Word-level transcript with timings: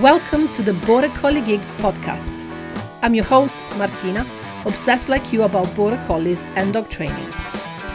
Welcome 0.00 0.48
to 0.54 0.62
the 0.62 0.72
Border 0.86 1.10
Collie 1.10 1.42
Geek 1.42 1.60
podcast. 1.76 2.32
I'm 3.02 3.14
your 3.14 3.26
host, 3.26 3.60
Martina, 3.76 4.26
obsessed 4.64 5.10
like 5.10 5.34
you 5.34 5.42
about 5.42 5.76
Border 5.76 6.02
Collies 6.06 6.44
and 6.56 6.72
dog 6.72 6.88
training. 6.88 7.30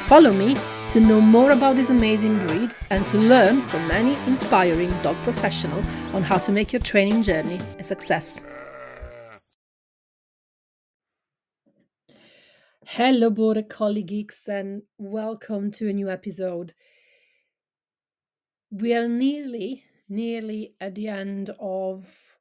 Follow 0.06 0.32
me 0.32 0.56
to 0.90 1.00
know 1.00 1.20
more 1.20 1.50
about 1.50 1.76
this 1.76 1.90
amazing 1.90 2.38
breed 2.46 2.76
and 2.92 3.04
to 3.08 3.18
learn 3.18 3.64
from 3.64 3.88
many 3.88 4.14
inspiring 4.30 4.92
dog 5.02 5.16
professional 5.24 5.80
on 6.14 6.22
how 6.22 6.38
to 6.38 6.52
make 6.52 6.72
your 6.72 6.84
training 6.84 7.24
journey 7.24 7.60
a 7.80 7.84
success. 7.84 8.44
Hello, 12.86 13.32
Border 13.32 13.64
Collie 13.64 14.04
Geeks, 14.04 14.48
and 14.48 14.84
welcome 15.00 15.72
to 15.72 15.90
a 15.90 15.94
new 15.94 16.12
episode. 16.12 16.74
We 18.70 18.94
are 18.94 19.08
nearly 19.08 19.84
nearly 20.10 20.76
at 20.80 20.96
the 20.96 21.08
end 21.08 21.52
of 21.60 22.38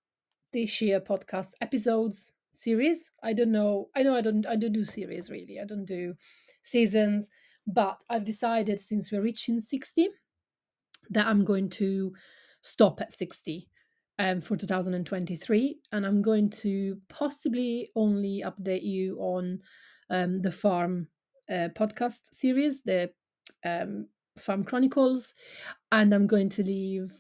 this 0.52 0.80
year 0.80 1.00
podcast 1.00 1.52
episodes 1.60 2.32
series. 2.52 3.10
I 3.22 3.32
don't 3.32 3.52
know. 3.52 3.88
I 3.94 4.02
know 4.02 4.16
I 4.16 4.20
don't 4.20 4.46
I 4.46 4.56
don't 4.56 4.72
do 4.72 4.84
series 4.84 5.30
really. 5.30 5.60
I 5.60 5.64
don't 5.64 5.84
do 5.84 6.14
seasons, 6.62 7.28
but 7.66 8.02
I've 8.08 8.24
decided 8.24 8.80
since 8.80 9.12
we're 9.12 9.22
reaching 9.22 9.60
60 9.60 10.08
that 11.10 11.26
I'm 11.26 11.44
going 11.44 11.68
to 11.70 12.12
stop 12.62 13.00
at 13.00 13.12
60 13.12 13.68
um, 14.18 14.40
for 14.40 14.56
2023 14.56 15.78
and 15.92 16.06
I'm 16.06 16.22
going 16.22 16.50
to 16.50 16.98
possibly 17.08 17.90
only 17.94 18.42
update 18.44 18.82
you 18.82 19.16
on 19.18 19.60
um, 20.10 20.40
the 20.42 20.50
farm 20.50 21.08
uh, 21.50 21.68
podcast 21.76 22.32
series, 22.32 22.82
the 22.82 23.10
um, 23.64 24.08
Farm 24.38 24.64
Chronicles, 24.64 25.34
and 25.92 26.12
I'm 26.12 26.26
going 26.26 26.48
to 26.50 26.62
leave 26.62 27.12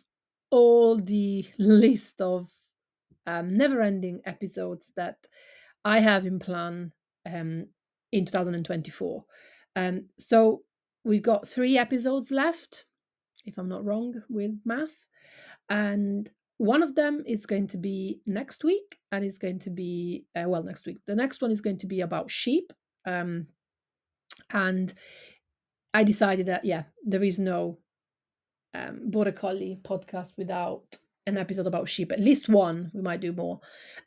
all 0.50 0.96
the 0.96 1.46
list 1.58 2.20
of 2.20 2.50
um, 3.26 3.56
never-ending 3.56 4.20
episodes 4.24 4.92
that 4.96 5.26
I 5.84 6.00
have 6.00 6.26
in 6.26 6.38
plan 6.38 6.92
um, 7.26 7.66
in 8.12 8.24
2024. 8.24 9.24
Um, 9.74 10.06
so 10.18 10.62
we've 11.04 11.22
got 11.22 11.46
three 11.46 11.76
episodes 11.76 12.30
left, 12.30 12.84
if 13.44 13.58
I'm 13.58 13.68
not 13.68 13.84
wrong 13.84 14.22
with 14.28 14.58
math, 14.64 15.04
and 15.68 16.28
one 16.58 16.82
of 16.82 16.94
them 16.94 17.22
is 17.26 17.44
going 17.44 17.66
to 17.68 17.76
be 17.76 18.20
next 18.26 18.64
week, 18.64 18.96
and 19.12 19.24
is 19.24 19.38
going 19.38 19.58
to 19.60 19.70
be 19.70 20.24
uh, 20.34 20.44
well 20.46 20.62
next 20.62 20.86
week. 20.86 20.98
The 21.06 21.14
next 21.14 21.42
one 21.42 21.50
is 21.50 21.60
going 21.60 21.78
to 21.78 21.86
be 21.86 22.00
about 22.00 22.30
sheep, 22.30 22.72
um, 23.06 23.46
and 24.50 24.92
I 25.92 26.04
decided 26.04 26.46
that 26.46 26.64
yeah, 26.64 26.84
there 27.04 27.22
is 27.22 27.38
no 27.38 27.78
um, 28.76 29.10
Border 29.10 29.32
Collie 29.32 29.78
podcast 29.82 30.32
without 30.36 30.98
an 31.26 31.36
episode 31.36 31.66
about 31.66 31.88
sheep. 31.88 32.12
At 32.12 32.20
least 32.20 32.48
one, 32.48 32.90
we 32.94 33.00
might 33.00 33.20
do 33.20 33.32
more. 33.32 33.60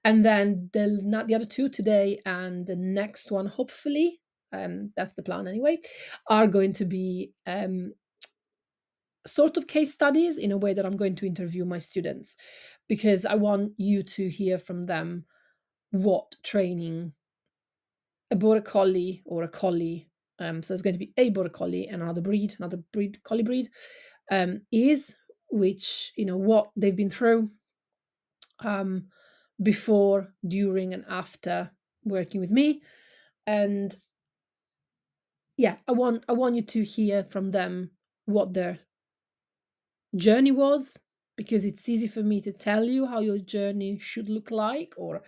And 0.06 0.24
then 0.24 0.70
the 0.74 1.02
not 1.04 1.28
the 1.28 1.36
other 1.36 1.46
two 1.46 1.70
today 1.70 2.20
and 2.26 2.66
the 2.66 2.76
next 2.76 3.32
one, 3.32 3.48
hopefully, 3.48 4.20
um, 4.54 4.92
that's 4.96 5.14
the 5.14 5.24
plan 5.24 5.48
anyway, 5.48 5.80
are 6.28 6.48
going 6.48 6.74
to 6.74 6.86
be 6.86 7.34
um, 7.46 7.94
sort 9.28 9.58
of 9.58 9.68
case 9.68 9.94
studies 9.94 10.38
in 10.38 10.52
a 10.52 10.58
way 10.58 10.74
that 10.74 10.86
I'm 10.86 10.98
going 10.98 11.16
to 11.16 11.28
interview 11.28 11.66
my 11.66 11.78
students 11.78 12.36
because 12.88 13.26
I 13.26 13.36
want 13.36 13.74
you 13.78 14.04
to 14.04 14.30
hear 14.30 14.58
from 14.58 14.84
them 14.84 15.26
what 15.92 16.36
training 16.44 17.14
a 18.32 18.36
border 18.36 18.62
collie 18.62 19.22
or 19.26 19.44
a 19.44 19.48
collie 19.48 20.08
um, 20.40 20.62
so 20.62 20.74
it's 20.74 20.84
going 20.84 20.94
to 20.94 21.00
be 21.00 21.14
a 21.18 21.30
border 21.32 21.50
collie 21.50 21.88
and 21.88 22.02
another 22.02 22.22
breed 22.22 22.56
another 22.60 22.78
breed 22.94 23.22
collie 23.24 23.44
breed 23.44 23.70
um, 24.32 24.62
is, 24.72 25.16
which 25.50 26.14
you 26.16 26.26
know 26.26 26.38
what 26.38 26.70
they've 26.76 26.96
been 26.96 27.10
through 27.10 27.50
um, 28.60 29.06
before, 29.62 30.34
during, 30.48 30.94
and 30.94 31.06
after 31.10 31.72
working 32.04 32.42
with 32.42 32.52
me, 32.52 32.82
and 33.48 33.98
yeah, 35.58 35.76
I 35.88 35.92
want 35.92 36.24
I 36.30 36.34
want 36.34 36.56
you 36.56 36.62
to 36.62 36.84
hear 36.84 37.26
from 37.30 37.52
them 37.52 37.92
what 38.26 38.54
their 38.54 38.80
journey 40.16 40.52
was 40.52 40.98
because 41.36 41.66
it's 41.66 41.88
easy 41.88 42.08
for 42.08 42.24
me 42.24 42.42
to 42.42 42.52
tell 42.52 42.84
you 42.84 43.06
how 43.06 43.20
your 43.20 43.38
journey 43.38 43.98
should 44.00 44.30
look 44.30 44.52
like 44.52 44.94
or 44.98 45.22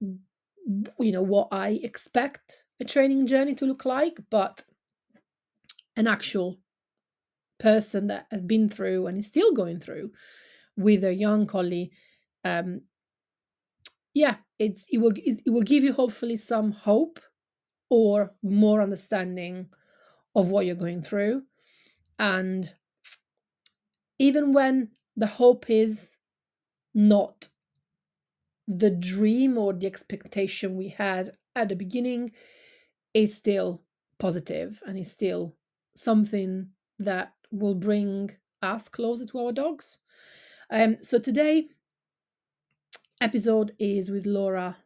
you 0.00 1.12
know 1.12 1.22
what 1.22 1.48
I 1.50 1.80
expect 1.82 2.64
a 2.80 2.84
training 2.84 3.26
journey 3.26 3.54
to 3.56 3.66
look 3.66 3.84
like, 3.84 4.18
but 4.30 4.64
an 5.96 6.06
actual 6.06 6.58
person 7.60 8.08
that 8.08 8.26
has 8.30 8.42
been 8.42 8.68
through 8.68 9.06
and 9.06 9.18
is 9.18 9.26
still 9.26 9.52
going 9.52 9.78
through 9.78 10.10
with 10.76 11.04
a 11.04 11.14
young 11.14 11.46
collie 11.46 11.92
um 12.44 12.80
yeah 14.14 14.36
it's 14.58 14.86
it 14.90 14.98
will 14.98 15.12
it 15.16 15.40
will 15.46 15.62
give 15.62 15.84
you 15.84 15.92
hopefully 15.92 16.36
some 16.36 16.72
hope 16.72 17.20
or 17.90 18.32
more 18.42 18.80
understanding 18.80 19.68
of 20.34 20.48
what 20.48 20.64
you're 20.64 20.76
going 20.76 21.02
through. 21.02 21.42
And 22.18 22.72
even 24.18 24.52
when 24.52 24.90
the 25.16 25.26
hope 25.26 25.68
is 25.68 26.16
not 26.94 27.48
the 28.68 28.90
dream 28.90 29.58
or 29.58 29.72
the 29.72 29.86
expectation 29.86 30.76
we 30.76 30.88
had 30.88 31.30
at 31.56 31.68
the 31.68 31.74
beginning 31.74 32.30
it's 33.12 33.34
still 33.34 33.82
positive 34.18 34.80
and 34.86 34.96
it's 34.96 35.10
still 35.10 35.56
something 35.96 36.68
that 36.98 37.32
will 37.50 37.74
bring 37.74 38.30
us 38.62 38.88
closer 38.88 39.26
to 39.26 39.38
our 39.38 39.52
dogs. 39.52 39.98
Um, 40.70 40.98
so 41.02 41.18
today 41.18 41.68
episode 43.20 43.72
is 43.78 44.10
with 44.10 44.26
Laura 44.26 44.76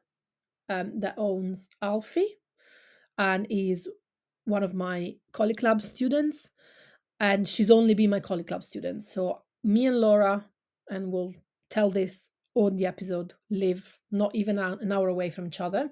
um, 0.68 0.98
that 1.00 1.14
owns 1.16 1.68
Alfie 1.82 2.38
and 3.18 3.46
is 3.50 3.88
one 4.44 4.62
of 4.62 4.74
my 4.74 5.14
Collie 5.32 5.54
Club 5.54 5.82
students. 5.82 6.50
And 7.20 7.48
she's 7.48 7.70
only 7.70 7.94
been 7.94 8.10
my 8.10 8.20
Collie 8.20 8.44
Club 8.44 8.62
student. 8.64 9.04
So 9.04 9.42
me 9.62 9.86
and 9.86 10.00
Laura, 10.00 10.44
and 10.88 11.12
we'll 11.12 11.34
tell 11.70 11.90
this 11.90 12.28
on 12.54 12.76
the 12.76 12.86
episode, 12.86 13.34
live 13.50 13.98
not 14.10 14.34
even 14.34 14.58
an 14.58 14.92
hour 14.92 15.08
away 15.08 15.30
from 15.30 15.46
each 15.46 15.60
other. 15.60 15.90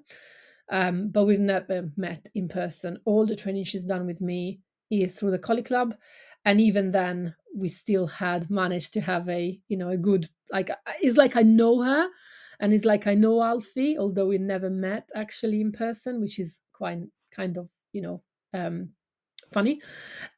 Um, 0.71 1.11
but 1.11 1.25
we've 1.27 1.41
never 1.41 1.91
met 1.97 2.28
in 2.34 2.49
person. 2.49 2.99
All 3.05 3.27
the 3.27 3.37
training 3.37 3.65
she's 3.65 3.84
done 3.84 4.06
with 4.06 4.21
me 4.21 4.61
is 4.91 5.15
through 5.15 5.32
the 5.32 5.38
Collie 5.38 5.62
Club 5.62 5.94
and 6.44 6.60
even 6.60 6.91
then 6.91 7.34
we 7.54 7.69
still 7.69 8.06
had 8.06 8.50
managed 8.50 8.92
to 8.92 9.00
have 9.00 9.28
a 9.28 9.58
you 9.69 9.76
know 9.76 9.88
a 9.88 9.97
good 9.97 10.28
like 10.50 10.70
it's 11.00 11.16
like 11.16 11.36
i 11.36 11.42
know 11.42 11.82
her 11.82 12.08
and 12.60 12.72
it's 12.72 12.84
like 12.84 13.06
i 13.06 13.14
know 13.14 13.42
alfie 13.42 13.98
although 13.98 14.26
we 14.26 14.38
never 14.38 14.70
met 14.70 15.08
actually 15.14 15.60
in 15.60 15.72
person 15.72 16.20
which 16.20 16.38
is 16.38 16.60
quite 16.72 16.98
kind 17.31 17.56
of 17.56 17.69
you 17.92 18.00
know 18.00 18.22
um 18.54 18.91
funny. 19.52 19.82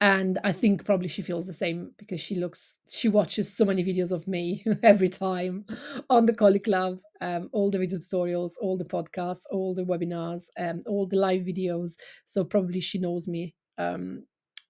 And 0.01 0.39
i 0.43 0.51
think 0.51 0.85
probably 0.85 1.09
she 1.09 1.23
feels 1.23 1.47
the 1.47 1.53
same 1.53 1.93
because 1.99 2.21
she 2.21 2.35
looks 2.35 2.75
she 2.91 3.09
watches 3.09 3.57
so 3.57 3.65
many 3.65 3.85
videos 3.85 4.11
of 4.11 4.27
me 4.27 4.65
every 4.83 5.09
time 5.09 5.65
on 6.11 6.27
the 6.27 6.35
collie 6.35 6.59
club 6.59 6.99
um, 7.21 7.49
all 7.53 7.71
the 7.71 7.79
video 7.79 7.99
tutorials 7.99 8.53
all 8.61 8.77
the 8.77 8.85
podcasts 8.85 9.43
all 9.51 9.73
the 9.73 9.85
webinars 9.85 10.47
um, 10.59 10.83
all 10.87 11.07
the 11.07 11.17
live 11.17 11.43
videos. 11.43 11.93
So 12.27 12.45
probably 12.45 12.81
she 12.81 12.99
knows 12.99 13.29
me 13.29 13.55
um, 13.79 14.25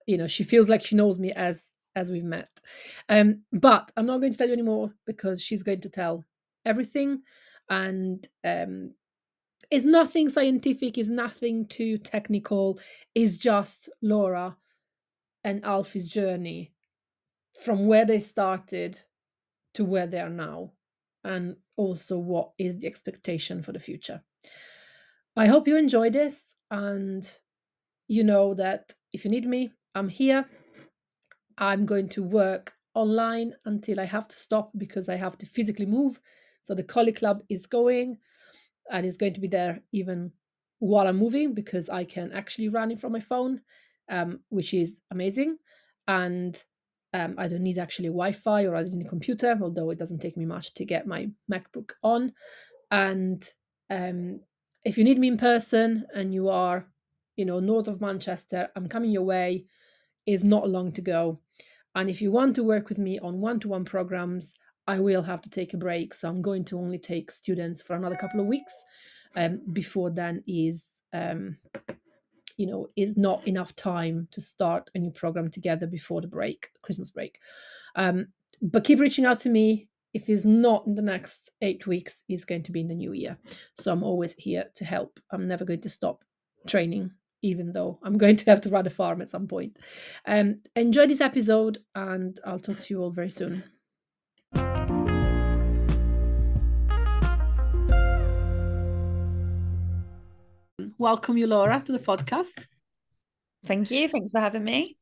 you 0.07 0.17
know 0.19 0.27
she 0.27 0.45
feels 0.45 0.69
like 0.69 0.85
she 0.85 0.97
knows 0.97 1.19
me 1.19 1.33
as 1.33 1.75
as 1.97 2.11
we've 2.11 2.25
met. 2.25 2.61
Um 3.09 3.43
but 3.53 3.91
i'm 3.97 4.07
not 4.07 4.19
going 4.19 4.33
to 4.33 4.39
tell 4.39 4.49
you 4.49 4.53
anymore 4.53 4.93
because 5.07 5.43
she's 5.43 5.63
going 5.63 5.81
to 5.83 5.89
tell 5.89 6.25
everything. 6.65 7.23
And 7.69 8.27
um 8.45 8.95
nothing 9.73 10.29
scientific 10.29 10.99
is 10.99 11.11
nothing 11.11 11.67
too 11.67 11.99
technical. 11.99 12.79
Is 13.15 13.37
just 13.37 13.89
laura 14.03 14.57
and 15.45 15.65
alfie's 15.65 16.09
journey 16.09 16.73
from 17.63 17.87
where 17.87 18.05
they 18.05 18.19
started 18.19 18.99
to 19.75 19.85
where 19.85 20.07
they 20.07 20.21
are 20.21 20.31
now 20.31 20.73
and 21.23 21.57
also 21.77 22.19
what 22.19 22.53
is 22.59 22.81
the 22.81 22.87
expectation 22.87 23.62
for 23.62 23.73
the 23.73 23.79
future. 23.79 24.23
I 25.37 25.47
hope 25.47 25.67
you 25.67 25.77
enjoy 25.77 26.11
this 26.11 26.55
and 26.71 27.29
you 28.07 28.23
know 28.23 28.55
that 28.55 28.95
if 29.12 29.25
you 29.25 29.31
need 29.31 29.47
me 29.47 29.73
I'm 29.94 30.08
here. 30.08 30.46
I'm 31.58 31.87
going 31.87 32.08
to 32.11 32.23
work 32.23 32.75
online 32.94 33.55
until 33.64 34.00
I 34.00 34.05
have 34.05 34.29
to 34.29 34.37
stop 34.37 34.70
because 34.76 35.08
I 35.08 35.17
have 35.17 35.38
to 35.38 35.46
physically 35.46 35.87
move. 35.87 36.20
So 36.62 36.75
the 36.75 36.82
Collie 36.82 37.12
Club 37.12 37.43
is 37.49 37.67
going 37.67 38.19
and 38.91 39.06
is 39.06 39.17
going 39.17 39.35
to 39.35 39.41
be 39.41 39.49
there 39.49 39.81
even 39.93 40.32
while 40.79 41.06
I'm 41.06 41.17
moving 41.17 41.55
because 41.55 41.88
I 41.88 42.05
can 42.05 42.32
actually 42.32 42.69
run 42.69 42.91
it 42.91 42.99
from 42.99 43.12
my 43.12 43.20
phone, 43.20 43.61
um, 44.11 44.41
which 44.49 44.75
is 44.75 45.00
amazing. 45.11 45.58
And 46.08 46.61
um, 47.12 47.37
I 47.38 47.47
don't 47.47 47.62
need 47.62 47.79
actually 47.79 48.08
Wi-Fi 48.08 48.64
or 48.64 48.75
I 48.75 48.82
don't 48.82 48.94
need 48.94 49.06
a 49.06 49.08
computer, 49.08 49.56
although 49.62 49.90
it 49.90 49.99
doesn't 49.99 50.19
take 50.19 50.37
me 50.37 50.44
much 50.44 50.75
to 50.75 50.85
get 50.85 51.06
my 51.06 51.29
MacBook 51.50 51.93
on. 52.02 52.32
And 52.90 53.43
um, 53.90 54.40
if 54.85 54.99
you 54.99 55.05
need 55.05 55.19
me 55.19 55.29
in 55.29 55.38
person 55.38 56.05
and 56.14 56.35
you 56.35 56.49
are, 56.49 56.87
you 57.37 57.44
know, 57.44 57.61
north 57.61 57.88
of 57.88 58.00
Manchester, 58.00 58.69
I'm 58.75 58.88
coming 58.88 59.11
your 59.11 59.23
way 59.23 59.67
is 60.26 60.44
not 60.44 60.69
long 60.69 60.93
to 60.93 61.03
go. 61.03 61.41
And 61.94 62.11
if 62.11 62.21
you 62.21 62.32
want 62.32 62.55
to 62.56 62.65
work 62.65 62.88
with 62.88 62.99
me 62.99 63.19
on 63.19 63.41
one 63.41 63.61
to 63.61 63.69
one 63.69 63.85
programs, 63.85 64.55
I 64.87 65.00
will 65.00 65.23
have 65.23 65.41
to 65.43 65.50
take 65.50 65.75
a 65.75 65.79
break. 65.79 66.12
So 66.12 66.29
I'm 66.29 66.43
going 66.43 66.65
to 66.67 66.79
only 66.79 66.99
take 66.99 67.31
students 67.31 67.81
for 67.81 67.97
another 67.97 68.17
couple 68.17 68.41
of 68.41 68.47
weeks. 68.47 68.85
Um, 69.37 69.61
before 69.73 70.11
then 70.11 70.44
is 70.47 71.03
um, 71.12 71.56
you 72.56 72.67
know 72.67 72.87
is 72.97 73.17
not 73.17 73.47
enough 73.49 73.75
time 73.75 74.29
to 74.31 74.41
start 74.41 74.88
a 74.94 74.99
new 75.00 75.11
program 75.11 75.50
together 75.50 75.87
before 75.87 76.21
the 76.21 76.29
break, 76.29 76.69
Christmas 76.82 77.11
break. 77.11 77.38
Um, 77.97 78.29
but 78.62 78.85
keep 78.85 79.00
reaching 79.00 79.25
out 79.25 79.41
to 79.41 79.49
me. 79.49 79.88
If 80.12 80.29
it's 80.29 80.44
not 80.44 80.87
in 80.87 80.94
the 80.94 81.03
next 81.03 81.50
eight 81.61 81.88
weeks, 81.88 82.23
it's 82.29 82.44
going 82.44 82.62
to 82.62 82.73
be 82.73 82.81
in 82.81 82.87
the 82.87 82.94
new 82.94 83.12
year. 83.12 83.37
So 83.76 83.91
I'm 83.91 84.05
always 84.05 84.35
here 84.35 84.67
to 84.76 84.85
help. 84.85 85.19
I'm 85.32 85.49
never 85.49 85.65
going 85.65 85.81
to 85.81 85.88
stop 85.88 86.23
training 86.69 87.11
even 87.44 87.73
though 87.73 87.99
I'm 88.02 88.17
going 88.17 88.37
to 88.37 88.50
have 88.50 88.62
to 88.62 88.70
run 88.70 88.87
a 88.87 88.91
farm 88.91 89.20
at 89.20 89.29
some 89.29 89.46
point. 89.46 89.79
Um, 90.26 90.61
enjoy 90.75 91.06
this 91.06 91.20
episode, 91.20 91.79
and 91.94 92.41
I'll 92.44 92.58
talk 92.58 92.81
to 92.81 92.94
you 92.94 93.02
all 93.02 93.11
very 93.11 93.29
soon. 93.29 93.62
Welcome 100.96 101.37
you, 101.37 101.46
Laura, 101.46 101.82
to 101.85 101.93
the 101.93 101.99
podcast. 101.99 102.67
Thank 103.67 103.90
you. 103.90 104.08
Thanks 104.08 104.31
for 104.31 104.40
having 104.40 104.64
me. 104.64 104.97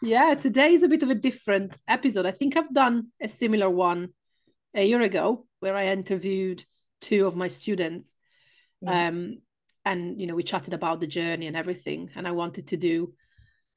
Yeah, 0.00 0.34
today 0.34 0.74
is 0.74 0.84
a 0.84 0.88
bit 0.88 1.02
of 1.02 1.10
a 1.10 1.16
different 1.16 1.76
episode. 1.88 2.26
I 2.26 2.30
think 2.30 2.56
I've 2.56 2.72
done 2.72 3.08
a 3.20 3.28
similar 3.28 3.68
one 3.68 4.10
a 4.72 4.86
year 4.86 5.00
ago 5.00 5.46
where 5.58 5.74
I 5.74 5.88
interviewed 5.88 6.64
two 7.00 7.26
of 7.26 7.34
my 7.34 7.48
students. 7.48 8.14
Yeah. 8.80 9.08
Um, 9.08 9.38
and 9.84 10.20
you 10.20 10.26
know 10.26 10.34
we 10.34 10.42
chatted 10.42 10.74
about 10.74 11.00
the 11.00 11.06
journey 11.06 11.46
and 11.46 11.56
everything 11.56 12.10
and 12.16 12.26
i 12.26 12.30
wanted 12.30 12.66
to 12.66 12.76
do 12.76 13.12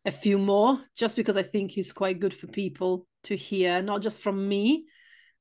a 0.06 0.12
few 0.12 0.38
more 0.38 0.80
just 0.96 1.16
because 1.16 1.38
i 1.38 1.44
think 1.44 1.78
it's 1.78 1.94
quite 1.94 2.20
good 2.20 2.34
for 2.34 2.48
people 2.48 3.08
to 3.24 3.36
hear 3.36 3.82
not 3.82 4.02
just 4.02 4.22
from 4.22 4.48
me 4.48 4.86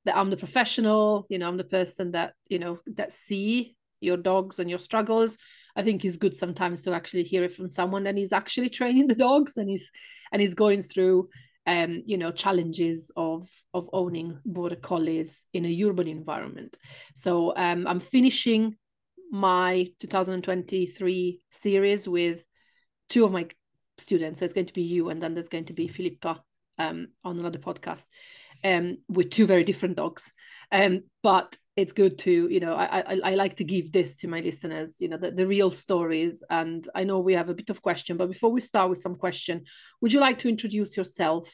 that 0.05 0.17
i'm 0.17 0.31
the 0.31 0.37
professional 0.37 1.27
you 1.29 1.39
know 1.39 1.49
i'm 1.49 1.57
the 1.57 1.65
person 1.65 2.13
that 2.13 2.35
you 2.49 2.59
know 2.59 2.79
that 2.87 3.13
see 3.13 3.77
your 4.01 4.17
dogs 4.17 4.59
and 4.59 4.69
your 4.69 4.79
struggles. 4.79 5.39
I 5.77 5.83
think 5.83 6.05
it's 6.05 6.17
good 6.17 6.37
sometimes 6.37 6.83
to 6.83 6.93
actually 6.93 7.25
hear 7.25 7.45
it 7.45 7.55
from 7.55 7.69
someone 7.69 8.05
that 8.05 8.19
is 8.19 8.33
actually 8.33 8.69
training 8.79 9.07
the 9.07 9.15
dogs 9.15 9.57
and 9.57 9.69
he's 9.69 9.91
and 10.33 10.41
he's 10.41 10.55
going 10.55 10.83
through 10.83 11.29
um 11.67 12.03
you 12.07 12.17
know 12.17 12.33
challenges 12.33 13.13
of 13.17 13.47
of 13.75 13.89
owning 13.93 14.39
border 14.47 14.77
collies 14.77 15.45
in 15.53 15.67
a 15.67 15.85
urban 15.85 16.09
environment. 16.09 16.77
So 17.15 17.55
um 17.57 17.87
i'm 17.87 18.01
finishing 18.01 18.77
my 19.31 19.87
2023 20.01 21.41
series 21.51 22.09
with 22.09 22.45
two 23.09 23.25
of 23.25 23.33
my 23.33 23.47
students. 23.99 24.41
So 24.41 24.45
it's 24.45 24.55
going 24.55 24.67
to 24.67 24.73
be 24.73 24.83
you, 24.83 25.11
and 25.11 25.23
then 25.23 25.35
there's 25.35 25.49
going 25.49 25.67
to 25.67 25.73
be 25.73 25.89
Filippa 25.89 26.41
um, 26.79 27.09
on 27.25 27.39
another 27.39 27.59
podcast 27.59 28.07
um, 28.65 28.99
with 29.09 29.31
two 29.31 29.47
very 29.47 29.65
different 29.65 29.97
dogs. 29.97 30.33
Um, 30.73 31.05
but 31.23 31.57
it's 31.77 31.93
good 31.93 32.19
to, 32.21 32.49
you 32.51 32.61
know, 32.61 32.75
I, 32.75 33.01
I, 33.01 33.21
I 33.25 33.35
like 33.35 33.57
to 33.57 33.65
give 33.65 33.93
this 33.93 34.17
to 34.19 34.29
my 34.29 34.41
listeners, 34.41 35.01
you 35.01 35.09
know, 35.09 35.17
the, 35.17 35.31
the 35.31 35.47
real 35.47 35.71
stories. 35.71 36.43
And 36.51 36.87
I 36.95 37.05
know 37.05 37.21
we 37.21 37.35
have 37.35 37.49
a 37.49 37.55
bit 37.55 37.71
of 37.71 37.83
question, 37.83 38.17
but 38.17 38.29
before 38.29 38.51
we 38.51 38.61
start 38.61 38.91
with 38.91 39.01
some 39.01 39.17
question, 39.17 39.65
would 40.01 40.13
you 40.13 40.21
like 40.21 40.39
to 40.41 40.49
introduce 40.49 40.97
yourself 40.97 41.51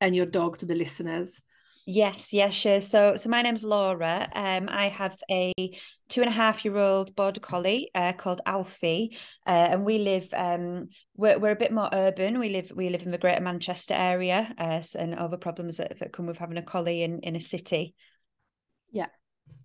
and 0.00 0.16
your 0.16 0.26
dog 0.26 0.58
to 0.58 0.66
the 0.66 0.74
listeners? 0.74 1.40
Yes, 1.86 2.32
yes, 2.32 2.54
sure. 2.54 2.80
So, 2.80 3.16
so 3.16 3.28
my 3.28 3.42
name's 3.42 3.64
Laura. 3.64 4.28
Um, 4.34 4.68
I 4.70 4.88
have 4.88 5.16
a 5.30 5.52
two 6.08 6.20
and 6.20 6.28
a 6.28 6.32
half 6.32 6.64
year 6.64 6.76
old 6.76 7.16
border 7.16 7.40
collie 7.40 7.90
uh, 7.94 8.12
called 8.12 8.40
Alfie, 8.46 9.16
uh, 9.46 9.50
and 9.50 9.84
we 9.84 9.98
live. 9.98 10.32
Um, 10.32 10.88
we're 11.16 11.38
we're 11.38 11.50
a 11.50 11.56
bit 11.56 11.72
more 11.72 11.88
urban. 11.92 12.38
We 12.38 12.50
live 12.50 12.70
we 12.74 12.88
live 12.88 13.02
in 13.02 13.10
the 13.10 13.18
Greater 13.18 13.40
Manchester 13.40 13.94
area, 13.94 14.54
uh, 14.58 14.82
and 14.96 15.14
other 15.14 15.36
problems 15.36 15.78
that, 15.78 15.98
that 15.98 16.12
come 16.12 16.26
with 16.26 16.38
having 16.38 16.56
a 16.58 16.62
collie 16.62 17.02
in 17.02 17.18
in 17.20 17.34
a 17.34 17.40
city. 17.40 17.96
Yeah, 18.92 19.08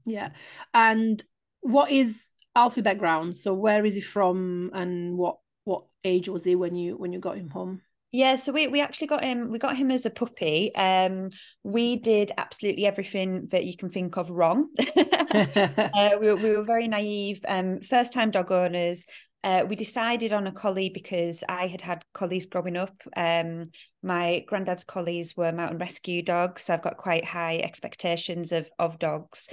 yeah. 0.05 0.31
And 0.73 1.23
what 1.61 1.91
is 1.91 2.31
Alfie 2.55 2.81
background? 2.81 3.37
So, 3.37 3.53
where 3.53 3.85
is 3.85 3.95
he 3.95 4.01
from, 4.01 4.71
and 4.73 5.17
what 5.17 5.37
what 5.65 5.85
age 6.03 6.29
was 6.29 6.45
he 6.45 6.55
when 6.55 6.75
you 6.75 6.97
when 6.97 7.13
you 7.13 7.19
got 7.19 7.37
him 7.37 7.49
home? 7.49 7.81
Yeah, 8.11 8.37
so 8.37 8.53
we 8.53 8.67
we 8.67 8.81
actually 8.81 9.07
got 9.07 9.23
him. 9.23 9.51
We 9.51 9.59
got 9.59 9.75
him 9.75 9.91
as 9.91 10.05
a 10.05 10.09
puppy. 10.09 10.73
Um, 10.75 11.29
we 11.63 11.97
did 11.97 12.31
absolutely 12.37 12.85
everything 12.85 13.47
that 13.51 13.65
you 13.65 13.75
can 13.75 13.89
think 13.89 14.17
of 14.17 14.29
wrong. 14.31 14.69
uh, 15.33 16.11
we, 16.19 16.33
we 16.33 16.55
were 16.55 16.63
very 16.63 16.87
naive. 16.87 17.41
Um, 17.47 17.81
first 17.81 18.13
time 18.13 18.31
dog 18.31 18.51
owners. 18.51 19.05
Uh, 19.43 19.63
we 19.67 19.75
decided 19.75 20.33
on 20.33 20.47
a 20.47 20.51
collie 20.51 20.89
because 20.89 21.43
I 21.47 21.67
had 21.67 21.81
had 21.81 22.03
collies 22.13 22.45
growing 22.45 22.75
up. 22.75 22.95
Um, 23.15 23.71
my 24.01 24.43
granddad's 24.47 24.83
collies 24.83 25.37
were 25.37 25.51
mountain 25.51 25.77
rescue 25.77 26.21
dogs, 26.21 26.63
so 26.63 26.73
I've 26.73 26.81
got 26.81 26.97
quite 26.97 27.25
high 27.25 27.59
expectations 27.59 28.51
of 28.51 28.69
of 28.79 28.99
dogs. 28.99 29.49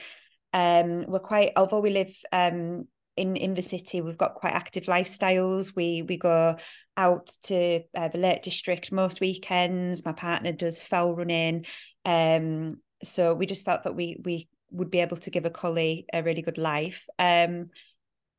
Um, 0.52 1.04
we're 1.06 1.18
quite, 1.18 1.50
although 1.56 1.80
we 1.80 1.90
live 1.90 2.16
um, 2.32 2.86
in 3.16 3.36
in 3.36 3.54
the 3.54 3.62
city 3.62 4.00
we've 4.00 4.18
got 4.18 4.34
quite 4.34 4.52
active 4.52 4.84
lifestyles 4.84 5.74
we 5.76 6.02
we 6.02 6.16
go 6.16 6.56
out 6.96 7.26
to 7.42 7.80
uh, 7.96 8.08
the 8.08 8.18
lake 8.18 8.42
district 8.42 8.92
most 8.92 9.20
weekends 9.20 10.04
my 10.04 10.12
partner 10.12 10.52
does 10.52 10.80
fell 10.80 11.14
running 11.14 11.64
um 12.04 12.76
so 13.02 13.34
we 13.34 13.46
just 13.46 13.64
felt 13.64 13.84
that 13.84 13.94
we 13.94 14.20
we 14.24 14.48
would 14.70 14.90
be 14.90 15.00
able 15.00 15.16
to 15.16 15.30
give 15.30 15.44
a 15.44 15.50
collie 15.50 16.06
a 16.12 16.22
really 16.22 16.42
good 16.42 16.58
life 16.58 17.06
um 17.18 17.68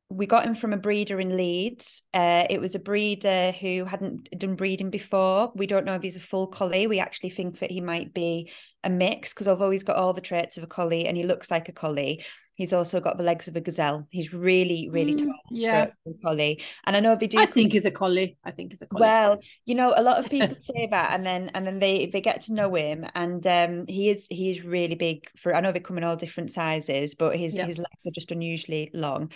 we 0.08 0.26
got 0.26 0.46
him 0.46 0.54
from 0.54 0.72
a 0.72 0.76
breeder 0.76 1.18
in 1.20 1.36
Leeds. 1.36 2.02
Uh, 2.14 2.44
it 2.48 2.60
was 2.60 2.76
a 2.76 2.80
breeder 2.80 3.52
who 3.52 3.84
hadn't 3.84 4.28
done 4.38 4.54
breeding 4.54 4.90
before. 4.90 5.50
We 5.56 5.66
don't 5.66 5.84
know 5.84 5.94
if 5.94 6.02
he's 6.02 6.16
a 6.16 6.20
full 6.20 6.46
collie. 6.46 6.86
We 6.86 7.00
actually 7.00 7.30
think 7.30 7.58
that 7.58 7.72
he 7.72 7.80
might 7.80 8.14
be 8.14 8.52
a 8.84 8.90
mix 8.90 9.34
because 9.34 9.48
although 9.48 9.70
he's 9.70 9.82
got 9.82 9.96
all 9.96 10.12
the 10.12 10.20
traits 10.20 10.58
of 10.58 10.62
a 10.62 10.68
collie 10.68 11.06
and 11.06 11.16
he 11.16 11.24
looks 11.24 11.50
like 11.50 11.68
a 11.68 11.72
collie, 11.72 12.24
He's 12.56 12.72
also 12.72 13.00
got 13.00 13.18
the 13.18 13.24
legs 13.24 13.48
of 13.48 13.56
a 13.56 13.60
gazelle. 13.60 14.06
He's 14.10 14.32
really, 14.32 14.88
really 14.90 15.14
mm, 15.14 15.24
tall. 15.24 15.40
Yeah, 15.50 15.90
collie. 16.24 16.62
And 16.86 16.96
I 16.96 17.00
know 17.00 17.14
they 17.14 17.26
do. 17.26 17.38
I 17.38 17.44
think 17.44 17.72
he's 17.72 17.84
a 17.84 17.90
collie. 17.90 18.36
I 18.44 18.50
think 18.50 18.72
he's 18.72 18.80
a 18.80 18.86
collie. 18.86 19.02
Well, 19.02 19.38
you 19.66 19.74
know, 19.74 19.92
a 19.94 20.02
lot 20.02 20.18
of 20.18 20.30
people 20.30 20.56
say 20.58 20.88
that, 20.90 21.12
and 21.12 21.24
then 21.24 21.50
and 21.54 21.66
then 21.66 21.78
they 21.78 22.06
they 22.06 22.22
get 22.22 22.40
to 22.42 22.54
know 22.54 22.74
him, 22.74 23.06
and 23.14 23.46
um, 23.46 23.86
he 23.86 24.08
is 24.08 24.26
he 24.30 24.50
is 24.50 24.64
really 24.64 24.94
big. 24.94 25.28
For 25.36 25.54
I 25.54 25.60
know 25.60 25.70
they 25.70 25.80
come 25.80 25.98
in 25.98 26.04
all 26.04 26.16
different 26.16 26.50
sizes, 26.50 27.14
but 27.14 27.36
his 27.36 27.56
yeah. 27.56 27.66
his 27.66 27.76
legs 27.76 28.06
are 28.06 28.12
just 28.12 28.32
unusually 28.32 28.90
long. 28.94 29.30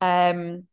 Um, 0.00 0.68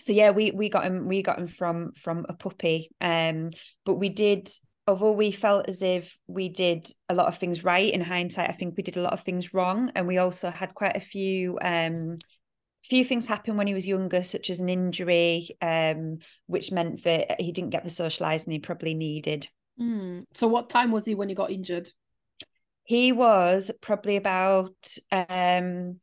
so 0.00 0.12
yeah, 0.12 0.30
we 0.30 0.50
we 0.50 0.68
got 0.68 0.84
him 0.84 1.06
we 1.06 1.22
got 1.22 1.38
him 1.38 1.46
from 1.46 1.92
from 1.92 2.26
a 2.28 2.34
puppy. 2.34 2.90
Um, 3.00 3.50
but 3.84 3.94
we 3.94 4.08
did 4.08 4.50
although 4.86 5.12
we 5.12 5.30
felt 5.30 5.68
as 5.68 5.82
if 5.82 6.18
we 6.26 6.48
did 6.48 6.88
a 7.08 7.14
lot 7.14 7.28
of 7.28 7.38
things 7.38 7.64
right 7.64 7.92
in 7.92 8.00
hindsight, 8.00 8.50
I 8.50 8.54
think 8.54 8.76
we 8.76 8.82
did 8.82 8.96
a 8.96 9.02
lot 9.02 9.12
of 9.12 9.20
things 9.20 9.54
wrong. 9.54 9.90
And 9.94 10.06
we 10.06 10.18
also 10.18 10.50
had 10.50 10.74
quite 10.74 10.96
a 10.96 11.00
few 11.00 11.58
um 11.62 12.16
few 12.84 13.04
things 13.04 13.26
happen 13.26 13.56
when 13.56 13.66
he 13.66 13.74
was 13.74 13.86
younger, 13.86 14.22
such 14.22 14.48
as 14.48 14.58
an 14.58 14.70
injury, 14.70 15.50
um, 15.60 16.18
which 16.46 16.72
meant 16.72 17.04
that 17.04 17.38
he 17.40 17.52
didn't 17.52 17.70
get 17.70 17.84
the 17.84 17.90
socializing 17.90 18.52
he 18.52 18.58
probably 18.58 18.94
needed. 18.94 19.46
Mm. 19.78 20.24
So 20.34 20.48
what 20.48 20.70
time 20.70 20.90
was 20.90 21.04
he 21.04 21.14
when 21.14 21.28
he 21.28 21.34
got 21.34 21.50
injured? 21.50 21.90
He 22.84 23.12
was 23.12 23.70
probably 23.80 24.16
about 24.16 24.74
um 25.12 26.00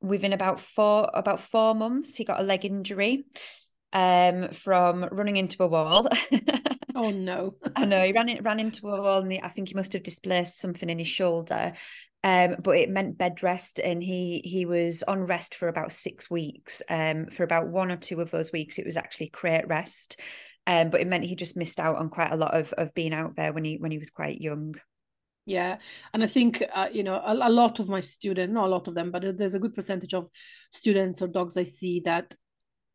within 0.00 0.32
about 0.32 0.58
four 0.60 1.10
about 1.14 1.40
four 1.40 1.74
months, 1.74 2.14
he 2.16 2.24
got 2.24 2.40
a 2.40 2.44
leg 2.44 2.64
injury 2.64 3.24
um 3.92 4.48
from 4.50 5.04
running 5.12 5.36
into 5.36 5.62
a 5.62 5.68
wall. 5.68 6.08
Oh 6.94 7.10
no! 7.10 7.56
I 7.74 7.84
know 7.84 8.04
he 8.04 8.12
ran 8.12 8.28
it 8.28 8.44
ran 8.44 8.60
into 8.60 8.88
a 8.88 9.00
wall, 9.00 9.22
and 9.22 9.32
he, 9.32 9.40
I 9.40 9.48
think 9.48 9.68
he 9.68 9.74
must 9.74 9.92
have 9.94 10.02
displaced 10.02 10.58
something 10.58 10.90
in 10.90 10.98
his 10.98 11.08
shoulder. 11.08 11.72
Um, 12.24 12.56
but 12.62 12.76
it 12.76 12.90
meant 12.90 13.18
bed 13.18 13.42
rest, 13.42 13.80
and 13.80 14.02
he 14.02 14.40
he 14.44 14.66
was 14.66 15.02
on 15.02 15.26
rest 15.26 15.54
for 15.54 15.68
about 15.68 15.92
six 15.92 16.30
weeks. 16.30 16.82
Um, 16.88 17.26
for 17.26 17.44
about 17.44 17.68
one 17.68 17.90
or 17.90 17.96
two 17.96 18.20
of 18.20 18.30
those 18.30 18.52
weeks, 18.52 18.78
it 18.78 18.84
was 18.84 18.96
actually 18.96 19.30
crate 19.30 19.66
rest. 19.68 20.20
Um, 20.66 20.90
but 20.90 21.00
it 21.00 21.08
meant 21.08 21.24
he 21.24 21.34
just 21.34 21.56
missed 21.56 21.80
out 21.80 21.96
on 21.96 22.10
quite 22.10 22.30
a 22.30 22.36
lot 22.36 22.54
of 22.54 22.72
of 22.74 22.94
being 22.94 23.14
out 23.14 23.36
there 23.36 23.52
when 23.52 23.64
he 23.64 23.78
when 23.78 23.90
he 23.90 23.98
was 23.98 24.10
quite 24.10 24.40
young. 24.40 24.74
Yeah, 25.44 25.78
and 26.14 26.22
I 26.22 26.26
think 26.26 26.62
uh, 26.72 26.88
you 26.92 27.02
know 27.02 27.14
a, 27.14 27.32
a 27.32 27.50
lot 27.50 27.80
of 27.80 27.88
my 27.88 28.00
students, 28.00 28.52
not 28.52 28.66
a 28.66 28.70
lot 28.70 28.86
of 28.86 28.94
them, 28.94 29.10
but 29.10 29.36
there's 29.36 29.54
a 29.54 29.58
good 29.58 29.74
percentage 29.74 30.14
of 30.14 30.28
students 30.70 31.22
or 31.22 31.26
dogs 31.26 31.56
I 31.56 31.64
see 31.64 32.00
that 32.04 32.34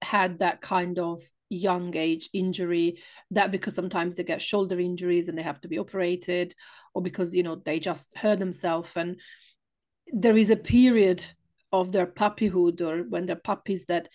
had 0.02 0.40
that 0.40 0.62
kind 0.62 1.00
of 1.00 1.22
young 1.50 1.96
age 1.96 2.30
injury 2.34 3.00
that 3.32 3.52
because 3.52 3.74
sometimes 3.74 4.16
they 4.16 4.24
get 4.24 4.42
shoulder 4.42 4.80
injuries 4.80 5.30
and 5.30 5.38
they 5.38 5.44
have 5.44 5.62
to 5.62 5.68
be 5.68 5.78
operated 5.78 6.54
or 6.94 7.02
because 7.02 7.34
you 7.34 7.44
know 7.44 7.56
they 7.56 7.80
just 7.80 8.10
hurt 8.16 8.40
themselves. 8.40 8.90
And 8.96 9.20
there 10.12 10.38
is 10.38 10.50
a 10.50 10.56
period 10.56 11.24
of 11.72 11.92
their 11.92 12.08
puppyhood 12.08 12.82
or 12.82 13.04
when 13.10 13.26
they're 13.26 13.36
puppies 13.36 13.86
that 13.86 14.10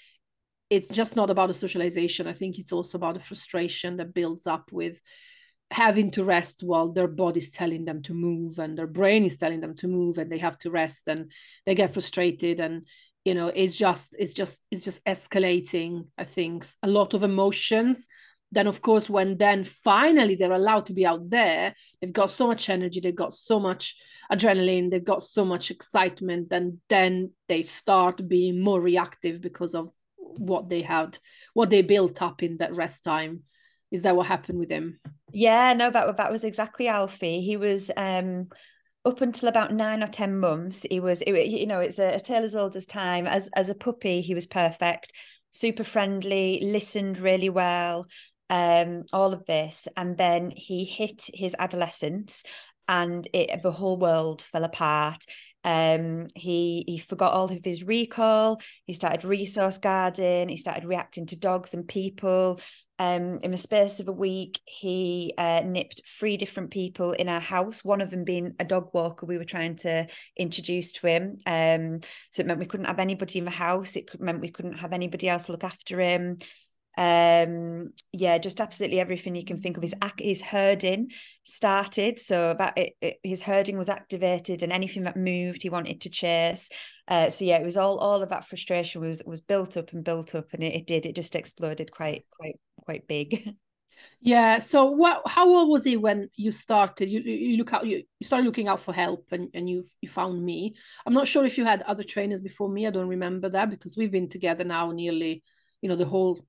it's 0.71 0.89
just 0.89 1.17
not 1.17 1.29
about 1.29 1.49
the 1.49 1.55
socialization. 1.55 2.27
I 2.27 2.33
think 2.33 2.59
it's 2.59 2.73
also 2.73 2.97
about 2.97 3.15
the 3.15 3.21
frustration 3.21 3.99
that 3.99 4.15
builds 4.15 4.47
up 4.47 4.73
with 4.73 5.01
having 5.71 6.11
to 6.13 6.25
rest 6.25 6.63
while 6.63 6.93
their 6.93 7.09
body's 7.09 7.51
telling 7.51 7.85
them 7.85 8.03
to 8.03 8.15
move 8.15 8.59
and 8.59 8.77
their 8.77 8.87
brain 8.87 9.25
is 9.25 9.37
telling 9.37 9.61
them 9.61 9.75
to 9.75 9.89
move 9.89 10.19
and 10.19 10.31
they 10.31 10.39
have 10.39 10.59
to 10.59 10.71
rest 10.71 11.09
and 11.09 11.33
they 11.67 11.75
get 11.75 11.93
frustrated 11.93 12.61
and 12.61 12.87
you 13.25 13.35
know 13.35 13.49
it's 13.49 13.77
just 13.77 14.15
it's 14.19 14.33
just 14.33 14.67
it's 14.71 14.85
just 14.85 15.05
escalating 15.05 16.07
i 16.19 16.25
think 16.25 16.67
a 16.83 16.89
lot 16.89 17.15
of 17.15 17.23
emotions. 17.23 18.07
Then 18.55 18.67
of 18.67 18.83
course 18.83 19.09
when 19.09 19.39
then 19.39 19.65
finally 19.65 20.35
they're 20.35 20.53
allowed 20.53 20.85
to 20.87 20.93
be 20.93 21.07
out 21.07 21.31
there 21.31 21.75
they've 22.01 22.13
got 22.13 22.31
so 22.31 22.47
much 22.47 22.69
energy 22.69 23.01
they've 23.01 23.15
got 23.25 23.33
so 23.33 23.59
much 23.59 23.97
adrenaline 24.31 24.91
they've 24.91 25.03
got 25.03 25.23
so 25.23 25.47
much 25.47 25.71
excitement 25.71 26.49
and 26.53 26.79
then 26.91 27.31
they 27.49 27.63
start 27.63 28.29
being 28.29 28.61
more 28.61 28.79
reactive 28.79 29.41
because 29.41 29.75
of 29.75 29.91
what 30.37 30.69
they 30.69 30.83
had 30.83 31.19
what 31.55 31.71
they 31.71 31.81
built 31.81 32.21
up 32.21 32.43
in 32.43 32.59
that 32.59 32.77
rest 32.77 33.05
time. 33.05 33.43
Is 33.91 34.03
that 34.03 34.17
what 34.17 34.27
happened 34.27 34.59
with 34.59 34.71
him? 34.71 35.01
Yeah 35.33 35.73
no 35.73 35.91
that, 35.91 36.19
that 36.19 36.31
was 36.31 36.45
exactly 36.45 36.89
alfie. 36.89 37.41
He 37.41 37.57
was 37.57 37.91
um 37.97 38.49
up 39.05 39.21
until 39.21 39.49
about 39.49 39.73
nine 39.73 40.03
or 40.03 40.09
ten 40.09 40.39
months 40.39 40.87
he 40.91 41.01
was 41.01 41.23
it, 41.23 41.49
you 41.49 41.67
know 41.67 41.81
it's 41.81 41.99
a, 41.99 42.17
a 42.17 42.21
tale 42.21 42.45
as 42.45 42.55
old 42.55 42.77
as 42.77 42.87
time 42.87 43.27
as 43.27 43.49
as 43.55 43.69
a 43.69 43.75
puppy 43.75 44.21
he 44.21 44.35
was 44.35 44.47
perfect 44.47 45.13
super 45.51 45.85
friendly 45.85 46.61
listened 46.63 47.19
really 47.19 47.51
well 47.51 48.07
um, 48.53 49.05
all 49.15 49.33
of 49.33 49.47
this. 49.47 49.89
And 49.97 50.17
then 50.19 50.53
he 50.55 50.85
hit 50.85 51.25
his 51.33 51.57
adolescence 51.59 52.45
and 52.87 53.27
it, 53.33 53.63
the 53.63 53.73
whole 53.73 53.97
world 53.97 54.43
fell 54.43 54.65
apart. 54.65 55.25
Um, 55.65 56.27
he 56.35 56.85
he 56.87 56.99
forgot 56.99 57.33
all 57.33 57.51
of 57.51 57.65
his 57.65 57.85
recall. 57.85 58.61
He 58.85 58.93
started 58.93 59.25
resource 59.25 59.79
guarding. 59.79 60.51
He 60.51 60.57
started 60.59 60.85
reacting 60.85 61.27
to 61.27 61.39
dogs 61.39 61.73
and 61.73 61.89
people. 61.89 62.61
Um, 63.03 63.41
in 63.43 63.51
the 63.51 63.57
space 63.57 63.99
of 63.99 64.07
a 64.07 64.13
week, 64.13 64.61
he 64.65 65.35
uh, 65.37 65.63
nipped 65.65 66.03
three 66.07 66.37
different 66.37 66.71
people 66.71 67.11
in 67.11 67.29
our 67.29 67.41
house. 67.41 67.85
One 67.85 68.01
of 68.01 68.11
them 68.11 68.23
being 68.23 68.55
a 68.61 68.65
dog 68.65 68.91
walker 68.93 69.27
we 69.27 69.39
were 69.39 69.45
trying 69.45 69.75
to 69.79 70.07
introduce 70.37 70.93
to 70.93 71.09
him. 71.09 71.39
Um, 71.45 71.99
so 72.31 72.43
it 72.43 72.47
meant 72.47 72.61
we 72.61 72.67
couldn't 72.67 72.87
have 72.87 73.01
anybody 73.01 73.41
in 73.41 73.45
the 73.45 73.51
house. 73.51 73.97
It 73.97 74.09
meant 74.21 74.41
we 74.41 74.53
couldn't 74.53 74.79
have 74.79 74.93
anybody 74.93 75.29
else 75.29 75.49
look 75.49 75.65
after 75.65 75.99
him 75.99 76.37
um 76.99 77.89
yeah 78.13 78.37
just 78.37 78.61
absolutely 78.61 79.01
everything 79.01 79.35
you 79.35 79.47
can 79.47 79.59
think 79.59 79.79
of 79.79 79.83
his 79.83 79.95
his 80.19 80.43
herding 80.43 81.11
started 81.43 82.19
so 82.19 82.55
that 82.59 82.77
it, 82.77 82.93
it, 83.01 83.17
his 83.23 83.41
herding 83.41 83.79
was 83.79 83.89
activated 83.89 84.63
and 84.63 84.75
anything 84.75 85.05
that 85.05 85.17
moved 85.17 85.63
he 85.63 85.71
wanted 85.71 86.03
to 86.03 86.11
chase 86.11 86.69
uh 87.09 87.29
so 87.31 87.45
yeah 87.45 87.59
it 87.59 87.65
was 87.65 87.77
all 87.77 87.99
all 87.99 88.23
of 88.23 88.29
that 88.29 88.47
frustration 88.47 89.01
was 89.01 89.23
was 89.27 89.41
built 89.41 89.77
up 89.77 89.93
and 89.93 90.05
built 90.05 90.35
up 90.35 90.47
and 90.53 90.63
it, 90.63 90.75
it 90.75 90.87
did 90.87 91.07
it 91.07 91.15
just 91.15 91.35
exploded 91.35 91.91
quite 91.91 92.25
quite 92.31 92.57
quite 92.85 93.07
big 93.07 93.55
yeah 94.21 94.59
so 94.59 94.87
what 94.87 95.23
how 95.27 95.49
old 95.49 95.69
was 95.69 95.85
he 95.85 95.97
when 95.97 96.29
you 96.37 96.51
started 96.51 97.09
you 97.09 97.21
you 97.21 97.57
look 97.57 97.73
out 97.73 97.87
you, 97.87 98.03
you 98.19 98.27
started 98.27 98.47
looking 98.47 98.67
out 98.67 98.81
for 98.81 98.93
help 98.93 99.27
and 99.31 99.49
and 99.55 99.69
you 99.69 99.85
you 100.01 100.09
found 100.09 100.43
me 100.43 100.75
i'm 101.07 101.15
not 101.15 101.29
sure 101.29 101.45
if 101.45 101.57
you 101.57 101.65
had 101.65 101.83
other 101.83 102.03
trainers 102.03 102.41
before 102.41 102.69
me 102.69 102.87
i 102.87 102.91
don't 102.91 103.09
remember 103.09 103.49
that 103.49 103.71
because 103.71 103.97
we've 103.97 104.11
been 104.11 104.29
together 104.29 104.65
now 104.65 104.91
nearly 104.91 105.43
you 105.83 105.89
know 105.89 105.97
the 105.97 106.05
whole 106.05 106.41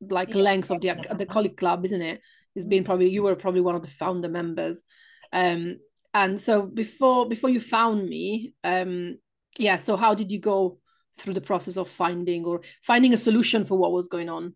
like 0.00 0.30
yeah, 0.30 0.36
length 0.36 0.70
of 0.70 0.80
the 0.80 0.94
the 1.16 1.26
collie 1.26 1.48
club, 1.48 1.84
isn't 1.84 2.02
it? 2.02 2.20
It's 2.54 2.64
been 2.64 2.82
mm. 2.82 2.86
probably 2.86 3.08
you 3.08 3.22
were 3.22 3.36
probably 3.36 3.60
one 3.60 3.74
of 3.74 3.82
the 3.82 3.88
founder 3.88 4.28
members. 4.28 4.84
Um, 5.32 5.78
and 6.14 6.40
so 6.40 6.62
before 6.62 7.28
before 7.28 7.50
you 7.50 7.60
found 7.60 8.08
me, 8.08 8.54
um, 8.64 9.18
yeah. 9.58 9.76
So 9.76 9.96
how 9.96 10.14
did 10.14 10.30
you 10.30 10.40
go 10.40 10.78
through 11.18 11.34
the 11.34 11.40
process 11.40 11.76
of 11.76 11.88
finding 11.88 12.44
or 12.44 12.60
finding 12.82 13.12
a 13.12 13.16
solution 13.16 13.64
for 13.64 13.76
what 13.76 13.92
was 13.92 14.08
going 14.08 14.28
on? 14.28 14.54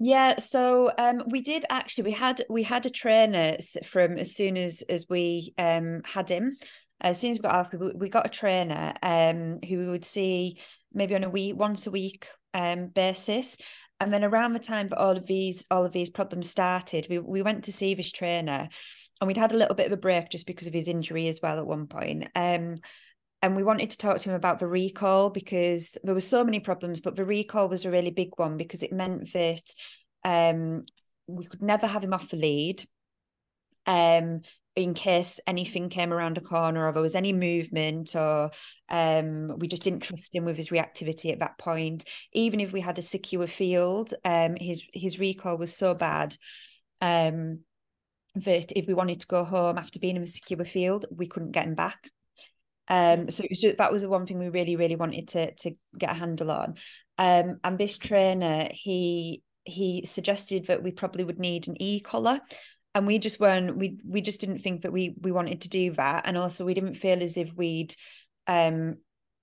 Yeah, 0.00 0.38
so 0.38 0.90
um, 0.98 1.22
we 1.30 1.40
did 1.40 1.64
actually. 1.70 2.04
We 2.04 2.12
had 2.12 2.42
we 2.50 2.62
had 2.62 2.84
a 2.84 2.90
trainer 2.90 3.56
from 3.84 4.18
as 4.18 4.34
soon 4.34 4.56
as 4.56 4.82
as 4.88 5.06
we 5.08 5.54
um, 5.56 6.02
had 6.04 6.28
him. 6.28 6.56
As 7.00 7.20
soon 7.20 7.30
as 7.30 7.38
we 7.38 7.42
got 7.42 7.54
off, 7.54 7.74
we, 7.96 8.08
got 8.08 8.26
a 8.26 8.30
trainer 8.30 8.94
um, 9.02 9.58
who 9.68 9.78
we 9.78 9.88
would 9.88 10.04
see 10.04 10.58
maybe 10.92 11.14
on 11.14 11.24
a 11.24 11.28
week, 11.28 11.56
once 11.56 11.86
a 11.86 11.90
week 11.90 12.26
um, 12.54 12.86
basis. 12.86 13.58
And 14.00 14.12
then 14.12 14.24
around 14.24 14.52
the 14.52 14.58
time 14.60 14.88
that 14.88 14.98
all 14.98 15.16
of 15.16 15.26
these 15.26 15.64
all 15.70 15.84
of 15.84 15.92
these 15.92 16.10
problems 16.10 16.50
started, 16.50 17.06
we, 17.10 17.18
we 17.18 17.42
went 17.42 17.64
to 17.64 17.72
see 17.72 17.94
this 17.94 18.10
trainer 18.10 18.68
and 19.20 19.28
we'd 19.28 19.36
had 19.36 19.52
a 19.52 19.56
little 19.56 19.74
bit 19.74 19.86
of 19.86 19.92
a 19.92 19.96
break 19.96 20.30
just 20.30 20.46
because 20.46 20.66
of 20.66 20.74
his 20.74 20.88
injury 20.88 21.28
as 21.28 21.40
well 21.42 21.58
at 21.58 21.66
one 21.66 21.86
point. 21.86 22.28
Um, 22.34 22.78
and 23.44 23.54
we 23.54 23.62
wanted 23.62 23.90
to 23.90 23.98
talk 23.98 24.16
to 24.16 24.30
him 24.30 24.36
about 24.36 24.58
the 24.58 24.66
recall 24.66 25.28
because 25.28 25.98
there 26.02 26.14
were 26.14 26.20
so 26.20 26.42
many 26.42 26.60
problems, 26.60 27.02
but 27.02 27.14
the 27.14 27.26
recall 27.26 27.68
was 27.68 27.84
a 27.84 27.90
really 27.90 28.10
big 28.10 28.30
one 28.36 28.56
because 28.56 28.82
it 28.82 28.90
meant 28.90 29.30
that 29.34 29.74
um, 30.24 30.86
we 31.26 31.44
could 31.44 31.60
never 31.60 31.86
have 31.86 32.02
him 32.02 32.14
off 32.14 32.30
the 32.30 32.38
lead. 32.38 32.82
Um, 33.84 34.40
in 34.76 34.94
case 34.94 35.40
anything 35.46 35.90
came 35.90 36.10
around 36.10 36.38
a 36.38 36.40
corner 36.40 36.86
or 36.86 36.92
there 36.92 37.02
was 37.02 37.14
any 37.14 37.34
movement 37.34 38.16
or 38.16 38.50
um, 38.88 39.58
we 39.58 39.68
just 39.68 39.82
didn't 39.82 40.00
trust 40.00 40.34
him 40.34 40.46
with 40.46 40.56
his 40.56 40.70
reactivity 40.70 41.30
at 41.30 41.40
that 41.40 41.58
point 41.58 42.04
even 42.32 42.58
if 42.58 42.72
we 42.72 42.80
had 42.80 42.98
a 42.98 43.02
secure 43.02 43.46
field 43.46 44.14
um, 44.24 44.56
his 44.58 44.82
his 44.92 45.20
recall 45.20 45.56
was 45.56 45.76
so 45.76 45.94
bad 45.94 46.36
um, 47.00 47.60
that 48.34 48.72
if 48.74 48.88
we 48.88 48.94
wanted 48.94 49.20
to 49.20 49.28
go 49.28 49.44
home 49.44 49.78
after 49.78 50.00
being 50.00 50.16
in 50.16 50.22
a 50.24 50.26
secure 50.26 50.64
field 50.64 51.04
we 51.14 51.28
couldn't 51.28 51.52
get 51.52 51.66
him 51.66 51.76
back 51.76 52.10
um, 52.88 53.30
so 53.30 53.44
it 53.44 53.50
was 53.50 53.60
just, 53.60 53.78
that 53.78 53.92
was 53.92 54.02
the 54.02 54.08
one 54.08 54.26
thing 54.26 54.38
we 54.38 54.48
really 54.48 54.76
really 54.76 54.96
wanted 54.96 55.28
to 55.28 55.54
to 55.54 55.72
get 55.98 56.10
a 56.10 56.14
handle 56.14 56.50
on. 56.50 56.74
Um, 57.18 57.60
and 57.64 57.78
this 57.78 57.98
trainer 57.98 58.68
he 58.72 59.42
he 59.64 60.04
suggested 60.04 60.66
that 60.66 60.82
we 60.82 60.92
probably 60.92 61.24
would 61.24 61.38
need 61.38 61.68
an 61.68 61.80
e-collar. 61.80 62.40
And 62.94 63.06
we 63.06 63.18
just 63.18 63.40
weren't 63.40 63.76
we 63.76 63.98
we 64.06 64.20
just 64.20 64.40
didn't 64.40 64.60
think 64.60 64.82
that 64.82 64.92
we 64.92 65.14
we 65.20 65.32
wanted 65.32 65.62
to 65.62 65.68
do 65.68 65.92
that. 65.92 66.26
And 66.26 66.36
also 66.36 66.64
we 66.64 66.74
didn't 66.74 66.94
feel 66.94 67.22
as 67.22 67.36
if 67.36 67.52
we'd 67.54 67.94
um 68.46 68.96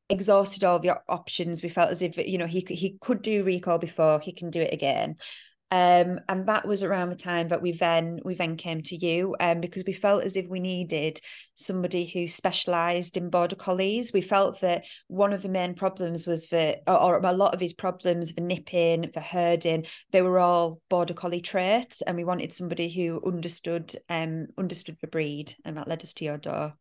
exhausted 0.10 0.64
all 0.64 0.80
the 0.80 0.98
options. 1.10 1.64
We 1.64 1.70
felt 1.70 1.90
as 1.90 2.02
if 2.02 2.18
you 2.18 2.38
know 2.38 2.48
he 2.48 2.66
he 2.70 2.98
could 3.02 3.22
do 3.22 3.44
recall 3.44 3.78
before 3.78 4.20
he 4.20 4.34
can 4.34 4.52
do 4.52 4.62
it 4.62 4.74
again 4.74 5.16
um, 5.72 6.20
and 6.28 6.48
that 6.48 6.68
was 6.68 6.84
around 6.84 7.10
the 7.10 7.16
time 7.16 7.48
that 7.48 7.62
we 7.62 7.72
then 7.72 8.20
we 8.26 8.36
then 8.36 8.58
came 8.58 8.82
to 8.84 8.96
you 8.96 9.38
um, 9.40 9.62
because 9.62 9.84
we 9.88 9.94
felt 9.94 10.24
as 10.24 10.36
if 10.36 10.48
we 10.50 10.60
needed 10.60 11.22
somebody 11.56 12.06
who 12.06 12.28
specialised 12.28 13.16
in 13.16 13.30
border 13.30 13.56
collies. 13.56 14.12
We 14.12 14.20
felt 14.20 14.60
that 14.62 14.86
one 15.08 15.32
of 15.32 15.42
the 15.42 15.50
main 15.50 15.74
problems 15.74 16.28
was 16.28 16.48
that, 16.48 16.82
or, 16.88 16.98
or, 16.98 17.22
a 17.24 17.32
lot 17.32 17.54
of 17.54 17.62
his 17.62 17.72
problems, 17.72 18.34
the 18.34 18.42
nipping, 18.42 19.12
the 19.14 19.22
herding, 19.22 19.86
they 20.12 20.22
were 20.22 20.40
all 20.40 20.82
border 20.90 21.14
collie 21.14 21.40
traits, 21.40 22.02
and 22.02 22.18
we 22.18 22.26
wanted 22.26 22.52
somebody 22.52 22.90
who 22.90 23.22
understood 23.26 23.96
um 24.10 24.48
understood 24.58 24.98
the 25.02 25.08
breed, 25.08 25.56
and 25.64 25.78
that 25.78 25.88
led 25.88 26.04
us 26.04 26.14
to 26.16 26.26
your 26.26 26.38
door. 26.38 26.74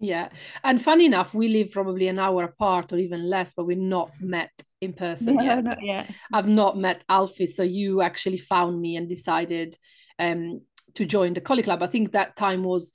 Yeah. 0.00 0.30
And 0.64 0.80
funny 0.80 1.04
enough, 1.04 1.34
we 1.34 1.48
live 1.48 1.70
probably 1.72 2.08
an 2.08 2.18
hour 2.18 2.44
apart 2.44 2.92
or 2.92 2.96
even 2.96 3.28
less, 3.28 3.52
but 3.52 3.66
we're 3.66 3.76
not 3.76 4.10
met 4.18 4.50
in 4.80 4.94
person 4.94 5.34
no, 5.34 5.42
yet. 5.42 5.64
Not 5.64 5.82
yet. 5.82 6.10
I've 6.32 6.48
not 6.48 6.78
met 6.78 7.04
Alfie. 7.08 7.46
So 7.46 7.62
you 7.62 8.00
actually 8.00 8.38
found 8.38 8.80
me 8.80 8.96
and 8.96 9.08
decided 9.08 9.76
um, 10.18 10.62
to 10.94 11.04
join 11.04 11.34
the 11.34 11.42
Collie 11.42 11.62
Club. 11.62 11.82
I 11.82 11.86
think 11.86 12.12
that 12.12 12.34
time 12.34 12.64
was 12.64 12.94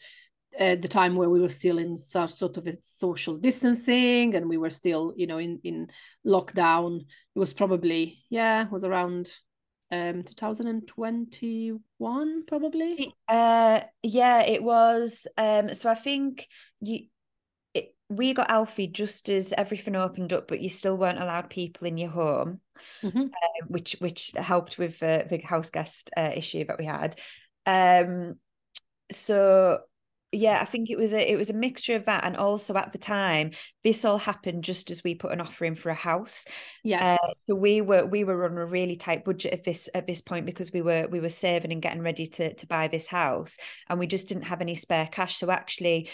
uh, 0.59 0.75
the 0.75 0.87
time 0.87 1.15
where 1.15 1.29
we 1.29 1.39
were 1.39 1.49
still 1.49 1.77
in 1.77 1.97
sort 1.97 2.41
of 2.41 2.65
a 2.65 2.73
social 2.81 3.37
distancing 3.37 4.33
and 4.35 4.49
we 4.49 4.57
were 4.57 4.71
still, 4.71 5.13
you 5.15 5.27
know, 5.27 5.37
in, 5.37 5.59
in 5.63 5.87
lockdown. 6.25 7.01
It 7.01 7.39
was 7.39 7.53
probably, 7.53 8.23
yeah, 8.31 8.63
it 8.63 8.71
was 8.71 8.83
around 8.83 9.29
um 9.95 10.23
2021 10.23 12.45
probably? 12.45 13.13
Uh 13.27 13.81
yeah 14.03 14.41
it 14.41 14.63
was. 14.63 15.27
Um 15.37 15.73
so 15.73 15.89
i 15.89 15.95
think 15.95 16.47
you 16.81 17.07
it, 17.73 17.95
we 18.09 18.33
got 18.33 18.49
alfie 18.49 18.87
just 18.87 19.29
as 19.29 19.53
everything 19.53 19.95
opened 19.95 20.33
up 20.33 20.47
but 20.47 20.61
you 20.61 20.69
still 20.69 20.97
weren't 20.97 21.21
allowed 21.21 21.49
people 21.49 21.87
in 21.87 21.97
your 21.97 22.09
home 22.09 22.59
mm-hmm. 23.03 23.21
uh, 23.21 23.65
which 23.67 23.95
which 23.99 24.31
helped 24.35 24.77
with 24.77 25.01
uh, 25.01 25.23
the 25.29 25.39
house 25.39 25.69
guest 25.69 26.09
uh, 26.17 26.31
issue 26.35 26.65
that 26.65 26.77
we 26.77 26.85
had. 26.85 27.15
Um 27.65 28.35
so 29.11 29.79
yeah 30.35 30.59
i 30.61 30.65
think 30.65 30.89
it 30.89 30.97
was 30.97 31.13
a 31.13 31.31
it 31.31 31.35
was 31.35 31.49
a 31.49 31.53
mixture 31.53 31.95
of 31.95 32.05
that 32.05 32.23
and 32.25 32.37
also 32.37 32.75
at 32.75 32.91
the 32.91 32.97
time 32.97 33.51
this 33.85 34.03
all 34.03 34.17
happened 34.17 34.63
just 34.63 34.89
as 34.89 35.03
we 35.03 35.13
put 35.13 35.31
an 35.31 35.39
offer 35.39 35.63
in 35.63 35.75
for 35.75 35.91
a 35.91 35.95
house. 35.95 36.45
Yes. 36.83 37.19
uh, 37.21 37.33
so 37.45 37.55
we 37.55 37.81
were 37.81 38.03
we 38.03 38.23
were 38.23 38.45
on 38.45 38.57
a 38.57 38.65
really 38.65 38.95
tight 38.95 39.23
budget 39.23 39.53
at 39.53 39.63
this 39.63 39.87
at 39.93 40.07
this 40.07 40.21
point 40.21 40.47
because 40.47 40.73
we 40.73 40.81
were 40.81 41.07
we 41.07 41.19
were 41.19 41.29
saving 41.29 41.71
and 41.71 41.83
getting 41.83 42.01
ready 42.01 42.25
to 42.25 42.55
to 42.55 42.65
buy 42.65 42.87
this 42.87 43.05
house 43.05 43.57
and 43.87 43.99
we 43.99 44.07
just 44.07 44.27
didn't 44.27 44.45
have 44.45 44.59
any 44.59 44.75
spare 44.75 45.07
cash. 45.11 45.37
So 45.37 45.51
actually 45.51 46.09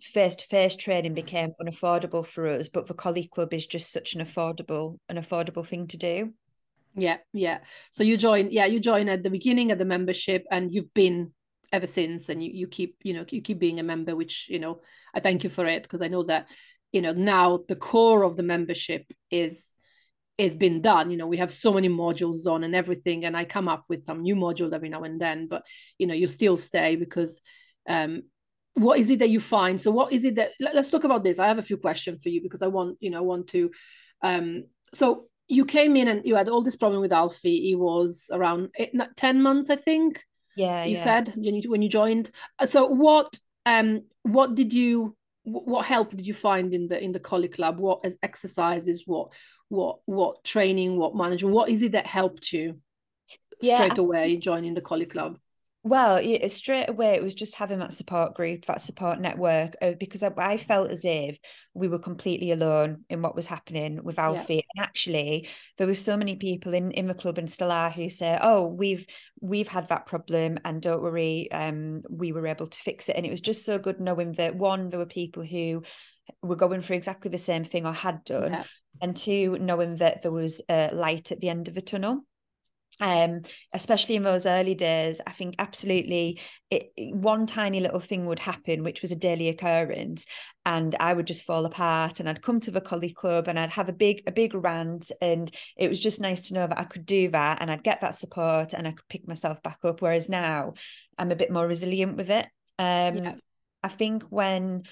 face 0.00 0.34
to 0.34 0.46
face 0.48 0.74
training 0.74 1.14
became 1.14 1.52
unaffordable 1.60 2.26
for 2.26 2.48
us 2.48 2.68
but 2.68 2.88
the 2.88 2.94
collie 2.94 3.28
club 3.32 3.54
is 3.54 3.68
just 3.68 3.92
such 3.92 4.16
an 4.16 4.20
affordable 4.20 4.98
an 5.08 5.16
affordable 5.16 5.64
thing 5.64 5.86
to 5.86 5.96
do. 5.96 6.34
Yeah 6.96 7.18
yeah. 7.32 7.60
So 7.92 8.02
you 8.02 8.16
join 8.16 8.50
yeah 8.50 8.66
you 8.66 8.80
join 8.80 9.08
at 9.08 9.22
the 9.22 9.30
beginning 9.30 9.70
of 9.70 9.78
the 9.78 9.84
membership 9.84 10.44
and 10.50 10.74
you've 10.74 10.92
been 10.92 11.30
ever 11.72 11.86
since 11.86 12.28
and 12.28 12.42
you, 12.42 12.50
you 12.52 12.66
keep 12.66 12.96
you 13.02 13.14
know 13.14 13.24
you 13.30 13.40
keep 13.40 13.58
being 13.58 13.80
a 13.80 13.82
member 13.82 14.14
which 14.14 14.46
you 14.48 14.58
know 14.58 14.80
i 15.14 15.20
thank 15.20 15.42
you 15.42 15.50
for 15.50 15.66
it 15.66 15.82
because 15.82 16.02
i 16.02 16.08
know 16.08 16.22
that 16.22 16.48
you 16.92 17.00
know 17.00 17.12
now 17.12 17.60
the 17.68 17.76
core 17.76 18.22
of 18.22 18.36
the 18.36 18.42
membership 18.42 19.10
is 19.30 19.74
is 20.38 20.54
been 20.54 20.80
done 20.80 21.10
you 21.10 21.16
know 21.16 21.26
we 21.26 21.38
have 21.38 21.52
so 21.52 21.72
many 21.72 21.88
modules 21.88 22.46
on 22.46 22.64
and 22.64 22.74
everything 22.74 23.24
and 23.24 23.36
i 23.36 23.44
come 23.44 23.68
up 23.68 23.84
with 23.88 24.02
some 24.02 24.22
new 24.22 24.36
module 24.36 24.72
every 24.72 24.88
now 24.88 25.02
and 25.02 25.20
then 25.20 25.46
but 25.46 25.64
you 25.98 26.06
know 26.06 26.14
you 26.14 26.28
still 26.28 26.56
stay 26.56 26.96
because 26.96 27.40
um 27.88 28.22
what 28.74 28.98
is 28.98 29.10
it 29.10 29.18
that 29.18 29.30
you 29.30 29.40
find 29.40 29.80
so 29.80 29.90
what 29.90 30.12
is 30.12 30.24
it 30.24 30.36
that 30.36 30.50
let's 30.60 30.88
talk 30.88 31.04
about 31.04 31.22
this 31.22 31.38
i 31.38 31.46
have 31.46 31.58
a 31.58 31.62
few 31.62 31.76
questions 31.76 32.22
for 32.22 32.30
you 32.30 32.40
because 32.42 32.62
i 32.62 32.66
want 32.66 32.96
you 33.00 33.10
know 33.10 33.18
I 33.18 33.22
want 33.22 33.48
to 33.48 33.70
um 34.22 34.64
so 34.94 35.26
you 35.48 35.66
came 35.66 35.96
in 35.96 36.08
and 36.08 36.22
you 36.24 36.34
had 36.34 36.48
all 36.48 36.62
this 36.62 36.76
problem 36.76 37.02
with 37.02 37.12
Alfie. 37.12 37.60
He 37.60 37.74
was 37.74 38.30
around 38.32 38.70
eight, 38.76 38.94
10 39.16 39.42
months, 39.42 39.68
I 39.68 39.76
think. 39.76 40.24
Yeah, 40.56 40.84
you 40.84 40.94
yeah. 40.94 41.02
said 41.02 41.32
when 41.36 41.82
you 41.82 41.88
joined. 41.88 42.30
Uh, 42.58 42.66
so 42.66 42.86
what 42.86 43.38
um 43.66 44.02
what 44.22 44.54
did 44.54 44.72
you 44.72 45.16
what 45.44 45.86
help 45.86 46.10
did 46.10 46.26
you 46.26 46.34
find 46.34 46.72
in 46.72 46.88
the 46.88 47.02
in 47.02 47.12
the 47.12 47.20
collie 47.20 47.48
club? 47.48 47.78
What 47.78 48.04
exercises? 48.22 49.04
What 49.06 49.32
what 49.68 49.98
what 50.06 50.44
training? 50.44 50.96
What 50.96 51.16
management? 51.16 51.54
What 51.54 51.68
is 51.68 51.82
it 51.82 51.92
that 51.92 52.06
helped 52.06 52.52
you 52.52 52.78
yeah, 53.60 53.76
straight 53.76 53.98
away 53.98 54.36
joining 54.36 54.74
the 54.74 54.80
collie 54.80 55.06
club? 55.06 55.38
Well, 55.84 56.22
yeah, 56.22 56.46
straight 56.46 56.88
away, 56.88 57.14
it 57.14 57.24
was 57.24 57.34
just 57.34 57.56
having 57.56 57.80
that 57.80 57.92
support 57.92 58.34
group, 58.34 58.66
that 58.66 58.80
support 58.80 59.20
network, 59.20 59.74
uh, 59.82 59.92
because 59.98 60.22
I, 60.22 60.30
I, 60.36 60.56
felt 60.56 60.92
as 60.92 61.04
if 61.04 61.38
we 61.74 61.88
were 61.88 61.98
completely 61.98 62.52
alone 62.52 63.04
in 63.10 63.20
what 63.20 63.34
was 63.34 63.48
happening 63.48 63.98
with 64.04 64.16
Alfie. 64.20 64.54
Yeah. 64.54 64.60
And 64.76 64.84
actually, 64.84 65.48
there 65.78 65.88
were 65.88 65.94
so 65.94 66.16
many 66.16 66.36
people 66.36 66.72
in, 66.72 66.92
in 66.92 67.08
the 67.08 67.14
club 67.14 67.36
and 67.36 67.50
still 67.50 67.72
are 67.72 67.90
who 67.90 68.08
say, 68.10 68.38
"Oh, 68.40 68.68
we've 68.68 69.04
we've 69.40 69.66
had 69.66 69.88
that 69.88 70.06
problem, 70.06 70.56
and 70.64 70.80
don't 70.80 71.02
worry, 71.02 71.50
um, 71.50 72.02
we 72.08 72.30
were 72.30 72.46
able 72.46 72.68
to 72.68 72.78
fix 72.78 73.08
it." 73.08 73.16
And 73.16 73.26
it 73.26 73.32
was 73.32 73.40
just 73.40 73.64
so 73.64 73.76
good 73.76 73.98
knowing 73.98 74.34
that 74.34 74.54
one, 74.54 74.88
there 74.88 75.00
were 75.00 75.06
people 75.06 75.42
who 75.42 75.82
were 76.42 76.54
going 76.54 76.82
through 76.82 76.96
exactly 76.96 77.28
the 77.28 77.38
same 77.38 77.64
thing 77.64 77.86
or 77.86 77.92
had 77.92 78.22
done, 78.22 78.52
yeah. 78.52 78.64
and 79.00 79.16
two, 79.16 79.58
knowing 79.58 79.96
that 79.96 80.22
there 80.22 80.30
was 80.30 80.62
a 80.68 80.90
light 80.92 81.32
at 81.32 81.40
the 81.40 81.48
end 81.48 81.66
of 81.66 81.74
the 81.74 81.82
tunnel 81.82 82.24
um 83.00 83.40
especially 83.72 84.16
in 84.16 84.22
those 84.22 84.44
early 84.44 84.74
days 84.74 85.20
i 85.26 85.30
think 85.30 85.54
absolutely 85.58 86.40
it, 86.70 86.92
one 87.14 87.46
tiny 87.46 87.80
little 87.80 88.00
thing 88.00 88.26
would 88.26 88.38
happen 88.38 88.84
which 88.84 89.02
was 89.02 89.10
a 89.12 89.16
daily 89.16 89.48
occurrence 89.48 90.26
and 90.66 90.94
i 91.00 91.12
would 91.12 91.26
just 91.26 91.42
fall 91.42 91.64
apart 91.64 92.20
and 92.20 92.28
i'd 92.28 92.42
come 92.42 92.60
to 92.60 92.70
the 92.70 92.80
collie 92.80 93.12
club 93.12 93.48
and 93.48 93.58
i'd 93.58 93.70
have 93.70 93.88
a 93.88 93.94
big 93.94 94.22
a 94.26 94.32
big 94.32 94.54
rant 94.54 95.10
and 95.20 95.54
it 95.76 95.88
was 95.88 95.98
just 95.98 96.20
nice 96.20 96.48
to 96.48 96.54
know 96.54 96.66
that 96.66 96.78
i 96.78 96.84
could 96.84 97.06
do 97.06 97.30
that 97.30 97.58
and 97.60 97.70
i'd 97.70 97.84
get 97.84 98.00
that 98.02 98.14
support 98.14 98.72
and 98.72 98.86
i 98.86 98.92
could 98.92 99.08
pick 99.08 99.26
myself 99.26 99.62
back 99.62 99.78
up 99.84 100.02
whereas 100.02 100.28
now 100.28 100.74
i'm 101.18 101.32
a 101.32 101.36
bit 101.36 101.50
more 101.50 101.66
resilient 101.66 102.16
with 102.16 102.30
it 102.30 102.46
um 102.78 103.16
yeah. 103.16 103.34
i 103.82 103.88
think 103.88 104.22
when 104.24 104.82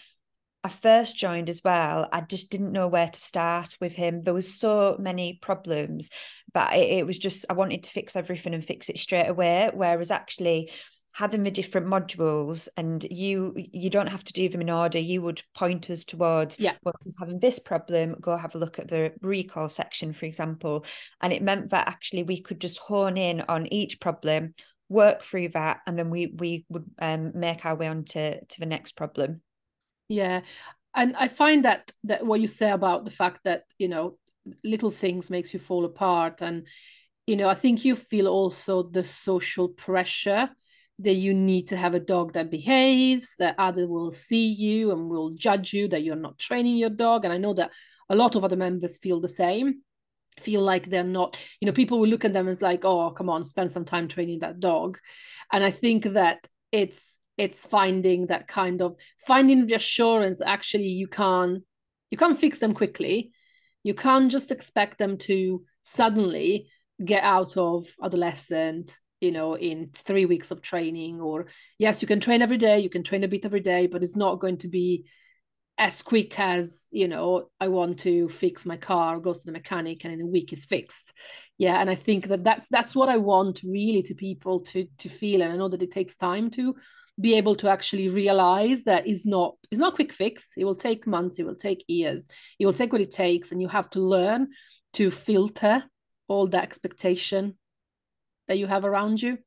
I 0.62 0.68
first 0.68 1.16
joined 1.16 1.48
as 1.48 1.62
well, 1.64 2.06
I 2.12 2.20
just 2.20 2.50
didn't 2.50 2.72
know 2.72 2.86
where 2.86 3.08
to 3.08 3.18
start 3.18 3.76
with 3.80 3.94
him. 3.94 4.22
There 4.22 4.34
was 4.34 4.52
so 4.52 4.96
many 4.98 5.38
problems, 5.40 6.10
but 6.52 6.74
it, 6.74 6.98
it, 6.98 7.06
was 7.06 7.18
just 7.18 7.46
I 7.50 7.54
wanted 7.54 7.84
to 7.84 7.90
fix 7.90 8.16
everything 8.16 8.54
and 8.54 8.64
fix 8.64 8.88
it 8.88 8.98
straight 8.98 9.28
away. 9.28 9.70
Whereas 9.72 10.10
actually 10.10 10.70
having 11.12 11.42
the 11.42 11.50
different 11.50 11.86
modules 11.86 12.68
and 12.76 13.04
you 13.10 13.52
you 13.56 13.90
don't 13.90 14.08
have 14.08 14.24
to 14.24 14.32
do 14.32 14.48
them 14.48 14.60
in 14.60 14.70
order. 14.70 14.98
You 14.98 15.22
would 15.22 15.42
point 15.54 15.90
us 15.90 16.04
towards 16.04 16.58
yeah, 16.60 16.74
well, 16.82 16.94
he's 17.04 17.16
having 17.18 17.38
this 17.38 17.58
problem. 17.58 18.16
Go 18.20 18.36
have 18.36 18.54
a 18.54 18.58
look 18.58 18.78
at 18.78 18.88
the 18.88 19.12
recall 19.22 19.68
section, 19.68 20.12
for 20.12 20.26
example. 20.26 20.84
And 21.20 21.32
it 21.32 21.42
meant 21.42 21.70
that 21.70 21.88
actually 21.88 22.22
we 22.22 22.40
could 22.40 22.60
just 22.60 22.78
hone 22.78 23.16
in 23.16 23.42
on 23.42 23.66
each 23.72 24.00
problem, 24.00 24.54
work 24.88 25.22
through 25.22 25.50
that, 25.50 25.80
and 25.86 25.98
then 25.98 26.10
we 26.10 26.32
we 26.38 26.64
would 26.68 26.84
um, 27.00 27.32
make 27.34 27.64
our 27.64 27.74
way 27.74 27.88
on 27.88 28.04
to, 28.04 28.44
to 28.44 28.60
the 28.60 28.66
next 28.66 28.92
problem. 28.92 29.40
Yeah. 30.08 30.40
And 30.94 31.16
I 31.16 31.28
find 31.28 31.64
that 31.64 31.90
that 32.04 32.26
what 32.26 32.40
you 32.40 32.48
say 32.48 32.70
about 32.70 33.04
the 33.04 33.12
fact 33.12 33.40
that, 33.44 33.62
you 33.78 33.88
know, 33.88 34.18
little 34.64 34.90
things 34.90 35.30
makes 35.30 35.52
you 35.52 35.60
fall 35.60 35.84
apart. 35.84 36.42
And, 36.42 36.66
you 37.26 37.36
know, 37.36 37.48
I 37.48 37.54
think 37.54 37.84
you 37.84 37.96
feel 37.96 38.28
also 38.28 38.82
the 38.82 39.04
social 39.04 39.68
pressure 39.68 40.50
that 41.00 41.14
you 41.14 41.32
need 41.32 41.68
to 41.68 41.76
have 41.76 41.94
a 41.94 42.00
dog 42.00 42.34
that 42.34 42.50
behaves, 42.50 43.34
that 43.38 43.54
others 43.58 43.88
will 43.88 44.12
see 44.12 44.46
you 44.48 44.92
and 44.92 45.08
will 45.08 45.30
judge 45.30 45.72
you 45.72 45.88
that 45.88 46.02
you're 46.02 46.16
not 46.16 46.38
training 46.38 46.76
your 46.76 46.90
dog. 46.90 47.24
And 47.24 47.32
I 47.32 47.38
know 47.38 47.54
that 47.54 47.70
a 48.08 48.14
lot 48.14 48.34
of 48.34 48.44
other 48.44 48.56
members 48.56 48.98
feel 48.98 49.20
the 49.20 49.28
same 49.28 49.82
feel 50.38 50.62
like 50.62 50.88
they're 50.88 51.04
not 51.04 51.38
you 51.60 51.66
know 51.66 51.72
people 51.72 51.98
will 51.98 52.08
look 52.08 52.24
at 52.24 52.32
them 52.32 52.48
as 52.48 52.62
like 52.62 52.84
oh 52.84 53.10
come 53.10 53.28
on 53.28 53.44
spend 53.44 53.70
some 53.70 53.84
time 53.84 54.08
training 54.08 54.38
that 54.38 54.60
dog 54.60 54.98
and 55.52 55.62
i 55.62 55.70
think 55.70 56.04
that 56.04 56.46
it's 56.72 57.14
it's 57.36 57.66
finding 57.66 58.26
that 58.26 58.48
kind 58.48 58.82
of 58.82 58.96
finding 59.26 59.66
reassurance 59.66 60.40
actually 60.44 60.88
you 60.88 61.06
can't 61.06 61.62
you 62.10 62.18
can't 62.18 62.38
fix 62.38 62.58
them 62.58 62.74
quickly 62.74 63.32
you 63.82 63.94
can't 63.94 64.30
just 64.30 64.50
expect 64.50 64.98
them 64.98 65.16
to 65.16 65.64
suddenly 65.82 66.68
get 67.04 67.22
out 67.22 67.56
of 67.56 67.86
adolescent 68.02 68.98
you 69.20 69.30
know 69.30 69.56
in 69.56 69.90
three 69.94 70.26
weeks 70.26 70.50
of 70.50 70.62
training 70.62 71.20
or 71.20 71.46
yes 71.78 72.02
you 72.02 72.08
can 72.08 72.20
train 72.20 72.42
every 72.42 72.58
day 72.58 72.78
you 72.78 72.90
can 72.90 73.02
train 73.02 73.24
a 73.24 73.28
bit 73.28 73.44
every 73.44 73.60
day 73.60 73.86
but 73.86 74.02
it's 74.02 74.16
not 74.16 74.40
going 74.40 74.56
to 74.56 74.68
be 74.68 75.04
as 75.78 76.02
quick 76.02 76.38
as 76.38 76.88
you 76.92 77.08
know 77.08 77.48
i 77.58 77.68
want 77.68 77.98
to 77.98 78.28
fix 78.28 78.66
my 78.66 78.76
car 78.76 79.18
goes 79.18 79.40
to 79.40 79.46
the 79.46 79.52
mechanic 79.52 80.04
and 80.04 80.12
in 80.12 80.20
a 80.20 80.26
week 80.26 80.52
is 80.52 80.64
fixed. 80.64 81.14
Yeah 81.56 81.80
and 81.80 81.88
i 81.88 81.94
think 81.94 82.28
that 82.28 82.44
that's 82.44 82.66
that's 82.70 82.94
what 82.94 83.08
i 83.08 83.16
want 83.16 83.62
really 83.64 84.02
to 84.02 84.14
people 84.14 84.60
to 84.60 84.86
to 84.98 85.08
feel 85.08 85.40
and 85.42 85.52
i 85.52 85.56
know 85.56 85.68
that 85.68 85.82
it 85.82 85.90
takes 85.90 86.16
time 86.16 86.50
to 86.50 86.74
be 87.20 87.34
able 87.34 87.54
to 87.56 87.68
actually 87.68 88.08
realize 88.08 88.84
that 88.84 89.06
is 89.06 89.26
not 89.26 89.56
is 89.70 89.78
not 89.78 89.94
quick 89.94 90.12
fix. 90.12 90.52
It 90.56 90.64
will 90.64 90.74
take 90.74 91.06
months 91.06 91.38
it 91.38 91.46
will 91.46 91.56
take 91.56 91.84
years 91.88 92.28
it 92.58 92.66
will 92.66 92.72
take 92.72 92.92
what 92.92 93.00
it 93.00 93.10
takes 93.10 93.52
and 93.52 93.60
you 93.60 93.68
have 93.68 93.90
to 93.90 94.00
learn 94.00 94.48
to 94.94 95.10
filter 95.10 95.84
all 96.28 96.46
the 96.46 96.62
expectation 96.62 97.56
that 98.48 98.58
you 98.58 98.66
have 98.66 98.84
around 98.84 99.20
you. 99.20 99.38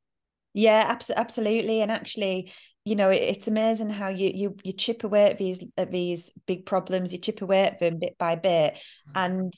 Yeah 0.52 0.84
abs- 0.88 1.10
absolutely 1.10 1.80
and 1.80 1.90
actually 1.90 2.52
you 2.84 2.96
know 2.96 3.10
it's 3.10 3.48
amazing 3.48 3.90
how 3.90 4.08
you 4.08 4.30
you 4.34 4.56
you 4.62 4.72
chip 4.72 5.04
away 5.04 5.30
at 5.30 5.38
these 5.38 5.64
at 5.76 5.90
these 5.90 6.32
big 6.46 6.66
problems 6.66 7.12
you 7.12 7.18
chip 7.18 7.40
away 7.42 7.62
at 7.64 7.78
them 7.80 7.98
bit 7.98 8.16
by 8.18 8.34
bit 8.34 8.78
and 9.14 9.52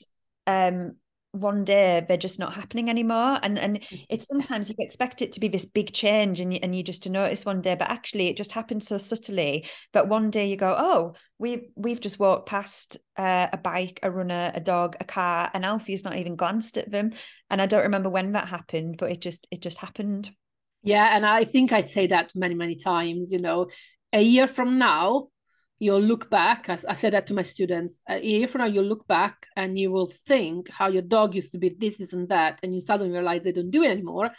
um 0.47 0.93
one 1.39 1.63
day 1.63 2.05
they're 2.07 2.17
just 2.17 2.39
not 2.39 2.53
happening 2.53 2.89
anymore. 2.89 3.39
And 3.41 3.57
and 3.57 3.83
it's 4.09 4.27
sometimes 4.27 4.69
you 4.69 4.75
expect 4.79 5.21
it 5.21 5.33
to 5.33 5.39
be 5.39 5.47
this 5.47 5.65
big 5.65 5.91
change 5.93 6.39
and 6.39 6.53
you, 6.53 6.59
and 6.61 6.75
you 6.75 6.83
just 6.83 7.03
to 7.03 7.09
notice 7.09 7.45
one 7.45 7.61
day 7.61 7.75
but 7.75 7.89
actually 7.89 8.27
it 8.27 8.37
just 8.37 8.51
happens 8.51 8.87
so 8.87 8.97
subtly 8.97 9.65
but 9.93 10.07
one 10.07 10.29
day 10.29 10.49
you 10.49 10.55
go 10.55 10.75
oh 10.77 11.13
we 11.37 11.69
we've 11.75 12.01
just 12.01 12.19
walked 12.19 12.47
past 12.47 12.97
uh, 13.17 13.47
a 13.51 13.57
bike 13.57 13.99
a 14.03 14.11
runner 14.11 14.51
a 14.53 14.59
dog 14.59 14.95
a 14.99 15.05
car 15.05 15.49
and 15.53 15.65
Alfie's 15.65 16.03
not 16.03 16.17
even 16.17 16.35
glanced 16.35 16.77
at 16.77 16.91
them. 16.91 17.11
And 17.49 17.61
I 17.61 17.65
don't 17.65 17.83
remember 17.83 18.09
when 18.09 18.33
that 18.33 18.47
happened 18.47 18.97
but 18.97 19.11
it 19.11 19.21
just 19.21 19.47
it 19.51 19.61
just 19.61 19.77
happened. 19.77 20.29
Yeah 20.83 21.15
and 21.15 21.25
I 21.25 21.43
think 21.43 21.71
I 21.71 21.81
say 21.81 22.07
that 22.07 22.31
many 22.35 22.55
many 22.55 22.75
times 22.75 23.31
you 23.31 23.39
know. 23.39 23.67
A 24.13 24.21
year 24.21 24.47
from 24.47 24.77
now 24.77 25.27
you'll 25.79 26.01
look 26.01 26.29
back 26.29 26.69
I, 26.69 26.77
I 26.89 26.93
said 26.93 27.13
that 27.13 27.27
to 27.27 27.33
my 27.33 27.43
students 27.43 27.99
uh, 28.09 28.13
a 28.13 28.25
year 28.25 28.47
from 28.47 28.61
now 28.61 28.67
you'll 28.67 28.85
look 28.85 29.07
back 29.07 29.47
and 29.55 29.77
you 29.77 29.91
will 29.91 30.07
think 30.07 30.69
how 30.69 30.87
your 30.87 31.01
dog 31.01 31.35
used 31.35 31.51
to 31.51 31.57
be 31.57 31.69
this 31.69 31.97
this 31.97 32.13
and 32.13 32.29
that 32.29 32.59
and 32.63 32.73
you 32.73 32.81
suddenly 32.81 33.11
realize 33.11 33.43
they 33.43 33.51
don't 33.51 33.71
do 33.71 33.83
it 33.83 33.91
anymore 33.91 34.31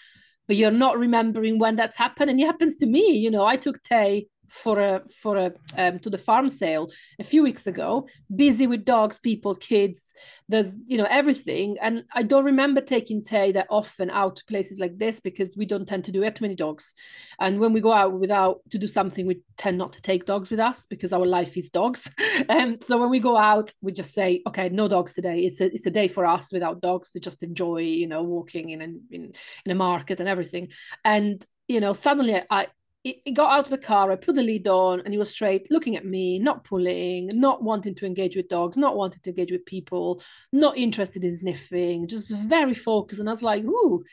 but 0.46 0.56
you're 0.56 0.70
not 0.70 0.98
remembering 0.98 1.58
when 1.58 1.76
that's 1.76 1.98
happened. 1.98 2.30
And 2.30 2.40
it 2.40 2.46
happens 2.46 2.78
to 2.78 2.86
me 2.86 3.12
you 3.12 3.30
know 3.30 3.44
i 3.44 3.56
took 3.56 3.82
tay 3.82 4.26
for 4.48 4.80
a 4.80 5.02
for 5.22 5.36
a 5.36 5.52
um, 5.76 5.98
to 6.00 6.10
the 6.10 6.18
farm 6.18 6.48
sale 6.48 6.90
a 7.18 7.24
few 7.24 7.42
weeks 7.42 7.66
ago. 7.66 8.06
Busy 8.34 8.66
with 8.66 8.84
dogs 8.84 9.18
people 9.18 9.54
kids 9.54 10.12
there's 10.48 10.76
you 10.86 10.96
know 10.96 11.06
everything. 11.10 11.76
And 11.80 12.04
i 12.14 12.22
don't 12.22 12.44
remember 12.44 12.80
taking 12.80 13.22
tay 13.22 13.52
that 13.52 13.66
often 13.70 14.10
out 14.10 14.36
to 14.36 14.44
places 14.46 14.78
like 14.78 14.98
this 14.98 15.20
because 15.20 15.56
we 15.56 15.66
don't 15.66 15.86
tend 15.86 16.04
to 16.04 16.12
do 16.12 16.22
it 16.22 16.34
too 16.34 16.44
many 16.44 16.54
dogs. 16.54 16.94
And 17.38 17.60
when 17.60 17.72
we 17.72 17.80
go 17.80 17.92
out 17.92 18.18
without 18.18 18.60
to 18.70 18.78
do 18.78 18.86
something 18.86 19.26
we 19.26 19.40
tend 19.56 19.78
not 19.78 19.92
to 19.94 20.02
take 20.02 20.26
dogs 20.26 20.50
with 20.50 20.60
us 20.60 20.86
because 20.86 21.12
our 21.12 21.26
life 21.26 21.56
is 21.56 21.68
dogs. 21.68 22.10
And 22.48 22.50
um, 22.74 22.78
so 22.80 22.98
when 22.98 23.10
we 23.10 23.20
go 23.20 23.36
out 23.36 23.72
we 23.82 23.92
just 23.92 24.14
say 24.14 24.42
okay 24.46 24.68
no 24.70 24.88
dogs 24.88 25.12
today. 25.12 25.40
It's 25.40 25.60
a 25.60 25.66
it's 25.66 25.86
a 25.86 25.90
day 25.90 26.08
for 26.08 26.24
us 26.24 26.52
without 26.52 26.80
dogs 26.80 27.10
to 27.12 27.20
just 27.20 27.42
enjoy 27.42 27.78
you 27.78 28.06
know 28.06 28.22
walking 28.22 28.70
in 28.70 28.80
in, 29.10 29.32
in 29.64 29.72
a 29.72 29.74
market 29.74 30.20
and 30.20 30.28
everything. 30.28 30.68
And 31.04 31.44
you 31.68 31.80
know 31.80 31.92
suddenly 31.92 32.40
i 32.50 32.66
he 33.04 33.32
got 33.32 33.52
out 33.52 33.66
of 33.66 33.70
the 33.70 33.78
car, 33.78 34.10
I 34.10 34.16
put 34.16 34.34
the 34.34 34.42
lead 34.42 34.66
on, 34.66 35.00
and 35.00 35.14
he 35.14 35.18
was 35.18 35.30
straight 35.30 35.70
looking 35.70 35.96
at 35.96 36.04
me, 36.04 36.38
not 36.38 36.64
pulling, 36.64 37.30
not 37.32 37.62
wanting 37.62 37.94
to 37.96 38.06
engage 38.06 38.36
with 38.36 38.48
dogs, 38.48 38.76
not 38.76 38.96
wanting 38.96 39.20
to 39.22 39.30
engage 39.30 39.52
with 39.52 39.64
people, 39.66 40.22
not 40.52 40.76
interested 40.76 41.24
in 41.24 41.36
sniffing, 41.36 42.08
just 42.08 42.30
very 42.30 42.74
focused. 42.74 43.20
And 43.20 43.28
I 43.28 43.32
was 43.32 43.42
like, 43.42 43.64
ooh, 43.64 44.04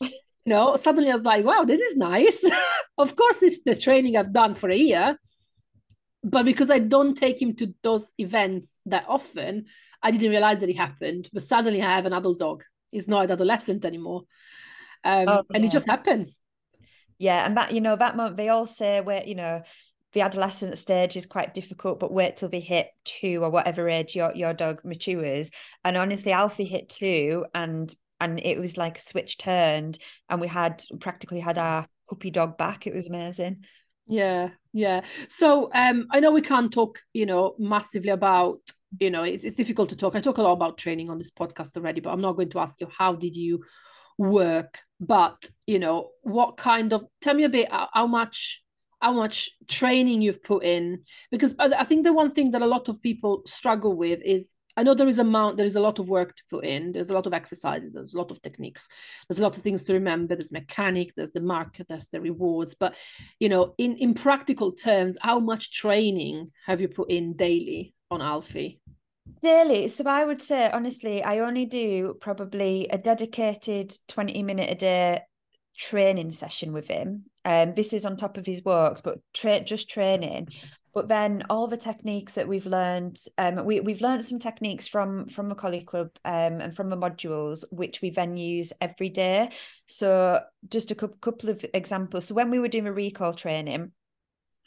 you 0.00 0.10
know, 0.44 0.76
suddenly 0.76 1.10
I 1.10 1.14
was 1.14 1.24
like, 1.24 1.44
wow, 1.44 1.64
this 1.64 1.80
is 1.80 1.96
nice. 1.96 2.44
of 2.98 3.16
course, 3.16 3.42
it's 3.42 3.62
the 3.64 3.74
training 3.74 4.16
I've 4.16 4.32
done 4.32 4.54
for 4.54 4.70
a 4.70 4.76
year. 4.76 5.18
But 6.22 6.44
because 6.44 6.70
I 6.70 6.80
don't 6.80 7.14
take 7.14 7.40
him 7.40 7.54
to 7.56 7.74
those 7.82 8.12
events 8.18 8.80
that 8.86 9.06
often, 9.08 9.66
I 10.02 10.10
didn't 10.10 10.30
realize 10.30 10.60
that 10.60 10.68
it 10.68 10.76
happened. 10.76 11.28
But 11.32 11.42
suddenly 11.42 11.80
I 11.82 11.96
have 11.96 12.06
an 12.06 12.12
adult 12.12 12.38
dog. 12.38 12.64
He's 12.90 13.08
not 13.08 13.24
an 13.24 13.30
adolescent 13.30 13.84
anymore. 13.84 14.24
Um, 15.04 15.28
oh, 15.28 15.34
yeah. 15.34 15.42
And 15.54 15.64
it 15.64 15.70
just 15.70 15.86
happens 15.86 16.38
yeah 17.18 17.44
and 17.44 17.56
that 17.56 17.72
you 17.72 17.80
know 17.80 17.96
that 17.96 18.16
moment 18.16 18.36
they 18.36 18.48
all 18.48 18.66
say 18.66 19.00
where 19.00 19.24
you 19.24 19.34
know 19.34 19.62
the 20.12 20.20
adolescent 20.20 20.78
stage 20.78 21.16
is 21.16 21.26
quite 21.26 21.52
difficult 21.52 22.00
but 22.00 22.12
wait 22.12 22.36
till 22.36 22.48
they 22.48 22.60
hit 22.60 22.88
two 23.04 23.40
or 23.42 23.50
whatever 23.50 23.88
age 23.88 24.14
your, 24.14 24.34
your 24.34 24.54
dog 24.54 24.80
matures 24.84 25.50
and 25.84 25.96
honestly 25.96 26.32
alfie 26.32 26.64
hit 26.64 26.88
two 26.88 27.44
and 27.54 27.94
and 28.20 28.40
it 28.40 28.58
was 28.58 28.76
like 28.76 28.98
a 28.98 29.00
switch 29.00 29.38
turned 29.38 29.98
and 30.28 30.40
we 30.40 30.48
had 30.48 30.82
practically 31.00 31.40
had 31.40 31.58
our 31.58 31.86
puppy 32.08 32.30
dog 32.30 32.56
back. 32.56 32.86
It 32.86 32.94
was 32.94 33.08
amazing. 33.08 33.64
Yeah 34.06 34.50
yeah. 34.72 35.02
So 35.28 35.70
um 35.74 36.06
i 36.10 36.20
know 36.20 36.32
we 36.32 36.42
can't 36.42 36.72
talk 36.72 37.00
you 37.12 37.26
know 37.26 37.54
massively 37.58 38.10
about 38.10 38.60
you 39.00 39.10
know 39.10 39.24
it's, 39.24 39.44
it's 39.44 39.56
difficult 39.56 39.88
to 39.90 39.96
talk. 39.96 40.14
I 40.14 40.20
talk 40.20 40.38
a 40.38 40.42
lot 40.42 40.52
about 40.52 40.78
training 40.78 41.10
on 41.10 41.18
this 41.18 41.30
podcast 41.30 41.76
already 41.76 42.00
but 42.00 42.10
i'm 42.10 42.20
not 42.20 42.36
going 42.36 42.50
to 42.50 42.60
ask 42.60 42.80
you 42.80 42.88
how 42.96 43.14
did 43.14 43.34
you 43.34 43.64
work 44.18 44.78
but 44.98 45.44
you 45.66 45.78
know 45.78 46.10
what 46.22 46.56
kind 46.56 46.92
of 46.92 47.04
tell 47.20 47.34
me 47.34 47.44
a 47.44 47.48
bit 47.48 47.70
how, 47.70 47.88
how 47.92 48.06
much 48.06 48.62
how 49.00 49.12
much 49.12 49.50
training 49.68 50.22
you've 50.22 50.42
put 50.42 50.64
in. 50.64 51.02
Because 51.30 51.54
I 51.58 51.84
think 51.84 52.04
the 52.04 52.12
one 52.12 52.30
thing 52.30 52.52
that 52.52 52.62
a 52.62 52.66
lot 52.66 52.88
of 52.88 53.02
people 53.02 53.42
struggle 53.46 53.94
with 53.94 54.22
is 54.24 54.50
I 54.78 54.82
know 54.82 54.94
there 54.94 55.08
is 55.08 55.18
amount 55.18 55.56
there 55.56 55.66
is 55.66 55.76
a 55.76 55.80
lot 55.80 55.98
of 55.98 56.08
work 56.08 56.34
to 56.36 56.42
put 56.50 56.64
in. 56.64 56.92
There's 56.92 57.10
a 57.10 57.14
lot 57.14 57.26
of 57.26 57.32
exercises 57.32 57.94
there's 57.94 58.14
a 58.14 58.18
lot 58.18 58.30
of 58.30 58.42
techniques. 58.42 58.88
There's 59.28 59.38
a 59.38 59.42
lot 59.42 59.56
of 59.56 59.62
things 59.62 59.84
to 59.84 59.94
remember. 59.94 60.34
There's 60.34 60.52
mechanic 60.52 61.14
there's 61.14 61.32
the 61.32 61.40
market 61.40 61.88
there's 61.88 62.08
the 62.08 62.20
rewards. 62.20 62.74
But 62.74 62.96
you 63.38 63.48
know 63.48 63.74
in 63.78 63.96
in 63.96 64.14
practical 64.14 64.72
terms 64.72 65.16
how 65.20 65.40
much 65.40 65.72
training 65.72 66.50
have 66.66 66.80
you 66.80 66.88
put 66.88 67.10
in 67.10 67.34
daily 67.34 67.94
on 68.10 68.22
Alfie 68.22 68.80
daily 69.42 69.88
so 69.88 70.04
I 70.06 70.24
would 70.24 70.42
say 70.42 70.70
honestly 70.70 71.22
I 71.22 71.40
only 71.40 71.66
do 71.66 72.16
probably 72.20 72.86
a 72.90 72.98
dedicated 72.98 73.94
20 74.08 74.42
minute 74.42 74.70
a 74.70 74.74
day 74.74 75.20
training 75.76 76.30
session 76.30 76.72
with 76.72 76.88
him 76.88 77.26
um, 77.46 77.74
this 77.74 77.92
is 77.92 78.04
on 78.04 78.16
top 78.16 78.36
of 78.38 78.44
his 78.44 78.64
works, 78.64 79.00
but 79.00 79.20
tra- 79.32 79.60
just 79.60 79.88
training. 79.88 80.48
But 80.92 81.06
then 81.06 81.44
all 81.48 81.68
the 81.68 81.76
techniques 81.76 82.34
that 82.34 82.48
we've 82.48 82.66
learned, 82.66 83.20
um, 83.38 83.64
we 83.64 83.78
we've 83.78 84.00
learned 84.00 84.24
some 84.24 84.40
techniques 84.40 84.88
from 84.88 85.28
from 85.28 85.48
Macaulay 85.48 85.84
Club 85.84 86.08
um, 86.24 86.60
and 86.60 86.74
from 86.74 86.90
the 86.90 86.96
modules, 86.96 87.64
which 87.70 88.02
we 88.02 88.10
then 88.10 88.36
use 88.36 88.72
every 88.80 89.10
day. 89.10 89.50
So 89.86 90.40
just 90.68 90.90
a 90.90 90.96
couple 90.96 91.50
of 91.50 91.64
examples. 91.72 92.26
So 92.26 92.34
when 92.34 92.50
we 92.50 92.58
were 92.58 92.66
doing 92.66 92.88
a 92.88 92.92
recall 92.92 93.32
training, 93.32 93.92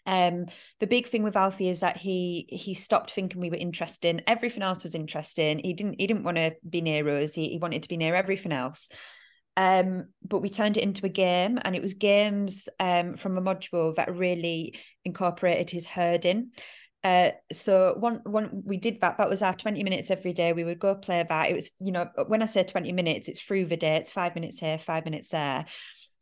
um, 0.05 0.45
the 0.79 0.88
big 0.88 1.07
thing 1.07 1.23
with 1.23 1.35
Alfie 1.35 1.69
is 1.69 1.81
that 1.81 1.97
he 1.97 2.45
he 2.49 2.73
stopped 2.73 3.12
thinking 3.12 3.41
we 3.41 3.49
were 3.49 3.55
interesting. 3.55 4.21
Everything 4.27 4.63
else 4.63 4.83
was 4.83 4.95
interesting. 4.95 5.59
He 5.59 5.73
didn't 5.73 5.99
he 5.99 6.07
didn't 6.07 6.23
want 6.23 6.38
to 6.38 6.55
be 6.67 6.81
near 6.81 7.07
us. 7.09 7.33
He, 7.33 7.49
he 7.49 7.57
wanted 7.57 7.83
to 7.83 7.89
be 7.89 7.97
near 7.97 8.15
everything 8.15 8.51
else. 8.51 8.89
Um, 9.57 10.07
but 10.23 10.39
we 10.39 10.49
turned 10.49 10.77
it 10.77 10.83
into 10.83 11.05
a 11.05 11.09
game, 11.09 11.59
and 11.63 11.75
it 11.75 11.81
was 11.81 11.93
games 11.93 12.69
um, 12.79 13.15
from 13.15 13.38
a 13.38 13.41
module 13.41 13.95
that 13.95 14.15
really 14.15 14.79
incorporated 15.03 15.69
his 15.69 15.85
herding. 15.85 16.51
Uh, 17.03 17.31
so 17.51 17.95
one 17.97 18.21
one 18.25 18.62
we 18.65 18.77
did 18.77 19.01
that. 19.01 19.17
That 19.17 19.29
was 19.29 19.41
our 19.41 19.53
twenty 19.53 19.83
minutes 19.83 20.12
every 20.12 20.33
day. 20.33 20.53
We 20.53 20.63
would 20.63 20.79
go 20.79 20.95
play 20.95 21.25
that. 21.27 21.49
It 21.49 21.55
was 21.55 21.71
you 21.79 21.91
know 21.91 22.09
when 22.27 22.41
I 22.41 22.45
say 22.45 22.63
twenty 22.63 22.91
minutes, 22.91 23.27
it's 23.27 23.39
through 23.39 23.65
the 23.65 23.77
day. 23.77 23.95
It's 23.97 24.12
five 24.12 24.35
minutes 24.35 24.59
here, 24.59 24.77
five 24.77 25.05
minutes 25.05 25.29
there. 25.29 25.65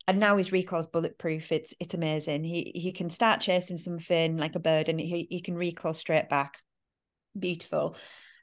And 0.08 0.20
now 0.20 0.38
his 0.38 0.52
recall's 0.52 0.88
bulletproof. 0.88 1.52
It's 1.52 1.74
it's 1.80 1.93
amazing. 1.93 2.43
He 2.43 2.72
he 2.74 2.91
can 2.93 3.10
start 3.10 3.41
chasing 3.41 3.78
something 3.78 4.38
like 4.38 4.56
a 4.56 4.60
bird, 4.60 4.88
and 4.88 5.00
he 5.00 5.28
he 5.30 5.41
can 5.41 5.56
recall 5.56 5.93
straight 5.93 6.30
back. 6.30 6.60
Beautiful. 7.38 7.96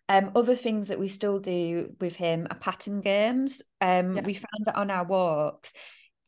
Um, 0.09 0.33
other 0.37 0.55
things 0.55 0.88
that 0.88 0.98
we 0.98 1.09
still 1.09 1.38
do 1.38 1.94
with 2.00 2.16
him 2.16 2.46
are 2.50 2.59
pattern 2.59 3.00
games. 3.00 3.62
Um, 3.81 4.16
yeah. 4.16 4.22
we 4.22 4.35
found 4.35 4.66
that 4.66 4.77
on 4.77 4.90
our 4.90 5.05
walks, 5.05 5.72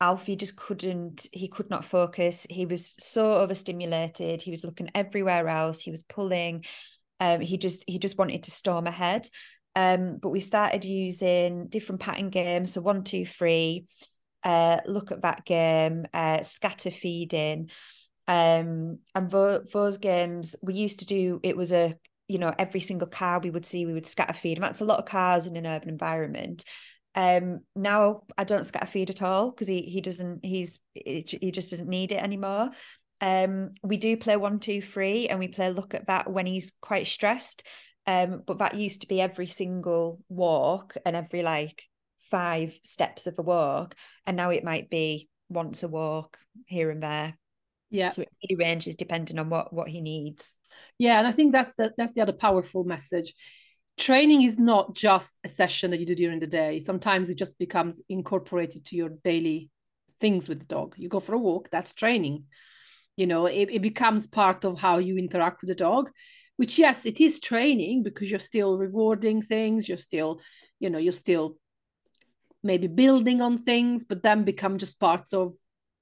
Alfie 0.01 0.35
just 0.35 0.55
couldn't, 0.55 1.27
he 1.31 1.47
could 1.47 1.69
not 1.69 1.85
focus. 1.85 2.47
He 2.49 2.65
was 2.65 2.95
so 2.99 3.33
overstimulated. 3.33 4.41
He 4.41 4.51
was 4.51 4.63
looking 4.63 4.89
everywhere 4.95 5.47
else. 5.47 5.79
He 5.79 5.91
was 5.91 6.03
pulling. 6.03 6.65
Um, 7.19 7.41
he 7.41 7.57
just 7.57 7.83
he 7.87 7.97
just 7.97 8.17
wanted 8.17 8.43
to 8.43 8.51
storm 8.51 8.87
ahead. 8.87 9.27
Um, 9.75 10.17
but 10.19 10.29
we 10.29 10.39
started 10.39 10.85
using 10.85 11.67
different 11.67 12.01
pattern 12.01 12.29
games. 12.29 12.73
So 12.73 12.81
one, 12.81 13.03
two, 13.03 13.25
three, 13.25 13.85
uh, 14.43 14.79
look 14.85 15.11
at 15.11 15.21
that 15.23 15.45
game, 15.45 16.05
uh, 16.13 16.41
scatter 16.41 16.91
feeding. 16.91 17.69
Um, 18.27 18.99
and 19.15 19.29
vo- 19.29 19.63
those 19.71 19.97
games 19.97 20.55
we 20.61 20.73
used 20.73 20.99
to 20.99 21.05
do, 21.05 21.39
it 21.43 21.55
was 21.55 21.71
a 21.71 21.95
you 22.27 22.39
know 22.39 22.53
every 22.57 22.79
single 22.79 23.07
car 23.07 23.39
we 23.39 23.49
would 23.49 23.65
see 23.65 23.85
we 23.85 23.93
would 23.93 24.05
scatter 24.05 24.33
feed 24.33 24.57
and 24.57 24.63
that's 24.63 24.81
a 24.81 24.85
lot 24.85 24.99
of 24.99 25.05
cars 25.05 25.47
in 25.47 25.55
an 25.55 25.65
urban 25.65 25.89
environment. 25.89 26.63
Um 27.15 27.61
now 27.75 28.23
i 28.37 28.43
don't 28.43 28.65
scatter 28.65 28.85
feed 28.85 29.09
at 29.09 29.21
all 29.21 29.49
because 29.49 29.67
he 29.67 29.81
he 29.83 30.01
doesn't 30.01 30.45
he's 30.45 30.79
he 30.93 31.51
just 31.51 31.71
doesn't 31.71 31.89
need 31.89 32.11
it 32.11 32.21
anymore. 32.21 32.69
Um 33.21 33.71
we 33.81 33.97
do 33.97 34.17
play 34.17 34.35
one 34.35 34.59
two 34.59 34.81
three 34.81 35.27
and 35.27 35.39
we 35.39 35.47
play 35.47 35.71
look 35.71 35.93
at 35.93 36.07
that 36.07 36.29
when 36.29 36.45
he's 36.45 36.73
quite 36.81 37.07
stressed. 37.07 37.63
Um 38.05 38.43
but 38.45 38.59
that 38.59 38.75
used 38.75 39.01
to 39.01 39.07
be 39.07 39.21
every 39.21 39.47
single 39.47 40.19
walk 40.29 40.95
and 41.05 41.15
every 41.15 41.43
like 41.43 41.83
five 42.19 42.77
steps 42.83 43.27
of 43.27 43.37
a 43.37 43.41
walk 43.41 43.95
and 44.25 44.35
now 44.37 44.49
it 44.49 44.63
might 44.63 44.89
be 44.89 45.29
once 45.49 45.83
a 45.83 45.87
walk 45.87 46.37
here 46.65 46.89
and 46.89 47.01
there. 47.01 47.37
Yeah. 47.89 48.09
So 48.09 48.23
it 48.23 48.29
really 48.43 48.57
ranges 48.63 48.95
depending 48.95 49.39
on 49.39 49.49
what 49.49 49.71
what 49.73 49.87
he 49.87 50.01
needs. 50.01 50.55
Yeah 50.97 51.17
and 51.19 51.27
i 51.27 51.31
think 51.31 51.51
that's 51.51 51.75
the 51.75 51.91
that's 51.97 52.13
the 52.13 52.21
other 52.21 52.33
powerful 52.33 52.83
message. 52.83 53.33
Training 53.97 54.43
is 54.43 54.59
not 54.59 54.93
just 54.93 55.33
a 55.43 55.47
session 55.47 55.89
that 55.91 55.99
you 55.99 56.05
do 56.05 56.13
during 56.13 56.39
the 56.39 56.45
day. 56.45 56.79
Sometimes 56.79 57.29
it 57.29 57.37
just 57.37 57.57
becomes 57.57 57.99
incorporated 58.09 58.85
to 58.85 58.95
your 58.95 59.09
daily 59.23 59.71
things 60.19 60.47
with 60.47 60.59
the 60.59 60.65
dog. 60.65 60.93
You 60.97 61.09
go 61.09 61.19
for 61.19 61.33
a 61.33 61.39
walk 61.39 61.69
that's 61.71 61.93
training. 61.93 62.43
You 63.15 63.27
know 63.27 63.45
it, 63.45 63.69
it 63.71 63.81
becomes 63.81 64.27
part 64.27 64.65
of 64.65 64.79
how 64.79 64.97
you 64.97 65.17
interact 65.17 65.61
with 65.61 65.69
the 65.69 65.75
dog 65.75 66.11
which 66.57 66.77
yes 66.77 67.05
it 67.05 67.21
is 67.21 67.39
training 67.39 68.03
because 68.03 68.29
you're 68.29 68.39
still 68.39 68.77
rewarding 68.77 69.41
things 69.41 69.87
you're 69.87 69.97
still 69.97 70.41
you 70.79 70.89
know 70.89 70.97
you're 70.97 71.13
still 71.13 71.57
maybe 72.63 72.87
building 72.87 73.41
on 73.41 73.57
things 73.57 74.03
but 74.03 74.23
then 74.23 74.43
become 74.43 74.77
just 74.77 74.99
parts 74.99 75.33
of 75.33 75.53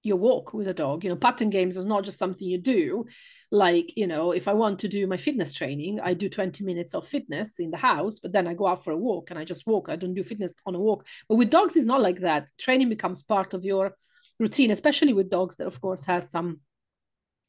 your 0.04 0.18
walk 0.18 0.54
with 0.54 0.68
a 0.68 0.74
dog. 0.74 1.04
You 1.04 1.10
know 1.10 1.16
pattern 1.16 1.50
games 1.50 1.78
is 1.78 1.86
not 1.86 2.04
just 2.04 2.20
something 2.20 2.48
you 2.48 2.60
do. 2.60 3.06
Like 3.52 3.94
you 3.96 4.08
know 4.08 4.32
if 4.32 4.48
i 4.48 4.54
want 4.54 4.80
to 4.80 4.88
do 4.88 5.08
my 5.08 5.18
fitness 5.18 5.54
training 5.54 6.00
i 6.02 6.14
do 6.14 6.28
20 6.28 6.64
minutes 6.64 6.96
of 6.96 7.08
fitness 7.08 7.60
in 7.60 7.70
the 7.70 7.78
house 7.78 8.18
but 8.20 8.34
then 8.34 8.48
i 8.48 8.56
go 8.56 8.68
out 8.68 8.84
for 8.84 8.92
a 8.92 8.98
walk 8.98 9.30
and 9.30 9.40
i 9.40 9.46
just 9.46 9.68
walk. 9.68 9.88
I 9.88 9.96
don't 9.96 10.16
do 10.16 10.24
fitness 10.24 10.54
on 10.66 10.76
a 10.76 10.80
walk. 10.80 11.06
But 11.30 11.36
with 11.36 11.52
dogs 11.52 11.76
it's 11.76 11.86
not 11.86 12.02
like 12.02 12.20
that. 12.22 12.50
Training 12.58 12.90
becomes 12.90 13.24
part 13.24 13.54
of 13.54 13.64
your 13.64 13.96
routine 14.40 14.72
especially 14.72 15.14
with 15.14 15.30
dogs 15.30 15.56
that 15.58 15.68
of 15.68 15.80
course 15.80 16.06
has 16.06 16.30
some 16.30 16.60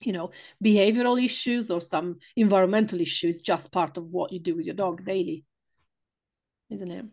you 0.01 0.13
know 0.13 0.31
behavioral 0.63 1.23
issues 1.23 1.71
or 1.71 1.81
some 1.81 2.19
environmental 2.37 3.01
issues 3.01 3.41
just 3.41 3.73
part 3.73 3.97
of 3.97 4.05
what 4.05 4.33
you 4.33 4.39
do 4.39 4.55
with 4.55 4.67
your 4.67 4.75
dog 4.75 5.05
daily 5.05 5.45
isn't 6.71 6.91
it 6.91 7.07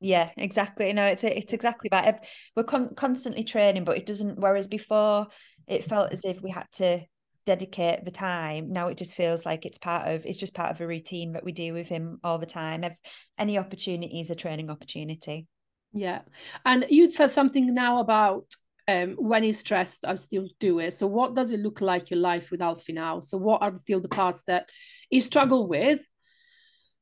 yeah 0.00 0.30
exactly 0.36 0.92
no 0.92 1.04
it's 1.04 1.24
it's 1.24 1.52
exactly 1.52 1.88
that 1.90 2.24
we're 2.54 2.62
con- 2.62 2.94
constantly 2.94 3.42
training 3.42 3.84
but 3.84 3.96
it 3.96 4.06
doesn't 4.06 4.38
whereas 4.38 4.66
before 4.66 5.26
it 5.66 5.84
felt 5.84 6.12
as 6.12 6.24
if 6.24 6.40
we 6.40 6.50
had 6.50 6.66
to 6.72 7.00
dedicate 7.46 8.04
the 8.04 8.10
time 8.10 8.72
now 8.72 8.88
it 8.88 8.98
just 8.98 9.14
feels 9.14 9.46
like 9.46 9.64
it's 9.64 9.78
part 9.78 10.06
of 10.06 10.24
it's 10.26 10.38
just 10.38 10.54
part 10.54 10.70
of 10.70 10.80
a 10.80 10.86
routine 10.86 11.32
that 11.32 11.44
we 11.44 11.50
do 11.50 11.72
with 11.72 11.88
him 11.88 12.18
all 12.22 12.38
the 12.38 12.46
time 12.46 12.84
if 12.84 12.92
any 13.38 13.58
opportunity 13.58 14.20
is 14.20 14.30
a 14.30 14.34
training 14.34 14.70
opportunity. 14.70 15.46
Yeah 15.92 16.20
and 16.64 16.84
you 16.90 17.10
said 17.10 17.30
something 17.30 17.74
now 17.74 18.00
about 18.00 18.44
um, 18.86 19.16
when 19.18 19.42
he's 19.42 19.58
stressed 19.58 20.06
i 20.06 20.14
still 20.16 20.48
do 20.60 20.78
it 20.78 20.94
so 20.94 21.06
what 21.06 21.34
does 21.34 21.50
it 21.50 21.60
look 21.60 21.80
like 21.80 22.10
your 22.10 22.20
life 22.20 22.50
with 22.50 22.62
alfie 22.62 22.92
now? 22.92 23.20
So 23.20 23.36
what 23.38 23.62
are 23.62 23.76
still 23.76 24.00
the 24.00 24.08
parts 24.08 24.44
that 24.44 24.68
you 25.10 25.20
struggle 25.20 25.66
with 25.66 26.00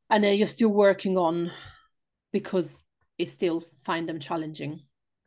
and 0.09 0.23
then 0.23 0.37
you're 0.39 0.47
still 0.47 0.69
working 0.69 1.19
on 1.19 1.51
because 2.33 2.81
you 3.19 3.27
still 3.27 3.63
find 3.85 4.09
them 4.09 4.21
challenging. 4.21 4.81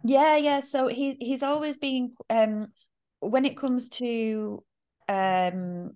Yeah 0.04 0.38
yeah. 0.38 0.62
So 0.62 0.88
he's 0.88 1.16
he's 1.20 1.44
always 1.44 1.78
been 1.78 2.14
um 2.30 2.68
when 3.20 3.46
it 3.46 3.58
comes 3.58 3.90
to 3.90 4.64
um 5.08 5.92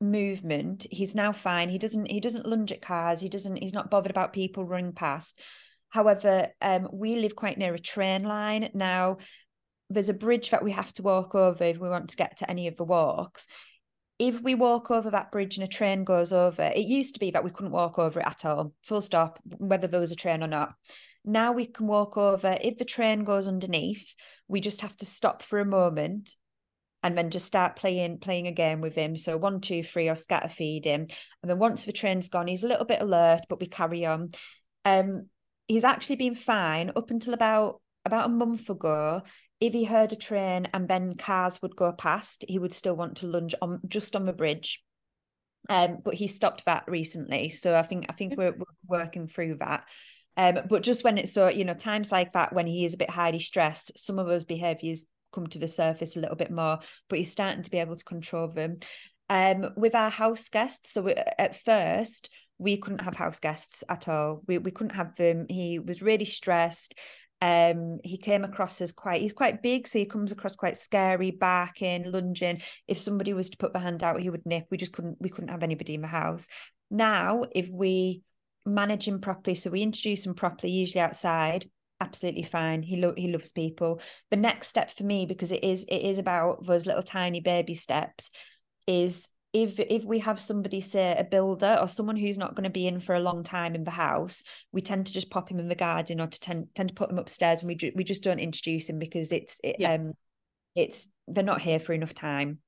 movement 0.00 0.86
he's 0.90 1.14
now 1.14 1.32
fine. 1.32 1.68
He 1.68 1.78
doesn't 1.78 2.10
he 2.10 2.20
doesn't 2.20 2.46
lunge 2.46 2.72
at 2.72 2.82
cars. 2.82 3.20
He 3.20 3.28
doesn't 3.28 3.56
he's 3.56 3.72
not 3.72 3.90
bothered 3.90 4.10
about 4.10 4.32
people 4.32 4.64
running 4.64 4.92
past. 4.92 5.40
However 5.88 6.48
um 6.60 6.88
we 6.92 7.16
live 7.16 7.36
quite 7.36 7.58
near 7.58 7.74
a 7.74 7.78
train 7.78 8.24
line. 8.24 8.70
Now 8.74 9.18
there's 9.90 10.10
a 10.10 10.14
bridge 10.14 10.50
that 10.50 10.62
we 10.62 10.72
have 10.72 10.92
to 10.94 11.02
walk 11.02 11.34
over 11.34 11.64
if 11.64 11.78
we 11.78 11.88
want 11.88 12.10
to 12.10 12.16
get 12.16 12.36
to 12.38 12.50
any 12.50 12.68
of 12.68 12.76
the 12.76 12.84
walks. 12.84 13.46
If 14.18 14.40
we 14.42 14.54
walk 14.54 14.90
over 14.90 15.10
that 15.10 15.32
bridge 15.32 15.56
and 15.56 15.64
a 15.64 15.68
train 15.68 16.04
goes 16.04 16.32
over 16.32 16.62
it 16.62 16.84
used 16.84 17.14
to 17.14 17.20
be 17.20 17.30
that 17.30 17.44
we 17.44 17.50
couldn't 17.50 17.72
walk 17.72 17.98
over 17.98 18.20
it 18.20 18.26
at 18.26 18.44
all. 18.44 18.74
Full 18.82 19.00
stop 19.00 19.38
whether 19.56 19.86
there 19.86 20.00
was 20.00 20.12
a 20.12 20.16
train 20.16 20.42
or 20.42 20.48
not 20.48 20.74
now 21.28 21.52
we 21.52 21.66
can 21.66 21.86
walk 21.86 22.16
over. 22.16 22.58
If 22.60 22.78
the 22.78 22.84
train 22.84 23.24
goes 23.24 23.46
underneath, 23.46 24.14
we 24.48 24.60
just 24.60 24.80
have 24.80 24.96
to 24.98 25.06
stop 25.06 25.42
for 25.42 25.60
a 25.60 25.64
moment 25.64 26.34
and 27.02 27.16
then 27.16 27.30
just 27.30 27.46
start 27.46 27.76
playing 27.76 28.18
playing 28.18 28.48
a 28.48 28.52
game 28.52 28.80
with 28.80 28.94
him. 28.94 29.16
So 29.16 29.36
one, 29.36 29.60
two, 29.60 29.82
three, 29.82 30.08
or 30.08 30.14
scatter 30.14 30.48
feed 30.48 30.84
him. 30.84 31.06
And 31.42 31.50
then 31.50 31.58
once 31.58 31.84
the 31.84 31.92
train's 31.92 32.28
gone, 32.28 32.48
he's 32.48 32.64
a 32.64 32.68
little 32.68 32.86
bit 32.86 33.00
alert, 33.00 33.42
but 33.48 33.60
we 33.60 33.66
carry 33.66 34.04
on. 34.04 34.32
Um, 34.84 35.28
he's 35.66 35.84
actually 35.84 36.16
been 36.16 36.34
fine 36.34 36.90
up 36.96 37.10
until 37.10 37.34
about 37.34 37.80
about 38.04 38.26
a 38.26 38.32
month 38.32 38.68
ago. 38.70 39.22
If 39.60 39.72
he 39.72 39.84
heard 39.84 40.12
a 40.12 40.16
train 40.16 40.68
and 40.72 40.88
then 40.88 41.14
cars 41.14 41.60
would 41.62 41.76
go 41.76 41.92
past, 41.92 42.44
he 42.48 42.58
would 42.58 42.72
still 42.72 42.96
want 42.96 43.18
to 43.18 43.26
lunge 43.26 43.54
on 43.60 43.80
just 43.86 44.16
on 44.16 44.24
the 44.24 44.32
bridge. 44.32 44.82
Um, 45.68 45.98
but 46.04 46.14
he 46.14 46.28
stopped 46.28 46.64
that 46.66 46.84
recently. 46.86 47.50
So 47.50 47.76
I 47.76 47.82
think 47.82 48.06
I 48.08 48.12
think 48.12 48.34
we're, 48.36 48.52
we're 48.52 48.98
working 49.00 49.28
through 49.28 49.56
that. 49.60 49.84
Um, 50.38 50.60
but 50.68 50.84
just 50.84 51.02
when 51.02 51.18
it's 51.18 51.32
so, 51.32 51.48
you 51.48 51.64
know, 51.64 51.74
times 51.74 52.12
like 52.12 52.32
that 52.32 52.52
when 52.52 52.68
he 52.68 52.84
is 52.84 52.94
a 52.94 52.98
bit 52.98 53.10
highly 53.10 53.40
stressed, 53.40 53.98
some 53.98 54.20
of 54.20 54.28
those 54.28 54.44
behaviours 54.44 55.04
come 55.32 55.48
to 55.48 55.58
the 55.58 55.66
surface 55.68 56.16
a 56.16 56.20
little 56.20 56.36
bit 56.36 56.52
more, 56.52 56.78
but 57.08 57.18
he's 57.18 57.32
starting 57.32 57.64
to 57.64 57.70
be 57.70 57.78
able 57.78 57.96
to 57.96 58.04
control 58.04 58.48
them. 58.48 58.76
Um, 59.28 59.70
with 59.76 59.94
our 59.94 60.08
house 60.08 60.48
guests, 60.48 60.92
so 60.92 61.08
at 61.08 61.56
first 61.56 62.30
we 62.56 62.76
couldn't 62.78 63.02
have 63.02 63.14
house 63.14 63.40
guests 63.40 63.84
at 63.88 64.08
all. 64.08 64.42
We 64.46 64.58
we 64.58 64.70
couldn't 64.70 64.94
have 64.94 65.16
them. 65.16 65.46
He 65.50 65.80
was 65.80 66.00
really 66.00 66.24
stressed. 66.24 66.94
Um, 67.42 67.98
he 68.02 68.16
came 68.16 68.44
across 68.44 68.80
as 68.80 68.90
quite 68.90 69.20
he's 69.20 69.34
quite 69.34 69.60
big, 69.60 69.86
so 69.86 69.98
he 69.98 70.06
comes 70.06 70.32
across 70.32 70.56
quite 70.56 70.76
scary, 70.76 71.30
barking, 71.30 72.10
lunging. 72.10 72.62
If 72.86 72.98
somebody 72.98 73.34
was 73.34 73.50
to 73.50 73.58
put 73.58 73.72
their 73.72 73.82
hand 73.82 74.02
out, 74.02 74.20
he 74.20 74.30
would 74.30 74.46
nip. 74.46 74.66
We 74.70 74.78
just 74.78 74.92
couldn't 74.92 75.18
we 75.20 75.28
couldn't 75.28 75.50
have 75.50 75.62
anybody 75.62 75.94
in 75.94 76.00
the 76.00 76.08
house. 76.08 76.48
Now, 76.90 77.44
if 77.52 77.68
we 77.68 78.22
manage 78.68 79.06
him 79.06 79.20
properly, 79.20 79.54
so 79.54 79.70
we 79.70 79.82
introduce 79.82 80.24
him 80.24 80.34
properly, 80.34 80.72
usually 80.72 81.00
outside, 81.00 81.70
absolutely 82.00 82.44
fine. 82.44 82.82
He 82.82 82.96
lo- 82.96 83.14
he 83.16 83.30
loves 83.30 83.52
people. 83.52 84.00
The 84.30 84.36
next 84.36 84.68
step 84.68 84.90
for 84.90 85.04
me, 85.04 85.26
because 85.26 85.52
it 85.52 85.64
is 85.64 85.84
it 85.84 86.02
is 86.02 86.18
about 86.18 86.66
those 86.66 86.86
little 86.86 87.02
tiny 87.02 87.40
baby 87.40 87.74
steps, 87.74 88.30
is 88.86 89.28
if 89.52 89.80
if 89.80 90.04
we 90.04 90.18
have 90.18 90.40
somebody 90.40 90.80
say 90.80 91.16
a 91.18 91.24
builder 91.24 91.78
or 91.80 91.88
someone 91.88 92.16
who's 92.16 92.38
not 92.38 92.54
going 92.54 92.64
to 92.64 92.70
be 92.70 92.86
in 92.86 93.00
for 93.00 93.14
a 93.14 93.20
long 93.20 93.42
time 93.42 93.74
in 93.74 93.84
the 93.84 93.90
house 93.90 94.42
we 94.72 94.82
tend 94.82 95.06
to 95.06 95.12
just 95.12 95.30
pop 95.30 95.50
him 95.50 95.58
in 95.58 95.68
the 95.68 95.74
garden 95.74 96.20
or 96.20 96.26
to 96.26 96.38
tend, 96.38 96.68
tend 96.74 96.90
to 96.90 96.94
put 96.94 97.10
him 97.10 97.18
upstairs 97.18 97.60
and 97.60 97.68
we 97.68 97.74
ju- 97.74 97.92
we 97.94 98.04
just 98.04 98.22
don't 98.22 98.40
introduce 98.40 98.90
him 98.90 98.98
because 98.98 99.32
it's 99.32 99.58
it, 99.64 99.76
yeah. 99.78 99.94
um 99.94 100.12
it's 100.74 101.08
they're 101.28 101.42
not 101.42 101.62
here 101.62 101.80
for 101.80 101.94
enough 101.94 102.12
time 102.12 102.58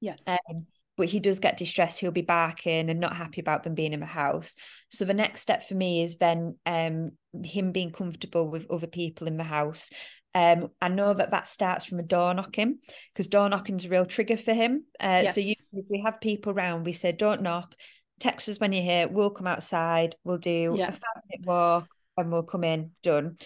yes 0.00 0.24
um, 0.26 0.66
but 1.00 1.08
he 1.08 1.18
does 1.18 1.40
get 1.40 1.56
distressed 1.56 1.98
he'll 1.98 2.10
be 2.10 2.20
barking 2.20 2.90
and 2.90 3.00
not 3.00 3.16
happy 3.16 3.40
about 3.40 3.62
them 3.62 3.74
being 3.74 3.94
in 3.94 4.00
the 4.00 4.06
house 4.06 4.54
so 4.90 5.06
the 5.06 5.14
next 5.14 5.40
step 5.40 5.66
for 5.66 5.74
me 5.74 6.02
is 6.02 6.18
then 6.18 6.58
um 6.66 7.08
him 7.42 7.72
being 7.72 7.90
comfortable 7.90 8.46
with 8.46 8.70
other 8.70 8.86
people 8.86 9.26
in 9.26 9.38
the 9.38 9.44
house 9.44 9.90
um, 10.32 10.68
I 10.80 10.86
know 10.86 11.12
that 11.12 11.32
that 11.32 11.48
starts 11.48 11.84
from 11.84 11.98
a 11.98 12.04
door 12.04 12.34
knocking 12.34 12.78
because 13.12 13.26
door 13.26 13.48
knocking 13.48 13.76
is 13.76 13.86
a 13.86 13.88
real 13.88 14.06
trigger 14.06 14.36
for 14.36 14.54
him. 14.54 14.84
Uh, 15.00 15.22
yes. 15.24 15.34
So 15.34 15.40
you, 15.40 15.54
if 15.72 15.86
we 15.88 16.02
have 16.04 16.20
people 16.20 16.52
around, 16.52 16.84
we 16.84 16.92
say, 16.92 17.10
don't 17.10 17.42
knock, 17.42 17.74
text 18.20 18.48
us 18.48 18.60
when 18.60 18.72
you're 18.72 18.84
here, 18.84 19.08
we'll 19.08 19.30
come 19.30 19.48
outside, 19.48 20.14
we'll 20.22 20.38
do 20.38 20.76
yeah. 20.78 20.90
a 20.90 20.92
five 20.92 21.22
minute 21.28 21.48
walk 21.48 21.88
and 22.16 22.30
we'll 22.30 22.44
come 22.44 22.62
in, 22.62 22.92
done. 23.02 23.38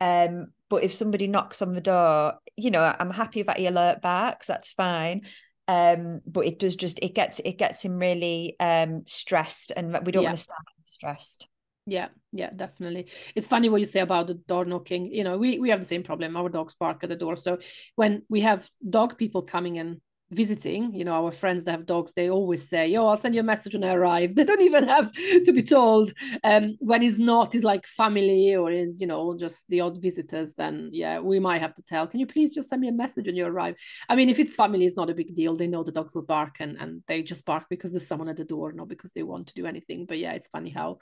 Um, 0.00 0.52
but 0.68 0.84
if 0.84 0.92
somebody 0.92 1.26
knocks 1.26 1.62
on 1.62 1.74
the 1.74 1.80
door, 1.80 2.34
you 2.56 2.70
know, 2.70 2.82
I'm 2.82 3.10
happy 3.10 3.42
that 3.42 3.58
he 3.58 3.66
alert 3.66 4.00
back, 4.00 4.44
that's 4.46 4.72
fine. 4.72 5.22
Um, 5.70 6.20
but 6.26 6.46
it 6.46 6.58
does 6.58 6.74
just 6.74 6.98
it 7.00 7.14
gets 7.14 7.38
it 7.44 7.56
gets 7.56 7.84
him 7.84 7.96
really 7.96 8.56
um 8.58 9.04
stressed 9.06 9.70
and 9.76 9.96
we 10.04 10.10
don't 10.10 10.24
yeah. 10.24 10.30
want 10.30 10.38
to 10.38 10.42
start 10.42 10.62
stressed. 10.84 11.46
Yeah, 11.86 12.08
yeah, 12.32 12.50
definitely. 12.50 13.06
It's 13.36 13.46
funny 13.46 13.68
what 13.68 13.80
you 13.80 13.86
say 13.86 14.00
about 14.00 14.26
the 14.26 14.34
door 14.34 14.64
knocking. 14.64 15.14
You 15.14 15.22
know, 15.22 15.38
we 15.38 15.60
we 15.60 15.70
have 15.70 15.78
the 15.78 15.86
same 15.86 16.02
problem. 16.02 16.36
Our 16.36 16.48
dogs 16.48 16.74
bark 16.74 17.04
at 17.04 17.08
the 17.08 17.14
door. 17.14 17.36
So 17.36 17.58
when 17.94 18.22
we 18.28 18.40
have 18.40 18.68
dog 18.88 19.16
people 19.16 19.42
coming 19.42 19.76
in 19.76 20.00
visiting, 20.30 20.94
you 20.94 21.04
know, 21.04 21.12
our 21.12 21.32
friends 21.32 21.64
that 21.64 21.72
have 21.72 21.86
dogs, 21.86 22.12
they 22.12 22.30
always 22.30 22.68
say, 22.68 22.88
"Yo, 22.88 23.06
I'll 23.06 23.16
send 23.16 23.34
you 23.34 23.40
a 23.40 23.44
message 23.44 23.74
when 23.74 23.84
I 23.84 23.94
arrive." 23.94 24.34
They 24.34 24.44
don't 24.44 24.62
even 24.62 24.88
have 24.88 25.12
to 25.12 25.52
be 25.52 25.62
told. 25.62 26.12
Um, 26.44 26.76
when 26.78 27.02
it's 27.02 27.18
not, 27.18 27.54
is 27.54 27.64
like 27.64 27.86
family 27.86 28.54
or 28.54 28.70
is 28.70 29.00
you 29.00 29.06
know 29.06 29.36
just 29.36 29.68
the 29.68 29.80
odd 29.80 30.00
visitors. 30.00 30.54
Then 30.54 30.90
yeah, 30.92 31.20
we 31.20 31.40
might 31.40 31.60
have 31.60 31.74
to 31.74 31.82
tell. 31.82 32.06
Can 32.06 32.20
you 32.20 32.26
please 32.26 32.54
just 32.54 32.68
send 32.68 32.80
me 32.80 32.88
a 32.88 32.92
message 32.92 33.26
when 33.26 33.36
you 33.36 33.46
arrive? 33.46 33.76
I 34.08 34.16
mean, 34.16 34.28
if 34.28 34.38
it's 34.38 34.54
family, 34.54 34.86
it's 34.86 34.96
not 34.96 35.10
a 35.10 35.14
big 35.14 35.34
deal. 35.34 35.56
They 35.56 35.66
know 35.66 35.82
the 35.82 35.92
dogs 35.92 36.14
will 36.14 36.22
bark 36.22 36.56
and 36.60 36.76
and 36.80 37.02
they 37.06 37.22
just 37.22 37.44
bark 37.44 37.64
because 37.68 37.92
there's 37.92 38.06
someone 38.06 38.28
at 38.28 38.36
the 38.36 38.44
door, 38.44 38.72
not 38.72 38.88
because 38.88 39.12
they 39.12 39.22
want 39.22 39.48
to 39.48 39.54
do 39.54 39.66
anything. 39.66 40.06
But 40.06 40.18
yeah, 40.18 40.32
it's 40.32 40.48
funny 40.48 40.70
how 40.70 40.98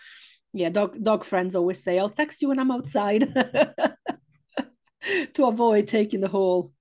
yeah 0.52 0.70
dog 0.70 1.02
dog 1.02 1.24
friends 1.24 1.54
always 1.54 1.82
say 1.82 1.98
i'll 1.98 2.08
text 2.08 2.40
you 2.40 2.48
when 2.48 2.58
i'm 2.58 2.70
outside 2.70 3.20
to 5.34 5.44
avoid 5.44 5.86
taking 5.86 6.20
the 6.20 6.28
whole 6.28 6.72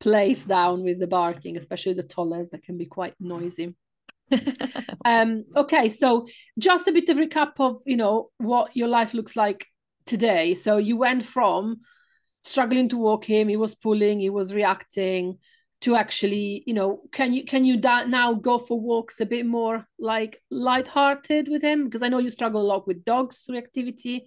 place 0.00 0.44
down 0.44 0.82
with 0.82 0.98
the 0.98 1.06
barking 1.06 1.56
especially 1.56 1.94
the 1.94 2.02
tollers 2.02 2.48
that 2.50 2.62
can 2.62 2.76
be 2.78 2.86
quite 2.86 3.14
noisy. 3.20 3.74
Um 5.04 5.44
okay 5.56 5.88
so 5.88 6.26
just 6.58 6.88
a 6.88 6.92
bit 6.92 7.08
of 7.08 7.16
recap 7.16 7.52
of 7.58 7.80
you 7.86 7.96
know 7.96 8.30
what 8.38 8.76
your 8.76 8.88
life 8.88 9.14
looks 9.14 9.34
like 9.36 9.66
today. 10.06 10.54
So 10.54 10.76
you 10.76 10.96
went 10.96 11.24
from 11.24 11.80
struggling 12.44 12.88
to 12.88 12.96
walk 12.96 13.24
him 13.24 13.48
he 13.48 13.56
was 13.56 13.74
pulling 13.74 14.20
he 14.20 14.30
was 14.30 14.54
reacting 14.54 15.36
to 15.82 15.94
actually 15.94 16.62
you 16.66 16.72
know 16.72 17.02
can 17.12 17.34
you 17.34 17.44
can 17.44 17.64
you 17.64 17.76
da- 17.76 18.04
now 18.04 18.32
go 18.32 18.58
for 18.58 18.80
walks 18.80 19.20
a 19.20 19.26
bit 19.26 19.44
more 19.44 19.86
like 19.98 20.42
light-hearted 20.50 21.48
with 21.48 21.62
him? 21.62 21.84
Because 21.84 22.02
i 22.02 22.08
know 22.08 22.18
you 22.18 22.30
struggle 22.30 22.62
a 22.62 22.70
lot 22.72 22.86
with 22.86 23.04
dogs 23.04 23.46
reactivity 23.50 24.22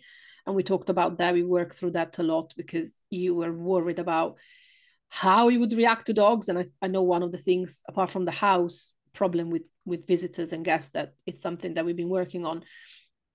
and 0.46 0.56
we 0.56 0.64
talked 0.64 0.90
about 0.90 1.18
that. 1.18 1.34
We 1.34 1.44
worked 1.44 1.76
through 1.76 1.92
that 1.92 2.18
a 2.20 2.24
lot 2.24 2.54
because 2.58 3.02
you 3.10 3.34
were 3.36 3.54
worried 3.54 4.00
about 4.00 4.38
how 5.16 5.48
he 5.48 5.60
would 5.60 5.74
react 5.74 6.08
to 6.08 6.14
dogs. 6.14 6.50
And 6.50 6.58
I, 6.58 6.66
I 6.82 6.88
know 6.88 7.04
one 7.04 7.22
of 7.22 7.32
the 7.32 7.38
things 7.38 7.84
apart 7.88 8.10
from 8.10 8.26
the 8.26 8.32
house 8.32 8.94
problem 9.14 9.52
with 9.52 9.62
with 9.86 10.08
visitors 10.08 10.54
and 10.54 10.66
guests 10.66 10.90
that 10.92 11.14
it's 11.28 11.40
something 11.40 11.76
that 11.76 11.86
we've 11.86 11.96
been 11.96 12.10
working 12.10 12.48
on. 12.48 12.64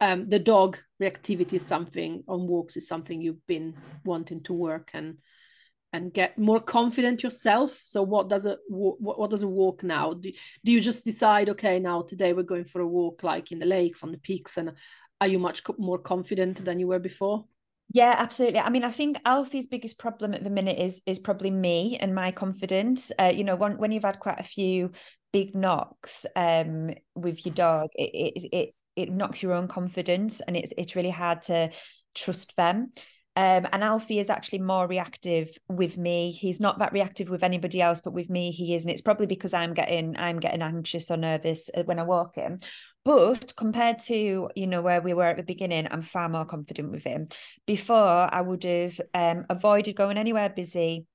Um, 0.01 0.29
the 0.29 0.41
dog 0.41 0.79
reactivity 1.01 1.53
is 1.55 1.65
something 1.65 2.25
on 2.27 2.49
walks 2.49 2.77
is 2.77 2.89
something 2.89 3.21
you've 3.21 3.47
been 3.47 3.75
wanting 4.05 4.43
to 4.45 4.53
work 4.53 4.91
and 4.93 5.19
and 5.93 6.13
get 6.13 6.37
more 6.37 6.61
confident 6.61 7.23
yourself. 7.23 7.81
So 7.85 8.03
what 8.03 8.29
does 8.29 8.45
a 8.45 8.57
what, 8.67 8.97
what 9.01 9.31
does 9.31 9.45
a 9.45 9.49
walk 9.49 9.85
now? 9.85 10.15
Do, 10.15 10.33
do 10.65 10.73
you 10.73 10.81
just 10.81 11.05
decide 11.05 11.49
okay 11.51 11.79
now 11.79 12.03
today 12.03 12.33
we're 12.33 12.43
going 12.43 12.65
for 12.65 12.81
a 12.81 12.89
walk 12.89 13.23
like 13.23 13.53
in 13.53 13.61
the 13.61 13.67
lakes 13.67 14.03
on 14.03 14.11
the 14.11 14.19
peaks 14.19 14.59
and 14.59 14.73
are 15.21 15.29
you 15.29 15.39
much 15.39 15.63
more 15.79 15.99
confident 15.99 16.65
than 16.65 16.81
you 16.81 16.89
were 16.89 16.99
before 16.99 17.45
yeah 17.93 18.15
absolutely 18.19 18.61
i 18.61 18.69
mean 18.69 18.85
i 18.85 18.91
think 18.91 19.19
alfie's 19.25 19.67
biggest 19.67 19.99
problem 19.99 20.35
at 20.35 20.45
the 20.45 20.51
minute 20.51 20.79
is 20.79 21.01
is 21.07 21.19
probably 21.19 21.51
me 21.51 21.97
and 22.01 22.15
my 22.15 22.31
confidence 22.31 23.11
uh, 23.19 23.33
you 23.35 23.45
know 23.45 23.57
when, 23.57 23.79
when 23.79 23.93
you've 23.93 24.05
had 24.05 24.21
quite 24.21 24.41
a 24.41 24.45
few 24.45 24.91
big 25.33 25.55
knocks 25.55 26.27
um 26.37 26.91
with 27.15 27.45
your 27.45 27.55
dog 27.55 27.89
it 27.95 28.11
it 28.15 28.49
it, 28.53 28.75
it 28.97 29.13
knocks 29.13 29.43
your 29.43 29.53
own 29.53 29.69
confidence 29.69 30.41
and 30.41 30.57
it's 30.57 30.73
it's 30.77 30.97
really 30.97 31.11
hard 31.11 31.43
to 31.43 31.71
trust 32.15 32.55
them 32.57 32.93
um, 33.39 33.69
and 33.73 33.85
Alfie 33.85 34.19
is 34.19 34.31
actually 34.31 34.59
more 34.59 34.89
reactive 34.89 35.49
with 35.69 35.97
me. 35.97 36.33
He's 36.33 36.59
not 36.59 36.81
that 36.81 36.93
reactive 36.93 37.29
with 37.29 37.45
anybody 37.45 37.81
else, 37.81 38.01
but 38.01 38.13
with 38.13 38.29
me, 38.29 38.51
he 38.51 38.75
is, 38.75 38.83
and 38.83 38.91
it's 38.91 39.01
probably 39.01 39.27
because 39.27 39.55
I'm 39.55 39.75
getting 39.75 40.17
I'm 40.17 40.41
getting 40.41 40.61
anxious 40.61 41.09
or 41.09 41.17
nervous 41.17 41.71
uh, 41.73 41.85
when 41.85 42.01
I 42.01 42.03
walk 42.03 42.35
him. 42.35 42.59
But 43.05 43.55
compared 43.57 44.01
to 44.01 44.51
you 44.55 44.67
know 44.67 44.83
where 44.83 45.01
we 45.01 45.15
were 45.15 45.25
at 45.25 45.37
the 45.37 45.43
beginning, 45.43 45.89
I'm 45.91 46.03
far 46.03 46.29
more 46.29 46.45
confident 46.45 46.91
with 46.91 47.05
him. 47.05 47.29
Before, 47.67 48.33
I 48.33 48.41
would 48.41 48.65
have 48.65 49.01
um, 49.15 49.47
avoided 49.49 49.97
going 49.97 50.19
anywhere 50.19 50.51
busy, 50.51 51.07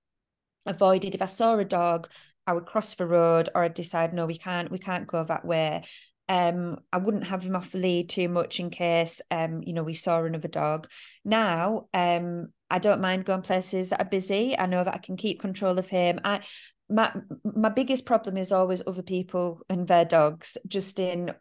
avoided 0.65 1.13
if 1.13 1.21
I 1.21 1.27
saw 1.27 1.57
a 1.57 1.65
dog, 1.65 2.09
I 2.45 2.53
would 2.53 2.65
cross 2.65 2.95
the 2.95 3.05
road 3.05 3.49
or 3.53 3.63
I'd 3.63 3.73
decide 3.73 4.13
no, 4.13 4.25
we 4.25 4.37
can't 4.37 4.71
we 4.71 4.79
can't 4.79 5.07
go 5.07 5.23
that 5.23 5.45
way. 5.45 5.83
Um, 6.29 6.79
I 6.91 6.97
wouldn't 6.97 7.27
have 7.27 7.43
him 7.43 7.55
off 7.55 7.71
the 7.71 7.79
lead 7.79 8.09
too 8.09 8.29
much 8.29 8.59
in 8.59 8.69
case 8.69 9.21
um, 9.29 9.61
you 9.63 9.73
know, 9.73 9.83
we 9.83 9.93
saw 9.93 10.23
another 10.23 10.47
dog. 10.47 10.87
Now, 11.25 11.87
um, 11.93 12.47
I 12.69 12.79
don't 12.79 13.01
mind 13.01 13.25
going 13.25 13.41
places 13.41 13.89
that 13.89 14.01
are 14.01 14.09
busy. 14.09 14.57
I 14.57 14.65
know 14.65 14.83
that 14.83 14.93
I 14.93 14.99
can 14.99 15.17
keep 15.17 15.39
control 15.39 15.77
of 15.77 15.89
him. 15.89 16.19
I 16.23 16.41
my 16.89 17.13
my 17.43 17.69
biggest 17.69 18.05
problem 18.05 18.37
is 18.37 18.51
always 18.51 18.81
other 18.85 19.03
people 19.03 19.61
and 19.69 19.87
their 19.87 20.05
dogs. 20.05 20.57
Just 20.67 20.99
in 20.99 21.33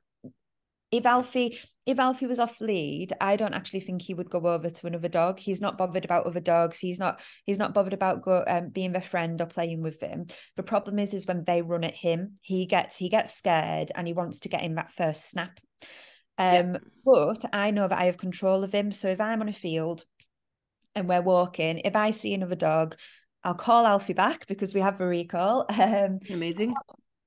if 0.93 1.07
Alfie 1.07 1.59
if 1.85 1.99
Alfie 1.99 2.27
was 2.27 2.39
off 2.39 2.61
lead, 2.61 3.13
I 3.21 3.35
don't 3.35 3.55
actually 3.55 3.81
think 3.81 4.03
he 4.03 4.15
would 4.15 4.31
go 4.31 4.39
over 4.47 4.71
to 4.71 4.87
another 4.87 5.09
dog. 5.09 5.41
He's 5.41 5.61
not 5.61 5.77
bothered 5.77 6.05
about 6.05 6.27
other 6.27 6.39
dogs. 6.39 6.79
He's 6.79 7.01
not 7.01 7.21
he's 7.45 7.59
not 7.59 7.75
bothered 7.75 7.95
about 7.95 8.23
go 8.23 8.45
um, 8.47 8.69
being 8.69 8.93
their 8.93 9.03
friend 9.03 9.41
or 9.41 9.47
playing 9.47 9.83
with 9.83 9.99
them. 9.99 10.27
The 10.55 10.63
problem 10.63 11.01
is 11.01 11.13
is 11.13 11.27
when 11.27 11.43
they 11.43 11.63
run 11.63 11.83
at 11.83 11.97
him, 11.97 12.39
he 12.43 12.67
gets 12.67 12.97
he 12.99 13.09
gets 13.09 13.35
scared 13.35 13.91
and 13.97 14.07
he 14.07 14.13
wants 14.13 14.41
to 14.41 14.49
get 14.49 14.63
in 14.63 14.77
that 14.77 14.93
first 14.93 15.29
snap. 15.29 15.59
Um, 16.39 16.75
yeah. 16.75 16.79
but 17.05 17.45
I 17.53 17.73
know 17.73 17.89
that 17.89 17.99
I 17.99 18.05
have 18.05 18.19
control 18.19 18.63
of 18.63 18.73
him. 18.73 18.93
So 18.93 19.09
if 19.09 19.21
I'm 19.21 19.41
on 19.41 19.49
a 19.49 19.53
field 19.53 20.05
and 20.95 21.09
we're 21.09 21.21
walking, 21.23 21.79
if 21.79 21.97
I 21.97 22.13
see 22.13 22.35
another 22.35 22.55
dog, 22.55 22.97
I'll 23.43 23.55
call 23.55 23.87
Alfie 23.87 24.13
back 24.13 24.47
because 24.47 24.73
we 24.73 24.83
have 24.83 25.01
a 25.01 25.07
recall. 25.07 25.67
Um, 25.79 26.21
Amazing 26.31 26.75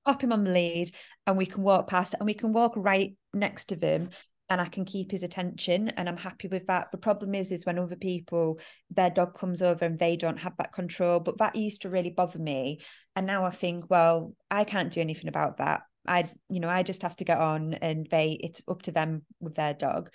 pop 0.06 0.22
him 0.22 0.32
on 0.32 0.44
the 0.44 0.52
lead 0.52 0.92
and 1.26 1.38
we 1.38 1.46
can 1.46 1.64
walk 1.64 1.88
past 1.88 2.16
and 2.18 2.26
we 2.26 2.34
can 2.34 2.54
walk 2.54 2.74
right 2.76 3.16
next 3.34 3.66
to 3.66 3.76
him 3.76 4.10
and 4.50 4.62
I 4.62 4.66
can 4.66 4.86
keep 4.86 5.12
his 5.12 5.24
attention 5.24 5.90
and 5.90 6.08
I'm 6.08 6.18
happy 6.18 6.48
with 6.48 6.68
that. 6.68 6.92
The 6.92 6.98
problem 6.98 7.34
is 7.34 7.52
is 7.52 7.66
when 7.66 7.80
other 7.80 7.96
people 7.96 8.60
their 8.92 9.10
dog 9.10 9.34
comes 9.34 9.62
over 9.62 9.86
and 9.86 9.98
they 9.98 10.16
don't 10.16 10.38
have 10.38 10.56
that 10.58 10.72
control. 10.72 11.20
But 11.20 11.40
that 11.40 11.56
used 11.56 11.82
to 11.82 11.90
really 11.90 12.12
bother 12.12 12.40
me. 12.40 12.82
And 13.16 13.26
now 13.26 13.46
I 13.46 13.50
think, 13.50 13.90
well, 13.90 14.36
I 14.52 14.64
can't 14.64 14.92
do 14.92 15.02
anything 15.02 15.28
about 15.28 15.58
that. 15.58 15.82
I, 16.08 16.30
you 16.50 16.60
know, 16.60 16.70
I 16.70 16.84
just 16.84 17.02
have 17.02 17.16
to 17.18 17.26
get 17.26 17.40
on 17.40 17.74
and 17.74 18.08
they 18.12 18.38
it's 18.40 18.62
up 18.68 18.84
to 18.84 18.92
them 18.92 19.24
with 19.40 19.56
their 19.56 19.74
dog. 19.74 20.12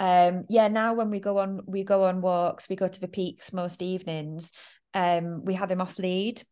Um, 0.00 0.46
yeah, 0.48 0.66
now 0.66 0.94
when 0.94 1.10
we 1.10 1.20
go 1.20 1.38
on 1.38 1.60
we 1.66 1.84
go 1.84 2.04
on 2.04 2.22
walks, 2.22 2.68
we 2.68 2.74
go 2.74 2.88
to 2.88 3.00
the 3.00 3.06
peaks 3.06 3.52
most 3.52 3.82
evenings. 3.82 4.52
Um, 4.94 5.44
we 5.44 5.54
have 5.54 5.70
him 5.70 5.80
off 5.80 5.98
lead 6.00 6.42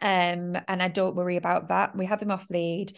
um, 0.00 0.56
and 0.68 0.82
I 0.82 0.88
don't 0.88 1.16
worry 1.16 1.36
about 1.36 1.68
that. 1.68 1.96
We 1.96 2.06
have 2.06 2.22
him 2.22 2.30
off 2.30 2.48
lead. 2.50 2.92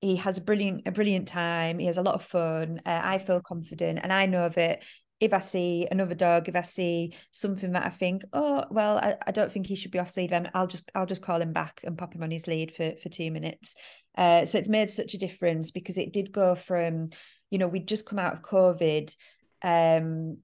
He 0.00 0.16
has 0.16 0.38
a 0.38 0.40
brilliant, 0.40 0.82
a 0.86 0.92
brilliant 0.92 1.28
time. 1.28 1.78
He 1.78 1.86
has 1.86 1.98
a 1.98 2.02
lot 2.02 2.14
of 2.14 2.22
fun. 2.22 2.80
Uh, 2.86 3.00
I 3.02 3.18
feel 3.18 3.40
confident, 3.40 4.00
and 4.02 4.12
I 4.12 4.26
know 4.26 4.48
that 4.48 4.82
if 5.20 5.34
I 5.34 5.40
see 5.40 5.86
another 5.90 6.14
dog, 6.14 6.48
if 6.48 6.56
I 6.56 6.62
see 6.62 7.14
something 7.30 7.72
that 7.72 7.84
I 7.84 7.90
think, 7.90 8.22
oh 8.32 8.64
well, 8.70 8.96
I, 8.98 9.16
I 9.26 9.30
don't 9.32 9.52
think 9.52 9.66
he 9.66 9.76
should 9.76 9.90
be 9.90 9.98
off 9.98 10.16
lead, 10.16 10.30
then 10.30 10.50
I'll 10.54 10.66
just 10.66 10.90
I'll 10.94 11.06
just 11.06 11.22
call 11.22 11.40
him 11.40 11.52
back 11.52 11.80
and 11.84 11.98
pop 11.98 12.14
him 12.14 12.22
on 12.22 12.30
his 12.30 12.46
lead 12.46 12.74
for 12.74 12.92
for 13.02 13.10
two 13.10 13.30
minutes. 13.30 13.76
Uh, 14.16 14.46
so 14.46 14.58
it's 14.58 14.68
made 14.68 14.90
such 14.90 15.14
a 15.14 15.18
difference 15.18 15.70
because 15.70 15.98
it 15.98 16.12
did 16.12 16.32
go 16.32 16.54
from, 16.54 17.10
you 17.50 17.58
know, 17.58 17.68
we'd 17.68 17.86
just 17.86 18.06
come 18.06 18.18
out 18.18 18.32
of 18.32 18.42
COVID, 18.42 19.14
um, 19.62 20.38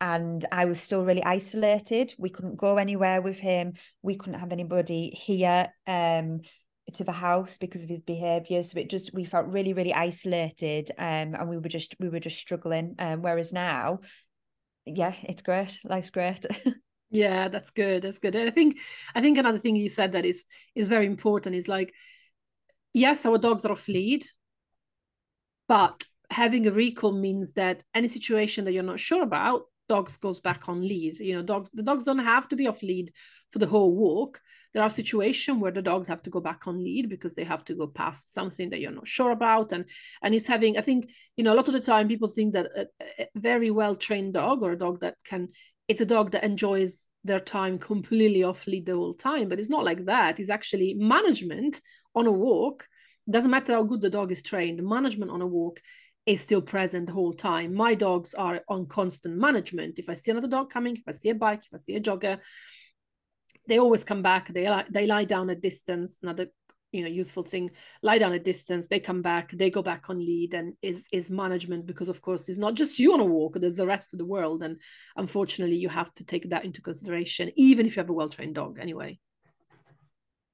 and 0.00 0.44
I 0.52 0.64
was 0.64 0.80
still 0.80 1.04
really 1.04 1.24
isolated. 1.24 2.14
We 2.18 2.30
couldn't 2.30 2.56
go 2.56 2.78
anywhere 2.78 3.20
with 3.20 3.38
him. 3.38 3.74
We 4.02 4.16
couldn't 4.16 4.40
have 4.40 4.52
anybody 4.52 5.10
here. 5.10 5.68
Um, 5.86 6.40
to 6.94 7.04
the 7.04 7.12
house 7.12 7.58
because 7.58 7.82
of 7.82 7.88
his 7.88 8.00
behavior 8.00 8.62
so 8.62 8.78
it 8.78 8.88
just 8.88 9.12
we 9.12 9.24
felt 9.24 9.46
really 9.46 9.74
really 9.74 9.92
isolated 9.92 10.90
um 10.98 11.34
and 11.34 11.48
we 11.48 11.58
were 11.58 11.68
just 11.68 11.94
we 12.00 12.08
were 12.08 12.20
just 12.20 12.38
struggling 12.38 12.94
um 12.98 13.20
whereas 13.20 13.52
now 13.52 13.98
yeah 14.86 15.12
it's 15.24 15.42
great 15.42 15.78
life's 15.84 16.10
great 16.10 16.46
yeah 17.10 17.48
that's 17.48 17.70
good 17.70 18.02
that's 18.02 18.18
good 18.18 18.34
and 18.34 18.48
i 18.48 18.52
think 18.52 18.78
i 19.14 19.20
think 19.20 19.36
another 19.36 19.58
thing 19.58 19.76
you 19.76 19.88
said 19.88 20.12
that 20.12 20.24
is 20.24 20.44
is 20.74 20.88
very 20.88 21.06
important 21.06 21.54
is 21.54 21.68
like 21.68 21.92
yes 22.94 23.26
our 23.26 23.38
dogs 23.38 23.64
are 23.64 23.72
off 23.72 23.88
lead 23.88 24.24
but 25.66 26.04
having 26.30 26.66
a 26.66 26.72
recall 26.72 27.12
means 27.12 27.52
that 27.52 27.82
any 27.94 28.08
situation 28.08 28.64
that 28.64 28.72
you're 28.72 28.82
not 28.82 29.00
sure 29.00 29.22
about 29.22 29.62
dogs 29.88 30.16
goes 30.16 30.40
back 30.40 30.68
on 30.68 30.80
lead. 30.80 31.18
You 31.18 31.36
know 31.36 31.42
dogs 31.42 31.70
the 31.72 31.82
dogs 31.82 32.04
don't 32.04 32.18
have 32.18 32.48
to 32.48 32.56
be 32.56 32.66
off 32.66 32.82
lead 32.82 33.12
for 33.50 33.58
the 33.58 33.66
whole 33.66 33.94
walk. 33.94 34.40
There 34.74 34.82
are 34.82 34.90
situations 34.90 35.60
where 35.60 35.72
the 35.72 35.82
dogs 35.82 36.08
have 36.08 36.22
to 36.22 36.30
go 36.30 36.40
back 36.40 36.66
on 36.66 36.82
lead 36.82 37.08
because 37.08 37.34
they 37.34 37.44
have 37.44 37.64
to 37.64 37.74
go 37.74 37.86
past 37.86 38.32
something 38.32 38.70
that 38.70 38.80
you're 38.80 38.90
not 38.90 39.08
sure 39.08 39.30
about. 39.30 39.72
And 39.72 39.86
and 40.22 40.34
it's 40.34 40.46
having 40.46 40.76
i 40.78 40.80
think 40.80 41.10
you 41.36 41.44
know 41.44 41.52
a 41.52 41.58
lot 41.58 41.68
of 41.68 41.74
the 41.74 41.80
time 41.80 42.08
people 42.08 42.28
think 42.28 42.52
that 42.54 42.66
a, 42.76 42.86
a 43.18 43.28
very 43.34 43.70
well 43.70 43.96
trained 43.96 44.34
dog 44.34 44.62
or 44.62 44.72
a 44.72 44.78
dog 44.78 45.00
that 45.00 45.16
can 45.24 45.48
it's 45.86 46.00
a 46.00 46.06
dog 46.06 46.32
that 46.32 46.44
enjoys 46.44 47.06
their 47.24 47.40
time 47.40 47.78
completely 47.78 48.42
off 48.42 48.66
lead 48.66 48.86
the 48.86 48.94
whole 48.94 49.14
time 49.14 49.48
but 49.48 49.58
it's 49.58 49.70
not 49.70 49.84
like 49.84 50.04
that. 50.06 50.38
It's 50.38 50.50
actually 50.50 50.94
management 50.94 51.80
on 52.14 52.26
a 52.26 52.32
walk. 52.32 52.86
Doesn't 53.28 53.50
matter 53.50 53.74
how 53.74 53.82
good 53.82 54.00
the 54.00 54.10
dog 54.10 54.32
is 54.32 54.42
trained 54.42 54.82
management 54.82 55.30
on 55.30 55.42
a 55.42 55.46
walk 55.46 55.80
is 56.28 56.42
still 56.42 56.60
present 56.60 57.06
the 57.06 57.12
whole 57.14 57.32
time. 57.32 57.74
My 57.74 57.94
dogs 57.94 58.34
are 58.34 58.60
on 58.68 58.84
constant 58.86 59.34
management. 59.38 59.98
If 59.98 60.10
I 60.10 60.14
see 60.14 60.30
another 60.30 60.46
dog 60.46 60.68
coming, 60.68 60.94
if 60.94 61.02
I 61.08 61.12
see 61.12 61.30
a 61.30 61.34
bike, 61.34 61.62
if 61.64 61.72
I 61.72 61.78
see 61.78 61.96
a 61.96 62.00
jogger, 62.00 62.38
they 63.66 63.78
always 63.78 64.04
come 64.04 64.20
back. 64.20 64.52
They 64.52 64.68
they 64.90 65.06
lie 65.06 65.24
down 65.24 65.48
at 65.48 65.62
distance. 65.62 66.18
Another 66.22 66.48
you 66.92 67.02
know 67.02 67.08
useful 67.08 67.42
thing 67.42 67.70
lie 68.02 68.16
down 68.16 68.32
at 68.32 68.44
distance 68.44 68.86
they 68.86 68.98
come 68.98 69.20
back 69.20 69.50
they 69.52 69.68
go 69.68 69.82
back 69.82 70.08
on 70.08 70.18
lead 70.18 70.54
and 70.54 70.72
is 70.80 71.06
is 71.12 71.30
management 71.30 71.84
because 71.84 72.08
of 72.08 72.22
course 72.22 72.48
it's 72.48 72.58
not 72.58 72.72
just 72.72 72.98
you 72.98 73.12
on 73.12 73.20
a 73.20 73.24
walk 73.26 73.58
there's 73.60 73.76
the 73.76 73.86
rest 73.86 74.14
of 74.14 74.18
the 74.18 74.24
world 74.24 74.62
and 74.62 74.80
unfortunately 75.14 75.76
you 75.76 75.90
have 75.90 76.10
to 76.14 76.24
take 76.24 76.48
that 76.48 76.64
into 76.64 76.80
consideration 76.80 77.52
even 77.56 77.84
if 77.84 77.94
you 77.94 78.00
have 78.00 78.08
a 78.08 78.14
well-trained 78.14 78.54
dog 78.54 78.78
anyway 78.80 79.18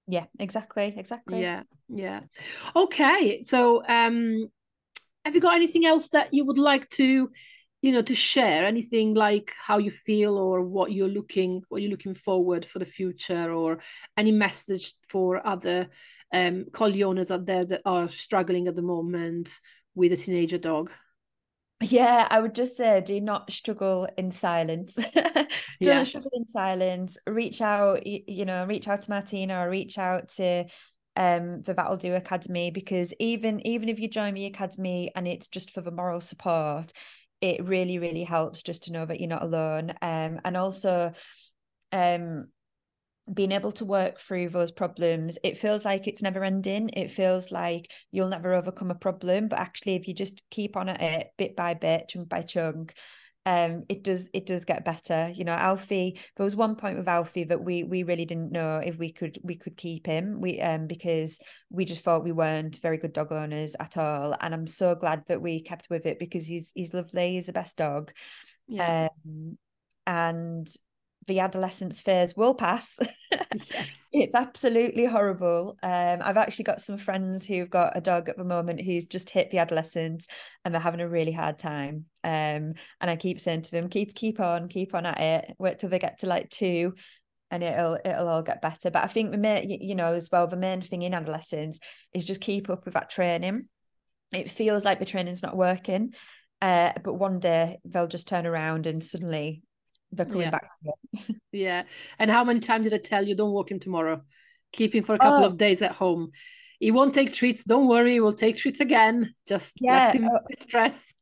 yeah 0.09 0.25
exactly 0.41 0.93
exactly 0.97 1.41
yeah 1.41 1.63
yeah 1.89 2.23
okay 2.75 3.41
so 3.43 3.87
um 3.87 4.51
have 5.25 5.35
you 5.35 5.41
got 5.41 5.57
anything 5.57 5.87
else 5.87 6.09
that 6.11 6.33
you 6.35 6.45
would 6.45 6.59
like 6.59 6.89
to 6.91 7.31
you 7.83 7.93
know 7.93 8.03
to 8.03 8.15
share? 8.15 8.65
Anything 8.65 9.15
like 9.15 9.53
how 9.59 9.79
you 9.79 9.91
feel 9.91 10.39
or 10.39 10.63
what 10.63 10.93
you're 10.93 11.09
looking 11.09 11.63
what 11.69 11.83
you're 11.83 11.91
looking 11.91 12.15
forward 12.15 12.65
for 12.65 12.79
the 12.79 12.85
future 12.85 13.53
or 13.53 13.79
any 14.17 14.33
message 14.33 14.95
for 15.09 15.47
other 15.47 15.89
um 16.33 16.65
collie 16.73 17.03
owners 17.03 17.31
out 17.31 17.47
there 17.47 17.65
that 17.65 17.83
are 17.85 18.09
struggling 18.09 18.69
at 18.69 18.75
the 18.75 18.83
moment 18.83 19.59
with 19.95 20.13
a 20.13 20.17
teenager 20.17 20.59
dog? 20.59 20.91
Yeah 21.83 22.27
i 22.31 22.41
would 22.41 22.55
just 22.55 22.77
say 22.77 23.03
do 23.05 23.21
not 23.21 23.53
struggle 23.53 24.09
in 24.17 24.31
silence. 24.31 24.99
Don't 25.83 26.07
struggle 26.07 26.31
in 26.33 26.47
silence. 26.47 27.19
Reach 27.27 27.61
out 27.61 28.07
you 28.07 28.47
know 28.47 28.65
reach 28.65 28.89
out 28.89 29.03
to 29.03 29.11
martina 29.11 29.59
or 29.59 29.69
reach 29.69 29.99
out 29.99 30.31
to 30.31 30.65
um 31.17 31.63
the 31.63 31.75
that'll 31.75 31.97
do 31.97 32.15
academy 32.15 32.71
because 32.71 33.15
even 33.21 33.65
even 33.67 33.89
if 33.89 34.01
you 34.01 34.09
join 34.09 34.35
the 34.35 34.47
academy 34.47 35.11
and 35.15 35.29
it's 35.29 35.49
just 35.49 35.71
for 35.71 35.81
the 35.81 35.91
moral 35.91 36.21
support 36.21 36.93
it 37.41 37.65
really 37.65 37.99
really 37.99 38.25
helps 38.25 38.63
just 38.63 38.85
to 38.85 38.93
know 38.93 39.05
that 39.07 39.21
you're 39.21 39.29
not 39.29 39.43
alone. 39.43 39.91
Um 40.03 40.41
and 40.45 40.57
also 40.57 41.13
um 41.93 42.47
being 43.33 43.53
able 43.53 43.73
to 43.73 43.87
work 43.87 44.21
through 44.21 44.51
those 44.51 44.71
problems 44.71 45.39
it 45.43 45.57
feels 45.57 45.85
like 45.85 46.07
it's 46.07 46.23
never 46.23 46.45
ending. 46.45 46.91
It 46.91 47.11
feels 47.11 47.51
like 47.51 47.91
you'll 48.11 48.29
never 48.29 48.53
overcome 48.53 48.91
a 48.91 48.95
problem 48.95 49.49
but 49.49 49.59
actually 49.59 49.95
if 49.95 50.09
you 50.09 50.15
just 50.15 50.43
keep 50.51 50.77
on 50.77 50.89
at 50.89 51.01
it 51.01 51.29
bit 51.39 51.57
by 51.57 51.75
bit 51.75 52.09
chunk 52.09 52.29
by 52.29 52.43
chunk 52.43 52.95
um 53.47 53.85
it 53.89 54.03
does 54.03 54.29
it 54.33 54.47
does 54.47 54.65
get 54.65 54.85
better. 54.85 55.31
You 55.35 55.45
know 55.45 55.53
alfie 55.53 56.19
there 56.37 56.45
was 56.45 56.57
one 56.57 56.77
point 56.77 56.97
with 56.97 57.09
alfie 57.09 57.45
that 57.45 57.63
we 57.63 57.83
we 57.85 58.03
really 58.03 58.25
didn't 58.25 58.53
know 58.53 58.79
if 58.79 58.99
we 58.99 59.13
could 59.13 59.39
we 59.43 59.57
could 59.57 59.77
keep 59.77 60.07
him. 60.07 60.41
We 60.41 60.61
um 60.61 60.87
because 60.87 61.41
we 61.71 61.85
just 61.85 62.03
thought 62.03 62.25
we 62.25 62.33
weren't 62.33 62.81
very 62.81 62.99
good 62.99 63.13
dog 63.13 63.33
owners 63.33 63.77
at 63.79 63.97
all. 63.97 64.35
And 64.41 64.55
i'm 64.55 64.67
so 64.67 64.95
glad 64.95 65.25
that 65.27 65.43
we 65.43 65.63
kept 65.63 65.89
with 65.91 66.07
it 66.07 66.19
because 66.19 66.47
he's 66.47 66.73
he's 66.75 66.95
lovely. 66.95 67.33
He's 67.33 67.47
the 67.47 67.53
best 67.53 67.77
dog. 67.77 68.13
Yeah. 68.67 69.09
Um, 69.27 69.59
and 70.07 70.69
the 71.27 71.41
adolescence 71.41 72.01
phase 72.01 72.37
will 72.37 72.55
pass. 72.55 72.99
Yes. 73.71 74.09
it's 74.13 74.35
absolutely 74.35 75.07
horrible. 75.07 75.77
Um, 75.83 76.19
I've 76.23 76.37
actually 76.37 76.65
got 76.65 76.81
some 76.81 76.99
friends 76.99 77.45
who've 77.45 77.71
got 77.71 77.97
a 77.97 78.01
dog 78.01 78.29
at 78.29 78.37
the 78.37 78.45
moment 78.45 78.81
who's 78.81 79.07
just 79.07 79.31
hit 79.31 79.51
the 79.51 79.59
adolescence 79.59 80.27
and 80.65 80.73
they're 80.73 80.81
having 80.81 81.01
a 81.01 81.09
really 81.09 81.33
hard 81.33 81.59
time. 81.59 82.07
Um, 82.23 82.75
and 83.01 83.11
I 83.11 83.17
keep 83.17 83.39
saying 83.41 83.63
to 83.63 83.71
them, 83.71 83.89
keep 83.89 84.15
keep 84.15 84.41
on, 84.41 84.69
keep 84.69 84.95
on 84.95 85.07
at 85.07 85.21
it, 85.21 85.57
wait 85.59 85.79
till 85.79 85.89
they 85.89 85.99
get 85.99 86.19
to 86.21 86.27
like 86.27 86.51
two 86.51 86.95
and 87.51 87.63
it'll 87.63 87.99
it'll 88.05 88.29
all 88.29 88.43
get 88.43 88.63
better. 88.63 88.91
But 88.91 89.05
I 89.05 89.09
think 89.09 89.31
the 89.31 89.39
main, 89.39 89.71
you 89.71 89.95
know, 89.95 90.13
as 90.13 90.29
well, 90.31 90.47
the 90.47 90.57
main 90.57 90.81
thing 90.81 91.03
in 91.03 91.15
adolescence 91.15 91.79
is 92.13 92.25
just 92.25 92.41
keep 92.41 92.71
up 92.71 92.85
with 92.85 92.95
that 92.95 93.11
training. 93.11 93.69
It 94.33 94.51
feels 94.51 94.85
like 94.85 94.99
the 94.99 95.05
training's 95.05 95.43
not 95.43 95.57
working. 95.57 96.15
Uh, 96.61 96.93
but 97.03 97.15
one 97.15 97.41
day 97.41 97.79
they'll 97.85 98.07
just 98.07 98.27
turn 98.29 98.47
around 98.47 98.87
and 98.87 99.05
suddenly 99.05 99.63
they're 100.17 100.27
coming 100.27 100.43
yeah. 100.43 100.51
back 100.51 100.71
to 100.71 100.93
it. 101.13 101.37
yeah. 101.53 101.83
And 102.19 102.31
how 102.31 102.45
many 102.45 102.61
times 102.61 102.85
did 102.85 102.95
I 102.95 102.99
tell 102.99 103.25
you 103.25 103.35
don't 103.35 103.53
walk 103.53 103.71
him 103.71 103.81
tomorrow? 103.81 104.23
Keep 104.73 104.95
him 104.95 105.05
for 105.05 105.15
a 105.15 105.19
couple 105.19 105.45
oh. 105.45 105.47
of 105.47 105.57
days 105.57 105.83
at 105.83 105.93
home. 105.93 106.31
He 106.79 106.91
won't 106.91 107.15
take 107.15 107.33
treats. 107.33 107.65
Don't 107.65 107.89
worry, 107.89 108.21
we'll 108.21 108.35
take 108.35 108.57
treats 108.57 108.81
again. 108.81 109.35
Just 109.47 109.75
yeah. 109.81 110.07
let 110.07 110.17
him 110.17 110.25
uh, 110.25 110.39
stress. 110.53 111.13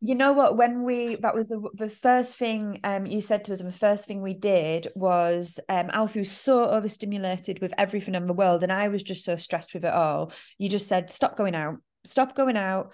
You 0.00 0.16
know 0.16 0.32
what? 0.32 0.56
When 0.56 0.82
we 0.82 1.16
that 1.16 1.34
was 1.34 1.50
the, 1.50 1.62
the 1.74 1.88
first 1.88 2.36
thing 2.36 2.80
um 2.82 3.06
you 3.06 3.20
said 3.20 3.44
to 3.44 3.52
us, 3.52 3.60
and 3.60 3.72
the 3.72 3.78
first 3.78 4.08
thing 4.08 4.20
we 4.20 4.34
did 4.34 4.88
was 4.96 5.60
um 5.68 5.90
Alfie 5.92 6.20
was 6.20 6.32
so 6.32 6.68
overstimulated 6.68 7.60
with 7.60 7.72
everything 7.78 8.16
in 8.16 8.26
the 8.26 8.32
world, 8.32 8.64
and 8.64 8.72
I 8.72 8.88
was 8.88 9.02
just 9.02 9.24
so 9.24 9.36
stressed 9.36 9.74
with 9.74 9.84
it 9.84 9.92
all. 9.92 10.32
You 10.58 10.68
just 10.68 10.88
said, 10.88 11.10
"Stop 11.10 11.36
going 11.36 11.54
out. 11.54 11.76
Stop 12.04 12.34
going 12.34 12.56
out." 12.56 12.92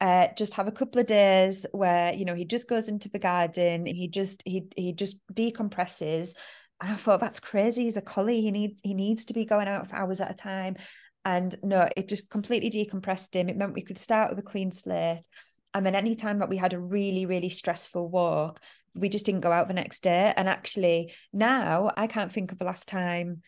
Uh, 0.00 0.28
just 0.36 0.54
have 0.54 0.68
a 0.68 0.72
couple 0.72 1.00
of 1.00 1.06
days 1.06 1.66
where 1.72 2.12
you 2.12 2.24
know 2.24 2.34
he 2.34 2.44
just 2.44 2.68
goes 2.68 2.88
into 2.88 3.08
the 3.08 3.18
garden 3.18 3.86
he 3.86 4.08
just 4.08 4.42
he 4.44 4.66
he 4.76 4.92
just 4.92 5.18
decompresses. 5.32 6.34
And 6.80 6.92
I 6.92 6.96
thought 6.96 7.20
that's 7.20 7.40
crazy 7.40 7.84
he's 7.84 7.96
a 7.96 8.02
collie 8.02 8.40
he 8.40 8.50
needs 8.50 8.80
he 8.82 8.94
needs 8.94 9.24
to 9.26 9.34
be 9.34 9.44
going 9.44 9.68
out 9.68 9.88
for 9.88 9.96
hours 9.96 10.20
at 10.20 10.30
a 10.30 10.34
time. 10.34 10.76
And 11.24 11.56
no 11.62 11.88
it 11.96 12.08
just 12.08 12.28
completely 12.30 12.70
decompressed 12.70 13.34
him. 13.34 13.48
It 13.48 13.56
meant 13.56 13.74
we 13.74 13.82
could 13.82 13.98
start 13.98 14.30
with 14.30 14.38
a 14.38 14.42
clean 14.42 14.72
slate. 14.72 15.22
And 15.72 15.86
then 15.86 15.94
anytime 15.94 16.40
that 16.40 16.48
we 16.48 16.56
had 16.56 16.72
a 16.72 16.80
really 16.80 17.26
really 17.26 17.48
stressful 17.48 18.08
walk 18.08 18.60
we 18.96 19.08
just 19.08 19.26
didn't 19.26 19.40
go 19.40 19.50
out 19.50 19.68
the 19.68 19.74
next 19.74 20.02
day. 20.02 20.32
And 20.36 20.48
actually 20.48 21.12
now 21.32 21.90
I 21.96 22.06
can't 22.06 22.32
think 22.32 22.52
of 22.52 22.58
the 22.58 22.64
last 22.64 22.88
time 22.88 23.42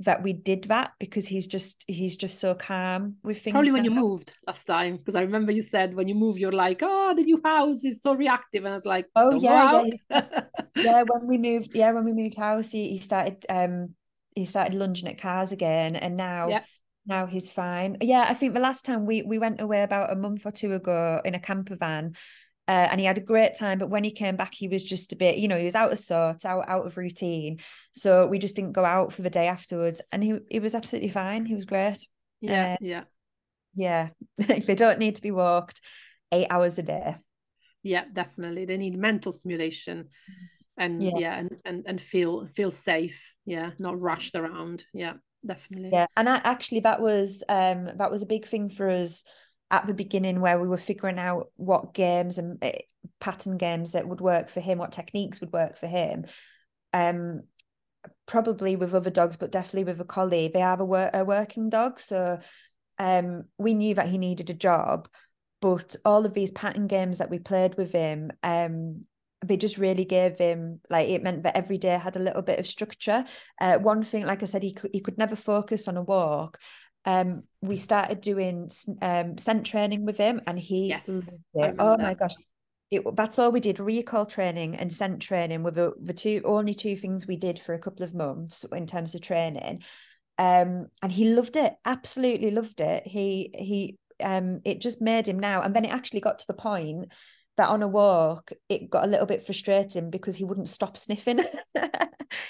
that 0.00 0.22
we 0.22 0.34
did 0.34 0.64
that 0.64 0.92
because 1.00 1.26
he's 1.26 1.46
just 1.46 1.82
he's 1.86 2.16
just 2.16 2.38
so 2.38 2.54
calm 2.54 3.16
with 3.22 3.40
things. 3.40 3.52
Probably 3.52 3.72
when 3.72 3.84
you 3.84 3.90
moved 3.90 4.34
last 4.46 4.64
time, 4.64 4.98
because 4.98 5.14
I 5.14 5.22
remember 5.22 5.52
you 5.52 5.62
said 5.62 5.94
when 5.94 6.06
you 6.06 6.14
move, 6.14 6.38
you're 6.38 6.52
like, 6.52 6.80
oh, 6.82 7.14
the 7.14 7.22
new 7.22 7.40
house 7.42 7.84
is 7.84 8.02
so 8.02 8.14
reactive, 8.14 8.64
and 8.64 8.72
I 8.72 8.76
was 8.76 8.84
like, 8.84 9.06
oh 9.16 9.34
yeah, 9.34 9.88
yeah, 10.10 10.44
yeah. 10.76 11.02
When 11.02 11.26
we 11.26 11.38
moved, 11.38 11.74
yeah, 11.74 11.92
when 11.92 12.04
we 12.04 12.12
moved 12.12 12.36
house, 12.36 12.70
he, 12.70 12.90
he 12.90 12.98
started 12.98 13.44
um 13.48 13.94
he 14.34 14.44
started 14.44 14.74
lunging 14.74 15.08
at 15.08 15.18
cars 15.18 15.52
again, 15.52 15.96
and 15.96 16.16
now. 16.16 16.48
Yeah. 16.48 16.64
Now 17.08 17.26
he's 17.26 17.48
fine. 17.48 17.98
Yeah, 18.00 18.26
I 18.28 18.34
think 18.34 18.52
the 18.52 18.58
last 18.58 18.84
time 18.84 19.06
we 19.06 19.22
we 19.22 19.38
went 19.38 19.60
away 19.60 19.84
about 19.84 20.10
a 20.10 20.16
month 20.16 20.44
or 20.44 20.50
two 20.50 20.74
ago 20.74 21.20
in 21.24 21.36
a 21.36 21.38
camper 21.38 21.76
van, 21.76 22.16
uh, 22.68 22.88
and 22.90 23.00
he 23.00 23.06
had 23.06 23.18
a 23.18 23.22
great 23.22 23.54
time. 23.54 23.78
But 23.78 23.90
when 23.90 24.04
he 24.04 24.10
came 24.10 24.36
back, 24.36 24.54
he 24.54 24.68
was 24.68 24.82
just 24.82 25.12
a 25.12 25.16
bit, 25.16 25.38
you 25.38 25.48
know, 25.48 25.58
he 25.58 25.64
was 25.64 25.74
out 25.74 25.92
of 25.92 25.98
sort, 25.98 26.44
out 26.44 26.68
out 26.68 26.86
of 26.86 26.96
routine. 26.96 27.58
So 27.92 28.26
we 28.26 28.38
just 28.38 28.56
didn't 28.56 28.72
go 28.72 28.84
out 28.84 29.12
for 29.12 29.22
the 29.22 29.30
day 29.30 29.46
afterwards, 29.46 30.00
and 30.12 30.22
he 30.22 30.38
he 30.50 30.60
was 30.60 30.74
absolutely 30.74 31.10
fine. 31.10 31.46
He 31.46 31.54
was 31.54 31.64
great. 31.64 32.06
Yeah, 32.40 32.74
uh, 32.74 32.76
yeah, 32.80 33.04
yeah. 33.74 34.08
they 34.36 34.74
don't 34.74 34.98
need 34.98 35.16
to 35.16 35.22
be 35.22 35.30
walked 35.30 35.80
eight 36.32 36.48
hours 36.50 36.78
a 36.78 36.82
day. 36.82 37.16
Yeah, 37.82 38.04
definitely. 38.12 38.64
They 38.64 38.78
need 38.78 38.98
mental 38.98 39.30
stimulation, 39.30 40.08
and 40.76 41.02
yeah, 41.02 41.18
yeah 41.18 41.38
and, 41.38 41.60
and 41.64 41.84
and 41.86 42.00
feel 42.00 42.48
feel 42.54 42.70
safe. 42.70 43.32
Yeah, 43.44 43.70
not 43.78 44.00
rushed 44.00 44.34
around. 44.34 44.84
Yeah, 44.92 45.14
definitely. 45.46 45.90
Yeah, 45.92 46.06
and 46.16 46.28
I, 46.28 46.40
actually 46.42 46.80
that 46.80 47.00
was 47.00 47.44
um 47.48 47.90
that 47.96 48.10
was 48.10 48.22
a 48.22 48.26
big 48.26 48.46
thing 48.46 48.70
for 48.70 48.88
us 48.88 49.22
at 49.70 49.86
the 49.86 49.94
beginning 49.94 50.40
where 50.40 50.58
we 50.58 50.68
were 50.68 50.76
figuring 50.76 51.18
out 51.18 51.50
what 51.56 51.94
games 51.94 52.38
and 52.38 52.62
uh, 52.62 52.70
pattern 53.20 53.56
games 53.56 53.92
that 53.92 54.06
would 54.06 54.20
work 54.20 54.48
for 54.48 54.60
him, 54.60 54.78
what 54.78 54.92
techniques 54.92 55.40
would 55.40 55.52
work 55.52 55.76
for 55.76 55.86
him. 55.86 56.26
Um, 56.92 57.42
probably 58.26 58.76
with 58.76 58.94
other 58.94 59.10
dogs, 59.10 59.36
but 59.36 59.52
definitely 59.52 59.84
with 59.84 60.00
a 60.00 60.04
collie, 60.04 60.48
they 60.52 60.60
have 60.60 60.80
a, 60.80 60.84
wor- 60.84 61.10
a 61.12 61.24
working 61.24 61.68
dog, 61.68 61.98
so 61.98 62.38
um, 62.98 63.44
we 63.58 63.74
knew 63.74 63.94
that 63.94 64.08
he 64.08 64.18
needed 64.18 64.50
a 64.50 64.54
job. 64.54 65.08
But 65.60 65.96
all 66.04 66.26
of 66.26 66.34
these 66.34 66.50
pattern 66.50 66.86
games 66.86 67.18
that 67.18 67.30
we 67.30 67.38
played 67.38 67.76
with 67.76 67.92
him, 67.92 68.30
um, 68.42 69.04
they 69.44 69.56
just 69.56 69.78
really 69.78 70.04
gave 70.04 70.38
him 70.38 70.80
like 70.90 71.08
it 71.08 71.22
meant 71.22 71.42
that 71.42 71.56
every 71.56 71.78
day 71.78 71.98
had 71.98 72.16
a 72.16 72.20
little 72.20 72.42
bit 72.42 72.58
of 72.58 72.66
structure. 72.66 73.24
Uh, 73.60 73.78
one 73.78 74.02
thing, 74.02 74.26
like 74.26 74.42
I 74.42 74.46
said, 74.46 74.62
he 74.62 74.72
could 74.72 74.90
he 74.92 75.00
could 75.00 75.18
never 75.18 75.36
focus 75.36 75.88
on 75.88 75.96
a 75.96 76.02
walk. 76.02 76.58
Um, 77.06 77.44
we 77.62 77.78
started 77.78 78.20
doing 78.20 78.68
um 79.00 79.38
scent 79.38 79.64
training 79.64 80.04
with 80.04 80.18
him, 80.18 80.40
and 80.46 80.58
he 80.58 80.88
yes, 80.88 81.06
oh 81.78 81.96
my 81.96 82.14
gosh, 82.14 82.34
it, 82.90 83.02
that's 83.16 83.38
all 83.38 83.50
we 83.50 83.60
did 83.60 83.80
recall 83.80 84.26
training 84.26 84.76
and 84.76 84.92
scent 84.92 85.20
training 85.20 85.62
were 85.62 85.72
the, 85.72 85.92
the 86.00 86.14
two 86.14 86.42
only 86.44 86.74
two 86.74 86.96
things 86.96 87.26
we 87.26 87.36
did 87.36 87.58
for 87.58 87.74
a 87.74 87.78
couple 87.78 88.04
of 88.04 88.14
months 88.14 88.64
in 88.72 88.86
terms 88.86 89.14
of 89.14 89.20
training. 89.20 89.82
Um 90.38 90.86
and 91.02 91.10
he 91.10 91.32
loved 91.32 91.56
it 91.56 91.74
absolutely 91.84 92.50
loved 92.50 92.80
it. 92.80 93.06
He 93.06 93.50
he 93.54 93.98
um 94.22 94.60
it 94.64 94.80
just 94.80 95.00
made 95.00 95.26
him 95.26 95.38
now 95.38 95.62
and 95.62 95.74
then 95.74 95.84
it 95.84 95.92
actually 95.92 96.20
got 96.20 96.38
to 96.40 96.46
the 96.46 96.54
point 96.54 97.12
that 97.56 97.68
on 97.68 97.82
a 97.82 97.88
walk 97.88 98.52
it 98.68 98.90
got 98.90 99.04
a 99.04 99.08
little 99.08 99.26
bit 99.26 99.44
frustrating 99.44 100.10
because 100.10 100.36
he 100.36 100.44
wouldn't 100.44 100.68
stop 100.68 100.96
sniffing. 100.96 101.40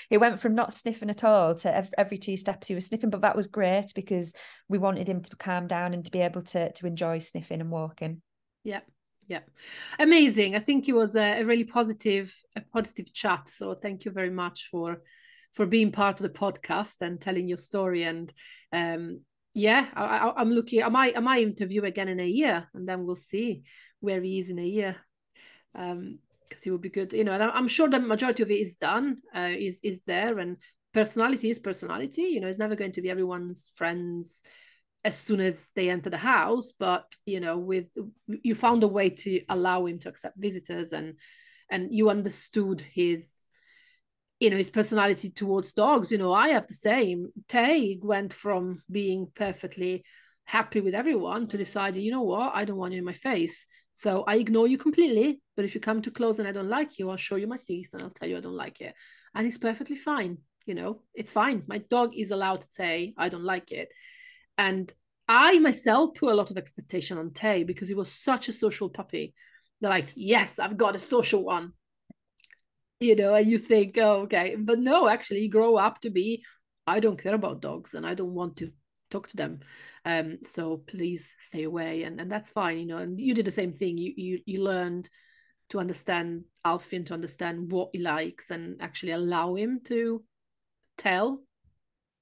He 0.09 0.18
went 0.18 0.40
from 0.40 0.54
not 0.54 0.72
sniffing 0.72 1.11
at 1.11 1.24
all 1.24 1.54
to 1.57 1.90
every, 1.98 2.18
two 2.18 2.36
steps 2.36 2.68
he 2.68 2.74
was 2.74 2.86
sniffing 2.86 3.11
but 3.11 3.22
that 3.22 3.36
was 3.36 3.46
great 3.46 3.92
because 3.94 4.34
we 4.68 4.78
wanted 4.78 5.09
him 5.09 5.20
to 5.20 5.36
calm 5.36 5.66
down 5.66 5.92
and 5.94 6.04
to 6.04 6.11
be 6.11 6.20
able 6.20 6.42
to 6.42 6.72
to 6.72 6.86
enjoy 6.86 7.18
sniffing 7.18 7.61
and 7.61 7.70
walking. 7.70 8.22
Yeah 8.64 8.80
yeah 9.28 9.40
amazing. 9.98 10.54
I 10.54 10.61
think 10.61 10.88
it 10.88 10.94
was 10.94 11.16
a, 11.16 11.40
a, 11.40 11.44
really 11.44 11.64
positive 11.64 12.34
a 12.54 12.61
positive 12.61 13.12
chat. 13.12 13.48
So 13.48 13.74
thank 13.74 14.04
you 14.04 14.12
very 14.12 14.30
much 14.30 14.68
for 14.70 15.02
for 15.52 15.66
being 15.66 15.90
part 15.92 16.20
of 16.20 16.22
the 16.22 16.38
podcast 16.38 16.96
and 17.00 17.20
telling 17.20 17.48
your 17.48 17.59
story 17.59 18.04
and 18.04 18.32
um 18.72 19.20
yeah 19.57 19.86
I, 19.96 20.34
am 20.42 20.50
looking 20.50 20.82
i 20.82 20.88
might 20.90 21.16
i 21.16 21.20
might 21.20 21.42
interview 21.42 21.82
again 21.84 22.09
in 22.09 22.20
a 22.20 22.26
year 22.26 22.68
and 22.74 22.86
then 22.86 23.07
we'll 23.07 23.16
see 23.16 23.62
where 24.00 24.20
he 24.20 24.38
is 24.38 24.50
in 24.50 24.59
a 24.59 24.64
year 24.66 24.96
um 25.74 26.18
because 26.46 26.62
he 26.62 26.70
will 26.70 26.78
be 26.78 26.90
good 26.90 27.14
you 27.14 27.24
know 27.24 27.32
i'm 27.32 27.66
sure 27.66 27.88
the 27.88 27.98
majority 27.98 28.42
of 28.42 28.50
it 28.50 28.61
is 28.61 28.76
done 28.76 29.16
uh, 29.34 29.48
is 29.57 29.80
is 29.82 30.02
there 30.07 30.38
and 30.40 30.59
personality 30.92 31.48
is 31.48 31.59
personality 31.59 32.24
you 32.24 32.40
know 32.40 32.48
it's 32.48 32.59
never 32.59 32.76
going 32.76 32.92
to 32.92 33.00
be 33.00 33.09
everyone's 33.09 33.70
friends 33.74 34.42
as 35.04 35.16
soon 35.16 35.40
as 35.40 35.70
they 35.74 35.88
enter 35.88 36.11
the 36.11 36.18
house 36.18 36.72
but 36.78 37.07
you 37.24 37.40
know 37.40 37.57
with 37.57 37.86
you 38.26 38.54
found 38.54 38.82
a 38.82 38.88
way 38.88 39.09
to 39.09 39.40
allow 39.48 39.86
him 39.86 39.98
to 39.98 40.11
accept 40.11 40.36
visitors 40.36 40.92
and 40.92 41.14
and 41.70 41.94
you 41.94 42.11
understood 42.11 42.82
his 42.92 43.46
you 44.41 44.51
know 44.51 44.57
his 44.57 44.70
personality 44.70 45.30
towards 45.30 45.72
dogs 45.72 46.11
you 46.11 46.18
know 46.18 46.32
i 46.32 46.49
have 46.51 46.66
the 46.66 46.74
same. 46.74 47.28
Tay 47.49 47.99
went 48.03 48.32
from 48.32 48.82
being 48.91 49.28
perfectly 49.34 50.05
happy 50.45 50.80
with 50.80 50.95
everyone 50.95 51.49
to 51.49 51.57
deciding 51.57 52.03
you 52.03 52.12
know 52.12 52.22
what? 52.22 52.55
I 52.55 52.64
don't 52.64 52.76
want 52.76 52.93
you 52.93 52.99
in 52.99 53.05
my 53.05 53.12
face. 53.12 53.66
So 53.95 54.24
i 54.26 54.37
ignore 54.37 54.68
you 54.68 54.78
completely 54.78 55.41
but 55.57 55.64
if 55.64 55.74
you 55.74 55.80
come 55.80 56.03
too 56.03 56.11
close 56.11 56.39
and 56.39 56.47
i 56.47 56.53
don't 56.53 56.68
like 56.68 56.99
you 56.99 57.09
i'll 57.09 57.16
show 57.16 57.37
you 57.37 57.47
my 57.47 57.57
teeth 57.57 57.91
and 57.95 58.03
i'll 58.03 58.11
tell 58.11 58.28
you 58.28 58.37
i 58.37 58.41
don't 58.41 58.62
like 58.64 58.80
it. 58.80 58.95
And 59.34 59.47
it's 59.47 59.59
perfectly 59.59 59.97
fine 59.97 60.39
you 60.66 60.74
know? 60.74 61.01
It's 61.14 61.32
fine. 61.32 61.62
My 61.66 61.78
dog 61.78 62.16
is 62.16 62.32
allowed 62.32 62.61
to 62.62 62.66
say 62.70 63.14
i 63.16 63.28
don't 63.28 63.45
like 63.45 63.72
it. 63.72 63.89
And 64.59 64.93
I 65.28 65.59
myself 65.59 66.14
put 66.14 66.32
a 66.32 66.34
lot 66.34 66.51
of 66.51 66.59
expectation 66.59 67.18
on 67.18 67.30
Tay 67.30 67.64
because 67.64 67.89
he 67.89 67.95
was 67.95 68.12
such 68.12 68.49
a 68.49 68.53
social 68.53 68.89
puppy. 68.89 69.34
They're 69.80 69.91
like, 69.91 70.12
yes, 70.14 70.59
I've 70.59 70.76
got 70.76 70.97
a 70.97 71.01
social 71.01 71.43
one. 71.43 71.72
You 72.99 73.14
know, 73.14 73.34
and 73.34 73.51
you 73.51 73.59
think, 73.59 73.99
oh, 73.99 74.22
okay. 74.22 74.57
But 74.59 74.78
no, 74.78 75.09
actually, 75.09 75.40
you 75.40 75.51
grow 75.51 75.76
up 75.76 76.01
to 76.01 76.11
be, 76.11 76.44
I 76.86 77.01
don't 77.01 77.22
care 77.22 77.34
about 77.34 77.61
dogs 77.61 77.94
and 77.94 78.07
I 78.07 78.14
don't 78.14 78.32
want 78.34 78.57
to 78.59 78.72
talk 79.11 79.28
to 79.28 79.36
them. 79.36 79.61
Um, 80.05 80.38
so 80.42 80.78
please 80.78 81.34
stay 81.40 81.64
away. 81.64 82.05
And, 82.05 82.20
and 82.20 82.30
that's 82.30 82.51
fine, 82.51 82.78
you 82.78 82.86
know. 82.86 82.99
And 82.99 83.20
you 83.20 83.34
did 83.34 83.44
the 83.44 83.51
same 83.51 83.72
thing. 83.74 83.99
You 83.99 84.12
you 84.16 84.40
you 84.47 84.62
learned 84.62 85.11
to 85.70 85.80
understand 85.80 86.44
Alfie 86.64 86.97
and 86.97 87.07
to 87.07 87.14
understand 87.14 87.70
what 87.70 87.90
he 87.92 87.99
likes 87.99 88.51
and 88.51 88.80
actually 88.80 89.12
allow 89.12 89.55
him 89.57 89.80
to 89.84 90.22
tell 90.97 91.42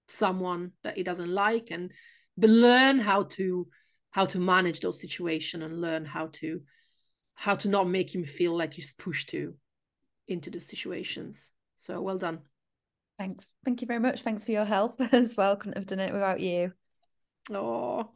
someone 0.09 0.73
that 0.83 0.97
he 0.97 1.03
doesn't 1.03 1.29
like 1.29 1.71
and 1.71 1.93
learn 2.37 2.99
how 2.99 3.25
to 3.25 3.69
how 4.11 4.25
to 4.27 4.39
manage 4.39 4.81
those 4.81 5.01
situations 5.01 5.63
and 5.63 5.81
learn 5.81 6.05
how 6.05 6.29
to 6.33 6.61
how 7.35 7.55
to 7.55 7.69
not 7.69 7.89
make 7.89 8.15
him 8.15 8.25
feel 8.25 8.57
like 8.57 8.75
he's 8.75 8.93
pushed 8.93 9.29
to 9.29 9.55
into 10.29 10.51
the 10.51 10.61
situations 10.61 11.53
so 11.77 12.01
well 12.01 12.19
done 12.19 12.41
thanks 13.19 13.53
thank 13.65 13.81
you 13.81 13.87
very 13.87 14.01
much 14.01 14.23
thanks 14.23 14.45
for 14.45 14.53
your 14.53 14.65
help 14.65 15.01
as 15.13 15.37
well 15.37 15.57
couldn't 15.57 15.77
have 15.77 15.87
done 15.87 16.01
it 16.01 16.13
without 16.13 16.41
you 16.41 16.73
oh 17.53 18.11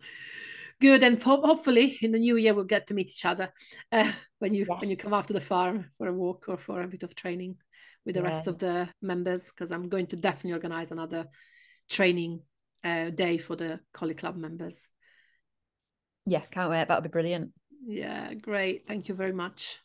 good 0.81 1.03
and 1.03 1.23
ho- 1.23 1.43
hopefully 1.45 1.99
in 2.03 2.13
the 2.13 2.19
new 2.19 2.37
year 2.37 2.55
we'll 2.55 2.65
get 2.65 2.87
to 2.87 2.95
meet 2.95 3.11
each 3.11 3.25
other 3.25 3.53
uh, 3.93 4.11
when 4.39 4.55
you 4.55 4.65
yes. 4.69 4.81
when 4.81 4.91
you 4.91 4.97
come 4.97 5.15
after 5.15 5.33
the 5.33 5.41
farm 5.41 5.87
for 5.99 6.07
a 6.07 6.13
walk 6.13 6.45
or 6.49 6.57
for 6.57 6.83
a 6.83 6.89
bit 6.89 7.03
of 7.03 7.15
training 7.15 7.57
with 8.07 8.15
the 8.15 8.21
yeah. 8.21 8.27
rest 8.27 8.47
of 8.47 8.59
the 8.59 8.89
members 9.03 9.51
because 9.51 9.71
i'm 9.71 9.89
going 9.89 10.07
to 10.07 10.17
definitely 10.17 10.53
organize 10.53 10.93
another 10.93 11.27
training 11.89 12.41
uh, 12.85 13.11
day 13.11 13.39
for 13.39 13.57
the 13.57 13.81
Collie 13.93 14.15
Club 14.15 14.37
members. 14.37 14.89
Yeah, 16.27 16.43
can't 16.51 16.71
wait. 16.71 16.87
That'll 16.89 17.03
be 17.03 17.09
brilliant. 17.09 17.53
Yeah, 17.87 18.35
great. 18.35 18.87
Thank 18.87 19.09
you 19.09 19.15
very 19.15 19.33
much. 19.33 19.81